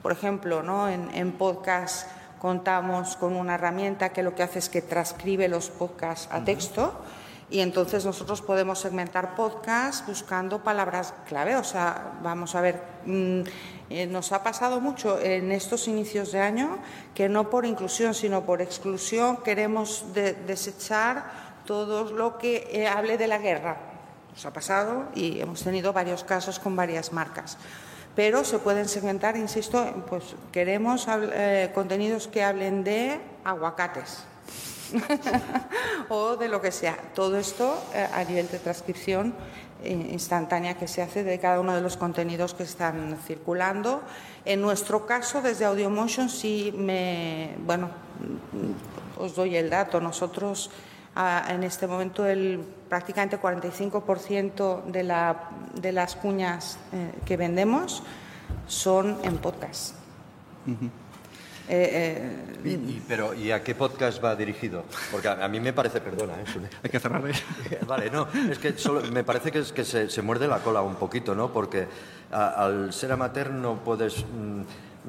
por 0.00 0.12
ejemplo, 0.12 0.62
¿no? 0.62 0.88
en, 0.88 1.10
en 1.14 1.32
podcast 1.32 2.08
contamos 2.38 3.16
con 3.16 3.34
una 3.34 3.54
herramienta 3.56 4.10
que 4.10 4.22
lo 4.22 4.34
que 4.36 4.44
hace 4.44 4.60
es 4.60 4.68
que 4.68 4.82
transcribe 4.82 5.48
los 5.48 5.70
podcasts 5.70 6.28
a 6.32 6.44
texto 6.44 6.92
y 7.50 7.60
entonces 7.60 8.04
nosotros 8.04 8.40
podemos 8.40 8.78
segmentar 8.78 9.34
podcasts 9.34 10.06
buscando 10.06 10.62
palabras 10.64 11.12
clave. 11.28 11.56
O 11.56 11.64
sea, 11.64 12.12
vamos 12.22 12.54
a 12.54 12.60
ver, 12.62 12.82
mm, 13.04 13.40
eh, 13.90 14.06
nos 14.06 14.32
ha 14.32 14.42
pasado 14.42 14.80
mucho 14.80 15.20
en 15.20 15.52
estos 15.52 15.86
inicios 15.88 16.32
de 16.32 16.40
año 16.40 16.78
que 17.14 17.28
no 17.28 17.50
por 17.50 17.66
inclusión, 17.66 18.14
sino 18.14 18.42
por 18.42 18.62
exclusión 18.62 19.36
queremos 19.38 20.14
de- 20.14 20.32
desechar 20.32 21.24
todo 21.66 22.10
lo 22.10 22.38
que 22.38 22.68
eh, 22.72 22.88
hable 22.88 23.18
de 23.18 23.26
la 23.26 23.38
guerra. 23.38 23.76
Nos 24.32 24.46
ha 24.46 24.52
pasado 24.52 25.04
y 25.14 25.40
hemos 25.40 25.62
tenido 25.62 25.92
varios 25.92 26.24
casos 26.24 26.58
con 26.58 26.74
varias 26.74 27.12
marcas. 27.12 27.58
Pero 28.16 28.44
se 28.44 28.58
pueden 28.58 28.88
segmentar, 28.88 29.36
insisto, 29.36 30.04
pues 30.08 30.34
queremos 30.52 31.06
eh, 31.08 31.70
contenidos 31.74 32.28
que 32.28 32.42
hablen 32.42 32.82
de 32.84 33.20
aguacates 33.44 34.24
o 36.08 36.36
de 36.36 36.48
lo 36.48 36.60
que 36.60 36.72
sea. 36.72 36.96
Todo 37.14 37.38
esto 37.38 37.82
eh, 37.94 38.06
a 38.12 38.24
nivel 38.24 38.48
de 38.50 38.58
transcripción 38.58 39.34
eh, 39.82 39.92
instantánea 40.12 40.74
que 40.74 40.88
se 40.88 41.02
hace 41.02 41.24
de 41.24 41.38
cada 41.38 41.60
uno 41.60 41.74
de 41.74 41.80
los 41.80 41.96
contenidos 41.96 42.54
que 42.54 42.62
están 42.62 43.18
circulando. 43.26 44.02
En 44.44 44.60
nuestro 44.60 45.06
caso, 45.06 45.42
desde 45.42 45.64
AudioMotion, 45.64 46.28
sí 46.28 46.72
me, 46.76 47.56
bueno, 47.64 47.88
mm, 47.88 49.22
os 49.22 49.34
doy 49.34 49.56
el 49.56 49.70
dato. 49.70 50.00
Nosotros 50.00 50.70
en 51.14 51.62
este 51.62 51.86
momento 51.86 52.26
el 52.26 52.60
prácticamente 52.88 53.40
45% 53.40 54.84
de, 54.84 55.02
la, 55.02 55.50
de 55.74 55.92
las 55.92 56.16
cuñas 56.16 56.78
eh, 56.92 57.12
que 57.24 57.36
vendemos 57.36 58.02
son 58.66 59.18
en 59.22 59.38
podcast. 59.38 59.94
Eh, 61.74 61.88
eh, 61.92 62.58
Y- 62.64 62.68
y- 62.74 63.02
pero, 63.08 63.32
¿y 63.34 63.50
a 63.50 63.62
qué 63.64 63.74
podcast 63.74 64.22
va 64.22 64.36
dirigido? 64.36 64.84
Porque 65.10 65.26
a, 65.28 65.42
a 65.44 65.48
mí 65.48 65.58
me 65.58 65.72
parece, 65.72 66.00
perdona, 66.02 66.34
¿eh? 66.34 66.44
Hay 66.84 66.90
que 66.90 67.00
cerrar 67.00 67.24
ahí. 67.24 67.32
Vale, 67.88 68.10
no, 68.10 68.28
es 68.50 68.58
que 68.58 68.76
solo- 68.78 69.00
me 69.10 69.24
parece 69.24 69.50
que, 69.50 69.60
es 69.60 69.72
que 69.72 69.84
se, 69.84 70.10
se 70.10 70.20
muerde 70.22 70.46
la 70.46 70.58
cola 70.58 70.82
un 70.82 70.96
poquito, 70.96 71.34
¿no? 71.34 71.50
Porque 71.52 71.86
a- 72.30 72.48
al 72.64 72.92
ser 72.92 73.10
amateur 73.12 73.50
no 73.50 73.82
puedes 73.82 74.22
mm, 74.24 74.60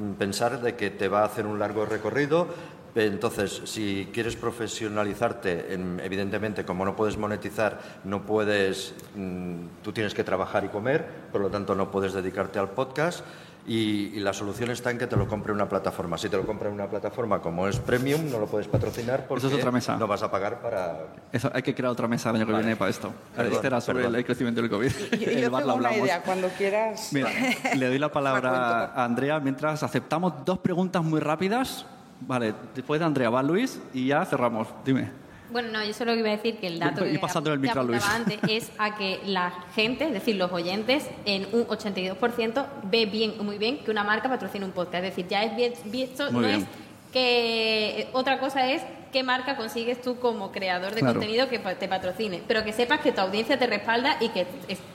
mm, 0.02 0.14
pensar 0.18 0.62
de 0.62 0.76
que 0.76 0.90
te 0.90 1.10
va 1.10 1.22
a 1.22 1.26
hacer 1.26 1.46
un 1.46 1.60
largo 1.60 1.86
recorrido. 1.86 2.48
Entonces, 2.96 3.62
si 3.66 4.10
quieres 4.14 4.36
profesionalizarte, 4.36 5.74
en- 5.74 6.00
evidentemente, 6.04 6.64
como 6.64 6.86
no 6.86 6.96
puedes 6.96 7.18
monetizar, 7.18 7.80
no 8.04 8.22
puedes, 8.26 8.94
mm, 9.16 9.82
tú 9.84 9.92
tienes 9.92 10.14
que 10.14 10.24
trabajar 10.24 10.64
y 10.64 10.70
comer, 10.70 11.06
por 11.32 11.42
lo 11.42 11.50
tanto 11.50 11.76
no 11.76 11.92
puedes 11.92 12.14
dedicarte 12.14 12.58
al 12.60 12.70
podcast. 12.70 13.24
Y, 13.66 14.12
y 14.16 14.20
la 14.20 14.34
solución 14.34 14.72
está 14.72 14.92
en 14.92 14.98
que 14.98 15.08
te 15.08 15.16
lo 15.16 15.26
compre 15.26 15.54
una 15.54 15.70
plataforma. 15.70 16.18
Si 16.18 16.28
te 16.28 16.36
lo 16.36 16.46
compra 16.46 16.70
una 16.70 16.86
plataforma 16.88 17.40
como 17.40 17.66
es 17.68 17.80
Premium, 17.80 18.30
no 18.30 18.38
lo 18.40 18.46
puedes 18.46 18.68
patrocinar 18.68 19.26
porque 19.26 19.46
Eso 19.46 19.56
es 19.56 19.60
otra 19.62 19.72
mesa. 19.72 19.96
no 19.96 20.06
vas 20.06 20.22
a 20.22 20.30
pagar 20.30 20.62
para 20.62 20.98
Eso, 21.32 21.50
hay 21.54 21.62
que 21.64 21.74
crear 21.74 21.90
otra 21.92 22.08
mesa 22.10 22.30
el 22.32 22.36
año 22.36 22.46
que 22.46 22.52
Vale. 22.52 22.66
viene 22.66 22.76
para 22.78 22.92
esto. 22.92 23.14
Perdón, 23.34 23.54
Este 23.54 23.68
era 23.68 23.80
sobre 23.80 24.00
perdón. 24.00 24.16
el 24.18 24.26
crecimiento 24.26 24.62
del 24.62 24.70
COVID. 24.70 24.90
yo 24.90 25.18
yo 25.18 25.26
tengo 25.42 25.58
una 25.60 25.72
hablamos. 25.74 25.98
idea, 26.00 26.22
cuando 26.24 26.50
quieras. 26.50 27.10
Mira, 27.14 27.30
le 27.76 27.88
doy 27.88 28.00
la 28.00 28.12
palabra 28.12 28.92
a 28.94 29.06
Andrea 29.06 29.40
mientras 29.40 29.82
aceptamos 29.82 30.34
dos 30.44 30.60
preguntas 30.60 31.02
muy 31.02 31.22
rápidas. 31.22 31.86
Vale, 32.20 32.54
después 32.76 33.00
de 33.00 33.06
Andrea 33.06 33.30
va 33.30 33.42
Luis 33.44 33.80
y 33.94 34.08
ya 34.08 34.26
cerramos. 34.26 34.68
Dime. 34.84 35.23
Bueno, 35.54 35.70
no, 35.72 35.84
yo 35.86 35.94
solo 35.94 36.14
iba 36.16 36.28
a 36.30 36.32
decir 36.32 36.58
que 36.58 36.68
el 36.68 36.80
dato 36.80 37.06
Y 37.08 37.14
que, 37.14 37.20
pasando 37.20 37.54
el 37.54 37.60
micro 37.60 37.84
Luis. 37.84 38.04
antes 38.04 38.40
es 38.50 38.72
a 38.78 38.96
que 38.96 39.20
la 39.26 39.54
gente, 39.76 40.06
es 40.08 40.14
decir, 40.14 40.36
los 40.36 40.52
oyentes, 40.52 41.08
en 41.26 41.48
un 41.54 41.66
82% 41.68 42.66
ve 42.84 43.06
bien, 43.06 43.36
muy 43.46 43.58
bien 43.58 43.78
que 43.78 43.92
una 43.92 44.04
marca 44.04 44.28
patrocina 44.28 44.66
un 44.66 44.72
podcast. 44.74 44.96
Es 45.06 45.12
decir, 45.16 45.28
ya 45.28 45.44
es 45.44 45.56
bien 45.56 45.74
visto, 45.86 46.30
Muy 46.32 46.42
no 46.42 46.48
bien. 46.48 46.60
es 46.62 46.68
que 47.14 48.08
otra 48.14 48.40
cosa 48.40 48.70
es 48.72 48.82
qué 49.12 49.22
marca 49.22 49.56
consigues 49.56 50.02
tú 50.02 50.18
como 50.18 50.52
creador 50.52 50.96
de 50.96 51.02
Claro. 51.02 51.20
contenido 51.20 51.48
que 51.48 51.60
te 51.60 51.88
patrocine, 51.88 52.42
pero 52.48 52.64
que 52.64 52.74
sepas 52.74 53.00
que 53.02 53.12
tu 53.12 53.22
audiencia 53.22 53.60
te 53.60 53.68
respalda 53.68 54.18
y 54.20 54.30
que, 54.30 54.48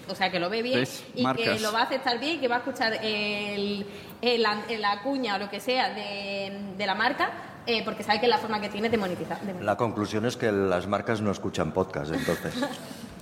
o 0.09 0.14
sea, 0.16 0.28
que 0.32 0.40
lo 0.40 0.50
ve 0.50 0.62
bien 0.62 0.80
¿Ves? 0.80 1.04
y 1.14 1.22
Marcas. 1.22 1.48
que 1.48 1.61
lo 1.61 1.70
va 1.72 1.82
a 1.82 1.84
aceptar 1.84 2.18
bien 2.18 2.34
y 2.34 2.38
que 2.38 2.48
va 2.48 2.56
a 2.56 2.59
escuchar 2.59 2.94
el, 3.04 3.86
el- 4.20 4.42
la, 4.42 4.59
la 4.80 5.02
cuña 5.02 5.36
o 5.36 5.38
lo 5.38 5.48
que 5.48 5.61
sea 5.61 5.90
de, 5.90 6.50
de 6.76 6.86
la 6.86 6.96
marca 6.96 7.30
eh, 7.68 7.82
porque 7.84 8.02
sabe 8.02 8.18
que 8.18 8.26
es 8.26 8.30
la 8.30 8.38
forma 8.38 8.60
que 8.60 8.70
tiene 8.70 8.88
de 8.88 8.96
monetizar. 8.96 9.38
de 9.40 9.44
monetizar. 9.44 9.64
La 9.64 9.76
conclusión 9.76 10.24
es 10.24 10.38
que 10.38 10.50
las 10.50 10.86
marcas 10.86 11.20
no 11.20 11.30
escuchan 11.30 11.72
podcast, 11.72 12.12
entonces. 12.12 12.54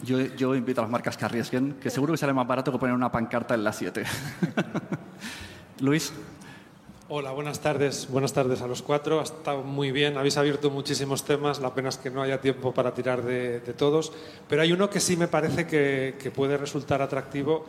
Yo, 0.04 0.20
yo 0.20 0.54
invito 0.54 0.82
a 0.82 0.84
las 0.84 0.90
marcas 0.90 1.16
que 1.16 1.24
arriesguen, 1.24 1.78
que 1.80 1.88
seguro 1.88 2.12
que 2.12 2.18
sale 2.18 2.34
más 2.34 2.46
barato 2.46 2.70
que 2.70 2.78
poner 2.78 2.94
una 2.94 3.10
pancarta 3.10 3.54
en 3.54 3.64
la 3.64 3.72
7. 3.72 4.04
Luis, 5.80 6.12
Hola, 7.08 7.30
buenas 7.30 7.60
tardes. 7.60 8.06
Buenas 8.10 8.32
tardes 8.32 8.60
a 8.60 8.66
los 8.66 8.82
cuatro. 8.82 9.20
Ha 9.20 9.22
estado 9.22 9.62
muy 9.62 9.92
bien. 9.92 10.18
Habéis 10.18 10.36
abierto 10.36 10.70
muchísimos 10.70 11.24
temas. 11.24 11.60
La 11.60 11.72
pena 11.72 11.88
es 11.88 11.96
que 11.96 12.10
no 12.10 12.20
haya 12.20 12.40
tiempo 12.40 12.74
para 12.74 12.92
tirar 12.92 13.22
de, 13.22 13.60
de 13.60 13.72
todos. 13.72 14.12
Pero 14.48 14.62
hay 14.62 14.72
uno 14.72 14.90
que 14.90 15.00
sí 15.00 15.16
me 15.16 15.28
parece 15.28 15.66
que, 15.66 16.16
que 16.20 16.30
puede 16.30 16.56
resultar 16.56 17.00
atractivo, 17.00 17.64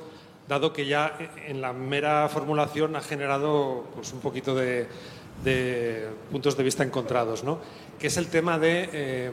dado 0.48 0.74
que 0.74 0.86
ya 0.86 1.18
en 1.46 1.62
la 1.62 1.72
mera 1.72 2.28
formulación 2.30 2.96
ha 2.96 3.02
generado 3.02 3.86
pues, 3.96 4.12
un 4.12 4.20
poquito 4.20 4.56
de, 4.56 4.88
de 5.44 6.08
puntos 6.32 6.58
de 6.58 6.64
vista 6.64 6.84
encontrados, 6.84 7.44
¿no? 7.44 7.60
Que 8.00 8.08
es 8.08 8.18
el 8.18 8.28
tema 8.28 8.58
de 8.60 8.90
eh, 8.92 9.32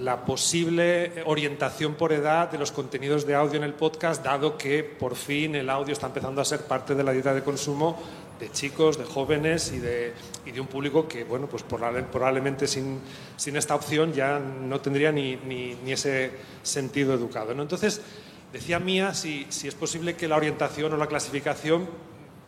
la 0.00 0.24
posible 0.24 1.22
orientación 1.26 1.94
por 1.94 2.12
edad 2.12 2.50
de 2.50 2.58
los 2.58 2.72
contenidos 2.72 3.26
de 3.26 3.34
audio 3.34 3.56
en 3.58 3.64
el 3.64 3.74
podcast, 3.74 4.24
dado 4.24 4.58
que 4.58 4.82
por 4.82 5.14
fin 5.14 5.54
el 5.54 5.70
audio 5.70 5.92
está 5.92 6.08
empezando 6.08 6.40
a 6.40 6.44
ser 6.44 6.60
parte 6.62 6.94
de 6.94 7.04
la 7.04 7.12
dieta 7.12 7.32
de 7.32 7.42
consumo 7.42 8.00
de 8.40 8.50
chicos, 8.50 8.98
de 8.98 9.04
jóvenes 9.04 9.70
y 9.72 9.78
de, 9.78 10.12
y 10.44 10.50
de 10.50 10.60
un 10.60 10.66
público 10.66 11.06
que, 11.06 11.22
bueno, 11.22 11.46
pues 11.46 11.62
probable- 11.64 12.02
probablemente 12.02 12.66
sin, 12.66 12.98
sin 13.36 13.56
esta 13.56 13.76
opción 13.76 14.12
ya 14.12 14.40
no 14.40 14.80
tendría 14.80 15.12
ni, 15.12 15.36
ni- 15.36 15.76
ni 15.84 15.92
ese 15.92 16.32
sentido 16.64 17.14
educado. 17.14 17.54
¿no? 17.54 17.62
Entonces, 17.62 18.00
decía 18.52 18.80
Mía 18.80 19.14
si, 19.14 19.46
si 19.50 19.68
es 19.68 19.76
posible 19.76 20.16
que 20.16 20.26
la 20.26 20.34
orientación 20.36 20.92
o 20.92 20.96
la 20.96 21.06
clasificación 21.06 21.86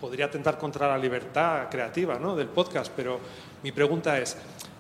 podría 0.01 0.27
atentar 0.27 0.59
contra 0.59 0.89
la 0.89 0.99
libertad 0.99 1.69
creativa 1.71 2.19
¿no? 2.19 2.37
del 2.37 2.49
podcast, 2.49 2.93
pero 2.95 3.21
mi 3.63 3.73
pregunta 3.73 4.19
es, 4.19 4.37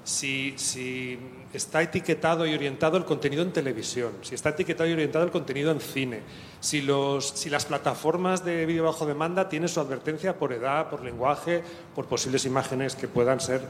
si, 0.06 1.18
está 1.52 1.82
etiquetado 1.82 2.46
y 2.46 2.54
orientado 2.54 2.96
el 2.96 3.04
contenido 3.04 3.42
en 3.42 3.52
televisión, 3.52 4.12
si 4.22 4.34
está 4.34 4.50
etiquetado 4.50 4.88
y 4.88 4.92
orientado 4.92 5.24
el 5.24 5.30
contenido 5.30 5.72
en 5.72 5.80
cine, 5.80 6.20
si, 6.60 6.82
los, 6.82 7.30
si 7.30 7.50
las 7.50 7.64
plataformas 7.64 8.44
de 8.44 8.66
vídeo 8.66 8.84
bajo 8.84 9.06
demanda 9.06 9.48
tienen 9.48 9.68
su 9.68 9.80
advertencia 9.80 10.38
por 10.38 10.52
edad, 10.52 10.88
por 10.90 11.02
lenguaje, 11.02 11.62
por 11.94 12.06
posibles 12.06 12.44
imágenes 12.44 12.94
que 12.94 13.08
puedan 13.08 13.40
ser, 13.40 13.62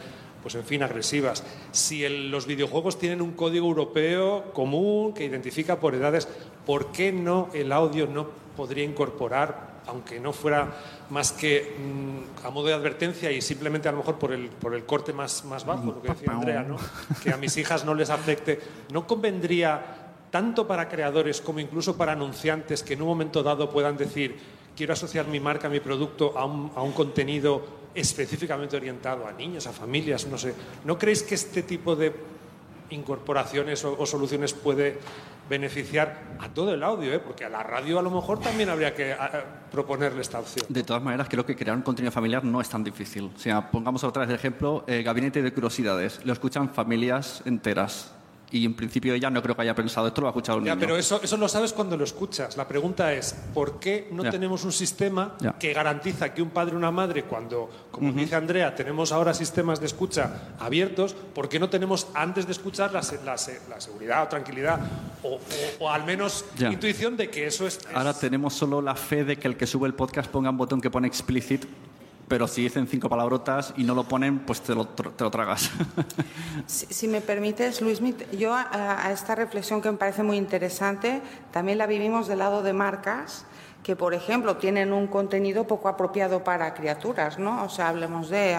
pues 0.43 0.55
en 0.57 0.65
fin, 0.65 0.83
agresivas, 0.83 1.43
si 1.73 2.07
los 2.09 2.47
videojuegos 2.47 2.99
tienen 2.99 3.23
un 3.23 3.33
código 3.33 3.67
europeo 3.67 4.53
común 4.53 5.15
que 5.15 5.25
identifica 5.25 5.81
por 5.81 5.95
edades, 5.95 6.29
¿por 6.67 6.93
qué 6.93 7.13
no 7.13 7.49
el 7.55 7.73
audio 7.73 8.07
no 8.07 8.29
podría 8.57 8.85
incorporar 8.85 9.76
aunque 9.87 10.21
no 10.21 10.33
fuera 10.33 10.73
más 11.11 11.33
que 11.33 11.77
mm, 11.79 12.47
a 12.47 12.51
modo 12.51 12.69
de 12.69 12.75
advertencia 12.75 13.31
y 13.31 13.41
simplemente 13.41 13.89
a 13.89 13.93
lo 13.93 13.99
mejor 13.99 14.19
por 14.19 14.33
el, 14.33 14.49
por 14.49 14.75
el 14.75 14.85
corte 14.85 15.13
más, 15.13 15.45
más 15.45 15.65
bajo, 15.65 15.87
lo 15.87 16.03
que 16.03 16.09
decía 16.09 16.33
Andrea, 16.33 16.63
¿no? 16.63 16.77
que 17.23 17.31
a 17.31 17.37
mis 17.37 17.57
hijas 17.57 17.85
no 17.85 17.95
les 17.95 18.11
afecte, 18.11 18.61
¿no 18.93 19.07
convendría 19.07 20.13
tanto 20.31 20.67
para 20.67 20.89
creadores 20.89 21.41
como 21.41 21.61
incluso 21.61 21.97
para 21.97 22.13
anunciantes 22.13 22.83
que 22.83 22.95
en 22.95 23.03
un 23.03 23.09
momento 23.09 23.43
dado 23.43 23.71
puedan 23.71 23.97
decir 23.97 24.37
quiero 24.77 24.93
asociar 24.93 25.27
mi 25.27 25.41
marca, 25.41 25.69
mi 25.69 25.81
producto 25.81 26.37
a 26.37 26.45
un, 26.45 26.71
a 26.75 26.83
un 26.83 26.93
contenido 26.93 27.87
específicamente 27.95 28.77
orientado 28.77 29.27
a 29.27 29.33
niños, 29.33 29.67
a 29.67 29.73
familias, 29.73 30.27
no 30.27 30.37
sé. 30.37 30.55
¿No 30.85 30.99
creéis 30.99 31.23
que 31.23 31.35
este 31.35 31.63
tipo 31.63 31.97
de 31.97 32.13
incorporaciones 32.91 33.85
o, 33.85 34.07
soluciones 34.07 34.53
puede 34.53 34.99
beneficiar 35.49 36.21
a 36.41 36.49
todo 36.49 36.75
el 36.75 36.83
audio, 36.83 37.13
¿eh? 37.13 37.21
porque 37.21 37.45
a 37.45 37.49
la 37.49 37.63
radio 37.63 37.99
a 37.99 38.03
lo 38.03 38.11
mejor 38.11 38.41
también 38.41 38.69
habría 38.69 38.95
que 38.95 39.15
proponerle 39.71 40.21
esta 40.21 40.41
opción. 40.41 40.67
de 40.69 40.83
todas 40.83 41.03
maneras, 41.03 41.29
creo 41.31 41.47
que 41.47 41.55
crear 41.55 41.77
un 41.77 41.83
contenido 41.83 42.11
familiar 42.11 42.45
no 42.45 42.61
es 42.61 42.69
tan 42.69 42.83
difícil. 42.83 43.31
O 43.35 43.39
sea, 43.39 43.71
pongamos 43.71 44.03
otra 44.03 44.21
vez 44.21 44.29
de 44.31 44.35
ejemplo, 44.35 44.85
eh, 44.87 45.03
Gabinete 45.03 45.43
de 45.43 45.53
Curiosidades. 45.53 46.21
Lo 46.25 46.33
escuchan 46.33 46.71
familias 46.71 47.43
enteras. 47.45 48.16
Y 48.53 48.65
en 48.65 48.75
principio 48.75 49.13
ella 49.13 49.29
no 49.29 49.43
creo 49.43 49.57
que 49.57 49.63
haya 49.63 49.75
pensado, 49.75 50.07
esto 50.07 50.21
lo 50.21 50.29
ha 50.29 50.31
escuchado 50.31 50.59
un 50.59 50.65
Ya, 50.65 50.75
niño. 50.77 50.81
pero 50.87 50.97
eso, 50.97 51.21
eso 51.21 51.37
lo 51.37 51.49
sabes 51.49 51.73
cuando 51.73 51.97
lo 51.97 52.05
escuchas. 52.05 52.57
La 52.57 52.69
pregunta 52.69 53.13
es, 53.13 53.35
¿por 53.53 53.81
qué 53.81 54.09
no 54.13 54.23
Ya. 54.23 54.31
tenemos 54.31 54.63
un 54.65 54.71
sistema 54.71 55.35
Ya. 55.41 55.59
que 55.59 55.73
garantiza 55.73 56.33
que 56.33 56.43
un 56.43 56.51
padre 56.51 56.75
o 56.75 56.79
una 56.79 56.93
madre, 56.93 57.25
cuando, 57.25 57.69
como 57.91 58.13
dice 58.13 58.37
Andrea, 58.37 58.73
tenemos 58.77 59.11
ahora 59.11 59.35
sistemas 59.35 59.81
de 59.81 59.87
escucha 59.87 60.51
abiertos, 60.61 61.13
¿por 61.35 61.49
qué 61.49 61.59
no 61.59 61.69
tenemos 61.69 62.07
antes 62.15 62.47
de 62.47 62.53
escuchar 62.53 62.93
la, 62.93 63.01
la 63.25 63.37
la 63.69 63.81
seguridad 63.81 64.23
o 64.23 64.29
tranquilidad 64.29 64.79
o, 65.25 65.35
o- 65.35 65.41
o 65.81 65.91
al 65.91 66.05
menos 66.05 66.45
intuición 66.61 67.17
de 67.17 67.29
que 67.29 67.47
eso 67.49 67.67
es... 67.67 67.79
es- 67.79 67.87
Ahora 67.97 68.15
tenemos 68.15 68.55
solo 68.55 68.81
la 68.81 68.95
fe 68.95 69.25
de 69.25 69.37
que 69.39 69.49
el 69.49 69.57
que 69.57 69.67
sube 69.67 69.89
el 69.89 69.95
podcast 69.95 70.31
ponga 70.31 70.51
un 70.51 70.57
botón 70.57 70.81
que 70.81 70.89
pone 70.91 71.09
explicit, 71.09 71.65
pero 72.29 72.49
si 72.49 72.63
dicen 72.63 72.87
cinco 72.87 73.09
palabrotas 73.09 73.73
y 73.77 73.85
no 73.85 73.95
lo 73.95 74.05
ponen, 74.05 74.41
pues 74.41 74.61
te 74.61 74.75
lo, 74.75 74.87
te 74.87 75.25
lo 75.25 75.31
tragas. 75.31 75.71
Si, 76.67 76.87
si 76.87 77.07
me 77.07 77.21
permites, 77.21 77.81
Luis, 77.81 78.01
yo 78.33 78.53
a, 78.53 79.07
a 79.07 79.13
esta 79.13 79.37
reflexión 79.37 79.81
que 79.83 79.91
me 79.91 79.99
parece 79.99 80.25
muy 80.25 80.37
interesante, 80.37 81.23
también 81.53 81.79
la 81.79 81.87
vivimos 81.87 82.27
del 82.27 82.41
lado 82.41 82.63
de 82.63 82.73
marcas 82.73 83.47
que, 83.87 83.95
por 83.95 84.15
ejemplo, 84.15 84.57
tienen 84.57 84.93
un 84.93 85.07
contenido 85.07 85.69
poco 85.69 85.89
apropiado 85.89 86.43
para 86.43 86.75
criaturas, 86.75 87.39
¿no? 87.39 87.63
O 87.63 87.69
sea, 87.69 87.91
hablemos 87.91 88.29
de 88.31 88.57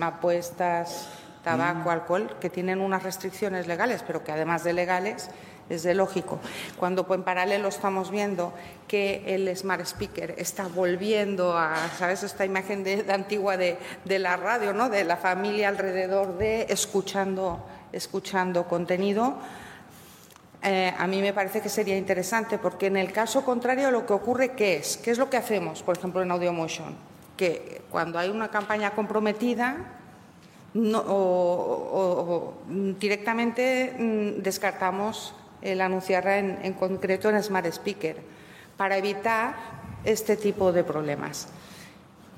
apuestas, 0.00 1.10
tabaco, 1.44 1.90
alcohol, 1.90 2.36
que 2.40 2.48
tienen 2.48 2.80
unas 2.80 3.02
restricciones 3.02 3.66
legales, 3.66 4.02
pero 4.06 4.24
que 4.24 4.32
además 4.32 4.64
de 4.64 4.72
legales 4.72 5.28
es 5.70 5.84
de 5.84 5.94
lógico. 5.94 6.38
Cuando 6.76 7.06
en 7.10 7.22
paralelo 7.22 7.68
estamos 7.68 8.10
viendo 8.10 8.52
que 8.86 9.22
el 9.26 9.56
smart 9.56 9.82
speaker 9.82 10.34
está 10.36 10.66
volviendo 10.66 11.56
a, 11.56 11.88
¿sabes? 11.96 12.24
Esta 12.24 12.44
imagen 12.44 12.84
de, 12.84 13.06
antigua 13.10 13.56
de, 13.56 13.78
la 14.04 14.36
radio, 14.36 14.72
¿no? 14.72 14.90
De 14.90 15.04
la 15.04 15.16
familia 15.16 15.68
alrededor 15.68 16.36
de 16.36 16.66
escuchando, 16.68 17.64
escuchando 17.92 18.66
contenido. 18.66 19.38
Eh, 20.62 20.92
a 20.98 21.06
mí 21.06 21.22
me 21.22 21.32
parece 21.32 21.62
que 21.62 21.70
sería 21.70 21.96
interesante 21.96 22.58
porque 22.58 22.88
en 22.88 22.98
el 22.98 23.12
caso 23.12 23.46
contrario 23.46 23.90
lo 23.90 24.04
que 24.04 24.12
ocurre 24.12 24.52
¿qué 24.52 24.76
es? 24.76 24.98
¿Qué 24.98 25.10
es 25.10 25.16
lo 25.16 25.30
que 25.30 25.38
hacemos, 25.38 25.82
por 25.82 25.96
ejemplo, 25.96 26.20
en 26.20 26.30
AudioMotion? 26.30 26.94
Que 27.36 27.80
cuando 27.90 28.18
hay 28.18 28.28
una 28.28 28.48
campaña 28.50 28.90
comprometida 28.90 29.76
o, 30.74 32.54
directamente 32.98 33.94
mm, 33.98 34.42
descartamos 34.42 35.34
el 35.62 35.80
anunciarla 35.80 36.38
en, 36.38 36.58
en 36.62 36.72
concreto 36.74 37.28
en 37.30 37.42
Smart 37.42 37.66
Speaker 37.66 38.16
para 38.76 38.96
evitar 38.96 39.54
este 40.04 40.36
tipo 40.36 40.72
de 40.72 40.84
problemas. 40.84 41.48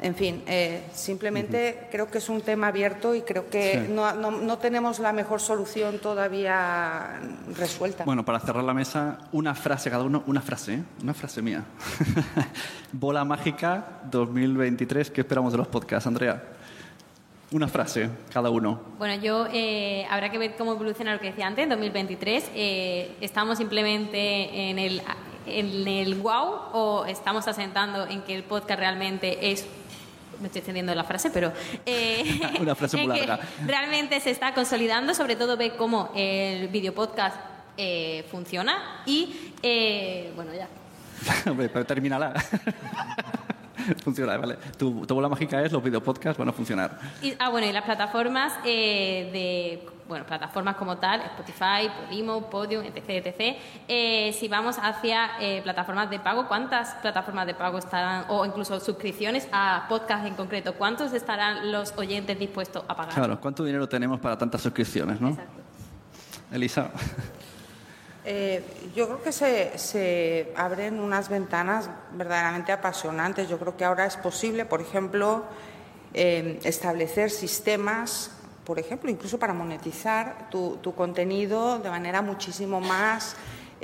En 0.00 0.16
fin, 0.16 0.42
eh, 0.48 0.82
simplemente 0.92 1.86
creo 1.92 2.08
que 2.10 2.18
es 2.18 2.28
un 2.28 2.40
tema 2.40 2.66
abierto 2.66 3.14
y 3.14 3.22
creo 3.22 3.48
que 3.48 3.84
Sí. 3.86 3.92
no, 3.92 4.12
no- 4.14 4.32
no 4.32 4.58
tenemos 4.58 4.98
la 4.98 5.12
mejor 5.12 5.40
solución 5.40 6.00
todavía 6.00 7.20
resuelta. 7.56 8.02
Bueno, 8.04 8.24
para 8.24 8.40
cerrar 8.40 8.64
la 8.64 8.74
mesa, 8.74 9.18
una 9.30 9.54
frase 9.54 9.90
cada 9.90 10.02
uno, 10.02 10.24
una 10.26 10.40
frase, 10.40 10.74
¿eh? 10.74 10.82
una 11.04 11.14
frase 11.14 11.40
mía. 11.40 11.62
Bola 12.92 13.24
mágica 13.24 14.00
2023, 14.10 15.10
¿qué 15.12 15.20
esperamos 15.20 15.52
de 15.52 15.58
los 15.58 15.68
podcasts, 15.68 16.06
Andrea? 16.08 16.42
Una 17.53 17.68
frase 17.68 18.09
cada 18.32 18.48
uno. 18.48 18.80
Bueno, 18.98 19.22
yo 19.22 19.46
eh, 19.53 20.07
habrá 20.11 20.30
que 20.30 20.38
ver 20.38 20.55
cómo 20.57 20.72
evoluciona 20.72 21.12
lo 21.12 21.20
que 21.20 21.26
decía 21.26 21.46
antes, 21.46 21.64
en 21.64 21.68
2023. 21.68 22.50
eh, 22.55 23.14
¿Estamos 23.20 23.59
simplemente 23.59 24.70
en 24.70 24.78
el, 24.78 25.03
en 25.46 25.86
el 25.86 26.14
wow 26.14 26.55
o 26.72 27.05
estamos 27.07 27.46
asentando 27.48 28.07
en 28.07 28.22
que 28.22 28.34
el 28.34 28.42
podcast 28.44 28.80
realmente 28.80 29.53
es... 29.53 29.66
Me 30.40 30.46
estoy 30.46 30.61
extendiendo 30.61 30.94
la 30.94 31.05
frase, 31.05 31.30
pero... 31.30 31.53
eh, 31.86 32.40
Una 32.59 32.74
frase 32.74 32.96
muy 32.96 33.07
larga. 33.18 33.40
Realmente 33.66 34.18
se 34.20 34.30
está 34.30 34.55
consolidando, 34.55 35.12
sobre 35.14 35.36
todo 35.36 35.57
ve 35.59 35.72
cómo 35.76 36.11
el 36.14 36.68
videopodcast 36.68 37.36
eh, 37.76 38.26
funciona 38.30 39.03
y, 39.05 39.53
eh, 39.62 40.32
bueno, 40.34 40.53
ya. 40.55 40.68
Hombre, 41.50 41.68
pero 41.68 41.84
termínala. 41.84 42.32
Funciona, 44.05 44.37
vale. 44.37 44.57
Tu, 44.78 45.07
tu 45.07 45.14
bola 45.14 45.28
mágica 45.28 45.62
es 45.62 45.72
los 45.72 45.83
videopodcasts 45.83 46.39
van 46.39 46.49
a 46.49 46.53
funcionar. 46.53 46.99
Y- 47.22 47.35
ah, 47.39 47.49
bueno, 47.49 47.66
y 47.66 47.72
las 47.72 47.85
plataformas 47.85 48.53
eh, 48.64 49.30
de, 49.33 49.87
bueno, 50.09 50.26
plataformas 50.26 50.76
como 50.76 50.97
tal, 50.99 51.20
Spotify, 51.22 51.89
Podimo, 52.05 52.51
Podium, 52.51 52.85
etc., 52.85 53.26
etc. 53.26 53.57
Eh, 53.89 54.33
si 54.39 54.49
vamos 54.49 54.76
hacia 54.80 55.33
eh, 55.41 55.61
plataformas 55.62 56.11
de 56.11 56.18
pago, 56.20 56.47
¿cuántas 56.49 56.95
plataformas 56.97 57.47
de 57.47 57.55
pago 57.55 57.78
estarán, 57.78 58.24
o 58.28 58.45
incluso 58.45 58.78
suscripciones 58.80 59.49
a 59.53 59.87
podcast 59.89 60.26
en 60.26 60.35
concreto, 60.35 60.74
cuántos 60.74 61.12
estarán 61.12 61.72
los 61.72 61.93
oyentes 61.97 62.39
dispuestos 62.39 62.85
a 62.89 62.95
pagar? 62.97 63.14
Claro, 63.14 63.41
¿cuánto 63.41 63.64
dinero 63.64 63.89
tenemos 63.89 64.20
para 64.20 64.37
tantas 64.37 64.61
suscripciones, 64.61 65.20
no? 65.20 65.30
Exacto. 65.30 65.61
Elisa. 66.53 66.91
Eh, 68.24 68.62
yo 68.94 69.06
creo 69.06 69.22
que 69.22 69.32
se, 69.32 69.76
se, 69.78 70.52
abren 70.56 71.00
unas 71.00 71.28
ventanas 71.28 71.90
verdaderamente 72.12 72.72
apasionantes. 72.72 73.48
Yo 73.48 73.58
creo 73.58 73.76
que 73.76 73.84
ahora 73.84 74.06
es 74.06 74.16
posible, 74.16 74.64
por 74.64 74.80
ejemplo, 74.80 75.44
eh, 76.14 76.60
establecer 76.62 77.30
sistemas, 77.30 78.30
por 78.64 78.78
ejemplo, 78.78 79.10
incluso 79.10 79.38
para 79.38 79.52
monetizar 79.52 80.48
tu, 80.50 80.76
tu 80.76 80.94
contenido 80.94 81.78
de 81.80 81.90
manera 81.90 82.22
muchísimo 82.22 82.80
más 82.80 83.34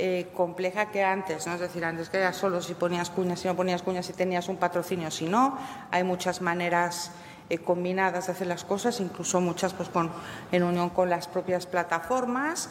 eh, 0.00 0.28
compleja 0.32 0.92
que 0.92 1.02
antes. 1.02 1.44
¿no? 1.48 1.54
Es 1.54 1.60
decir, 1.60 1.84
antes 1.84 2.08
que 2.08 2.18
era 2.18 2.32
solo 2.32 2.62
si 2.62 2.74
ponías 2.74 3.10
cuñas, 3.10 3.40
si 3.40 3.48
no 3.48 3.56
ponías 3.56 3.82
cuñas, 3.82 4.06
si 4.06 4.12
tenías 4.12 4.48
un 4.48 4.56
patrocinio, 4.56 5.10
si 5.10 5.26
no. 5.26 5.58
Hay 5.90 6.04
muchas 6.04 6.40
maneras 6.40 7.10
eh, 7.50 7.58
combinadas 7.58 8.26
de 8.26 8.32
hacer 8.32 8.46
las 8.46 8.62
cosas, 8.62 9.00
incluso 9.00 9.40
muchas 9.40 9.74
pues, 9.74 9.88
con, 9.88 10.12
en 10.52 10.62
unión 10.62 10.90
con 10.90 11.10
las 11.10 11.26
propias 11.26 11.66
plataformas. 11.66 12.68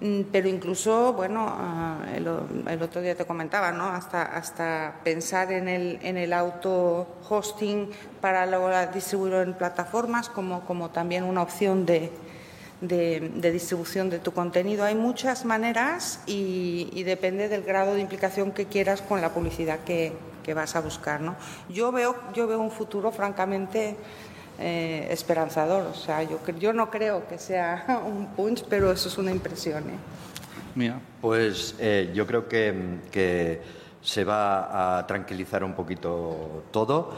Mm, 0.00 0.22
pero 0.32 0.48
incluso, 0.48 1.12
bueno, 1.12 1.46
ah, 1.46 1.98
el, 2.14 2.26
el, 2.68 2.82
otro 2.82 3.02
día 3.02 3.14
te 3.14 3.26
comentaba, 3.26 3.70
¿no? 3.70 3.84
Hasta, 3.84 4.22
hasta 4.22 4.94
pensar 5.04 5.52
en 5.52 5.68
el, 5.68 5.98
en 6.02 6.16
el 6.16 6.32
auto-hosting 6.32 7.90
para 8.20 8.46
luego 8.46 8.70
distribuirlo 8.94 9.42
en 9.42 9.52
plataformas 9.52 10.30
como, 10.30 10.62
como 10.62 10.88
también 10.88 11.24
una 11.24 11.42
opción 11.42 11.84
de, 11.84 12.10
de, 12.80 13.30
de, 13.34 13.52
distribución 13.52 14.08
de 14.08 14.20
tu 14.20 14.32
contenido. 14.32 14.84
Hay 14.84 14.94
muchas 14.94 15.44
maneras 15.44 16.20
y, 16.26 16.88
y, 16.94 17.02
depende 17.02 17.48
del 17.50 17.62
grado 17.62 17.92
de 17.94 18.00
implicación 18.00 18.52
que 18.52 18.64
quieras 18.64 19.02
con 19.02 19.20
la 19.20 19.34
publicidad 19.34 19.80
que, 19.80 20.14
que 20.42 20.54
vas 20.54 20.76
a 20.76 20.80
buscar, 20.80 21.20
¿no? 21.20 21.36
Yo 21.68 21.92
veo, 21.92 22.16
yo 22.34 22.46
veo 22.46 22.58
un 22.58 22.70
futuro, 22.70 23.12
francamente, 23.12 23.96
eh, 24.60 25.08
esperanzador. 25.10 25.86
O 25.86 25.94
sea, 25.94 26.22
yo, 26.22 26.38
yo 26.58 26.72
no 26.72 26.90
creo 26.90 27.26
que 27.26 27.38
sea 27.38 28.02
un 28.06 28.26
punch, 28.28 28.64
pero 28.68 28.92
eso 28.92 29.08
es 29.08 29.16
una 29.16 29.30
impresión. 29.30 29.84
¿eh? 29.88 29.98
Mía. 30.74 31.00
Pues 31.20 31.74
eh, 31.78 32.12
yo 32.14 32.26
creo 32.26 32.46
que, 32.46 32.98
que, 33.10 33.80
se 34.02 34.24
va 34.24 34.98
a 34.98 35.06
tranquilizar 35.06 35.64
un 35.64 35.74
poquito 35.74 36.64
todo. 36.70 37.12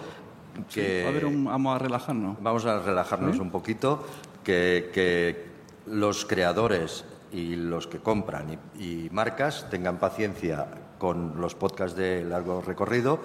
Que 0.73 1.03
sí, 1.03 1.09
a 1.09 1.11
ver, 1.11 1.27
un, 1.27 1.45
vamos 1.45 1.77
a 1.77 1.79
relajarnos. 1.79 2.37
Vamos 2.41 2.65
a 2.65 2.81
relajarnos 2.81 3.37
¿Sí? 3.37 3.43
un 3.43 3.51
poquito. 3.51 4.07
Que, 4.45 4.91
que, 4.93 5.53
los 5.87 6.25
creadores 6.25 7.05
y 7.33 7.57
los 7.57 7.89
que 7.89 7.99
compran 7.99 8.57
y, 8.79 9.07
y 9.07 9.11
marcas 9.11 9.69
tengan 9.69 9.99
paciencia 9.99 10.69
con 10.99 11.41
los 11.41 11.57
podcasts 11.57 11.97
de 11.97 12.23
largo 12.23 12.61
recorrido 12.61 13.19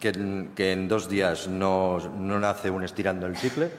que 0.00 0.72
en, 0.72 0.88
dos 0.88 1.08
días 1.08 1.46
no, 1.46 1.98
no, 2.18 2.40
nace 2.40 2.70
un 2.70 2.82
estirando 2.82 3.26
el 3.26 3.36
chicle 3.36 3.70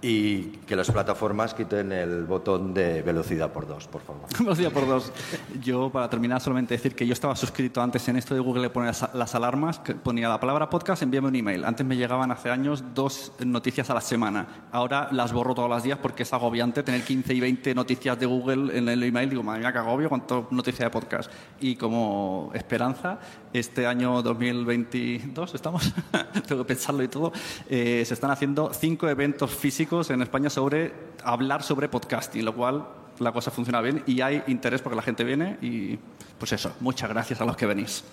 y 0.00 0.42
que 0.66 0.76
las 0.76 0.90
plataformas 0.90 1.54
quiten 1.54 1.90
el 1.90 2.24
botón 2.24 2.72
de 2.72 3.02
velocidad 3.02 3.52
por 3.52 3.66
dos, 3.66 3.88
por 3.88 4.00
favor. 4.02 4.22
velocidad 4.38 4.70
por 4.70 4.86
dos. 4.86 5.12
Yo, 5.60 5.90
para 5.90 6.08
terminar, 6.08 6.40
solamente 6.40 6.74
decir 6.74 6.94
que 6.94 7.06
yo 7.06 7.12
estaba 7.12 7.34
suscrito 7.34 7.82
antes 7.82 8.06
en 8.08 8.16
esto 8.16 8.34
de 8.34 8.40
Google 8.40 8.70
poner 8.70 8.94
las 9.14 9.34
alarmas, 9.34 9.80
que 9.80 9.94
ponía 9.94 10.28
la 10.28 10.38
palabra 10.38 10.70
podcast, 10.70 11.02
envíame 11.02 11.28
un 11.28 11.34
email. 11.34 11.64
Antes 11.64 11.84
me 11.84 11.96
llegaban 11.96 12.30
hace 12.30 12.50
años 12.50 12.84
dos 12.94 13.32
noticias 13.44 13.90
a 13.90 13.94
la 13.94 14.00
semana. 14.00 14.68
Ahora 14.70 15.08
las 15.10 15.32
borro 15.32 15.54
todos 15.54 15.68
los 15.68 15.82
días 15.82 15.98
porque 16.00 16.22
es 16.22 16.32
agobiante 16.32 16.82
tener 16.82 17.02
15 17.02 17.34
y 17.34 17.40
20 17.40 17.74
noticias 17.74 18.18
de 18.18 18.26
Google 18.26 18.78
en 18.78 18.88
el 18.88 19.02
email. 19.02 19.30
Digo, 19.30 19.42
madre 19.42 19.60
mía, 19.60 19.72
que 19.72 19.78
agobio, 19.78 20.08
cuánto 20.08 20.46
noticias 20.50 20.86
de 20.86 20.90
podcast. 20.90 21.30
Y 21.60 21.74
como 21.74 22.52
esperanza, 22.54 23.18
este 23.52 23.86
año 23.86 24.22
2022, 24.22 25.54
estamos, 25.54 25.92
tengo 26.46 26.62
que 26.62 26.68
pensarlo 26.68 27.02
y 27.02 27.08
todo, 27.08 27.32
eh, 27.68 28.04
se 28.06 28.14
están 28.14 28.30
haciendo 28.30 28.72
cinco 28.72 29.08
eventos 29.08 29.50
físicos 29.50 29.87
en 29.90 30.22
España 30.22 30.50
sobre 30.50 30.92
hablar 31.24 31.62
sobre 31.62 31.88
podcasting, 31.88 32.44
lo 32.44 32.54
cual 32.54 32.86
la 33.18 33.32
cosa 33.32 33.50
funciona 33.50 33.80
bien 33.80 34.02
y 34.06 34.20
hay 34.20 34.42
interés 34.46 34.82
porque 34.82 34.96
la 34.96 35.02
gente 35.02 35.24
viene 35.24 35.56
y 35.62 35.98
pues 36.38 36.52
eso, 36.52 36.72
muchas 36.80 37.08
gracias 37.08 37.40
a 37.40 37.44
los 37.44 37.56
que 37.56 37.66
venís. 37.66 38.04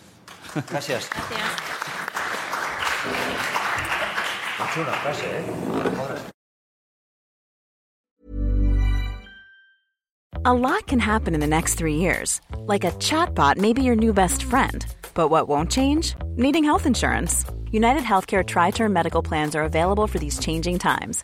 Gracias. 0.70 1.10
Gracias. 1.10 1.66
una 4.78 4.92
frase, 4.94 5.26
¿eh? 5.26 5.44
A 10.44 10.54
lot 10.54 10.86
can 10.86 11.00
happen 11.00 11.34
in 11.34 11.40
the 11.40 11.48
next 11.48 11.76
three 11.76 11.96
years. 11.96 12.40
Like 12.68 12.84
a 12.84 12.92
chatbot 13.00 13.58
may 13.58 13.74
be 13.74 13.84
your 13.84 13.96
new 13.96 14.14
best 14.14 14.44
friend. 14.44 14.86
But 15.14 15.30
what 15.30 15.48
won't 15.48 15.72
change? 15.72 16.16
Needing 16.36 16.64
health 16.64 16.86
insurance. 16.86 17.46
United 17.72 18.04
Healthcare 18.04 18.46
Tri 18.46 18.72
Term 18.72 18.94
Medical 18.94 19.22
Plans 19.24 19.56
are 19.56 19.64
available 19.64 20.08
for 20.08 20.20
these 20.20 20.40
changing 20.40 20.80
times. 20.80 21.24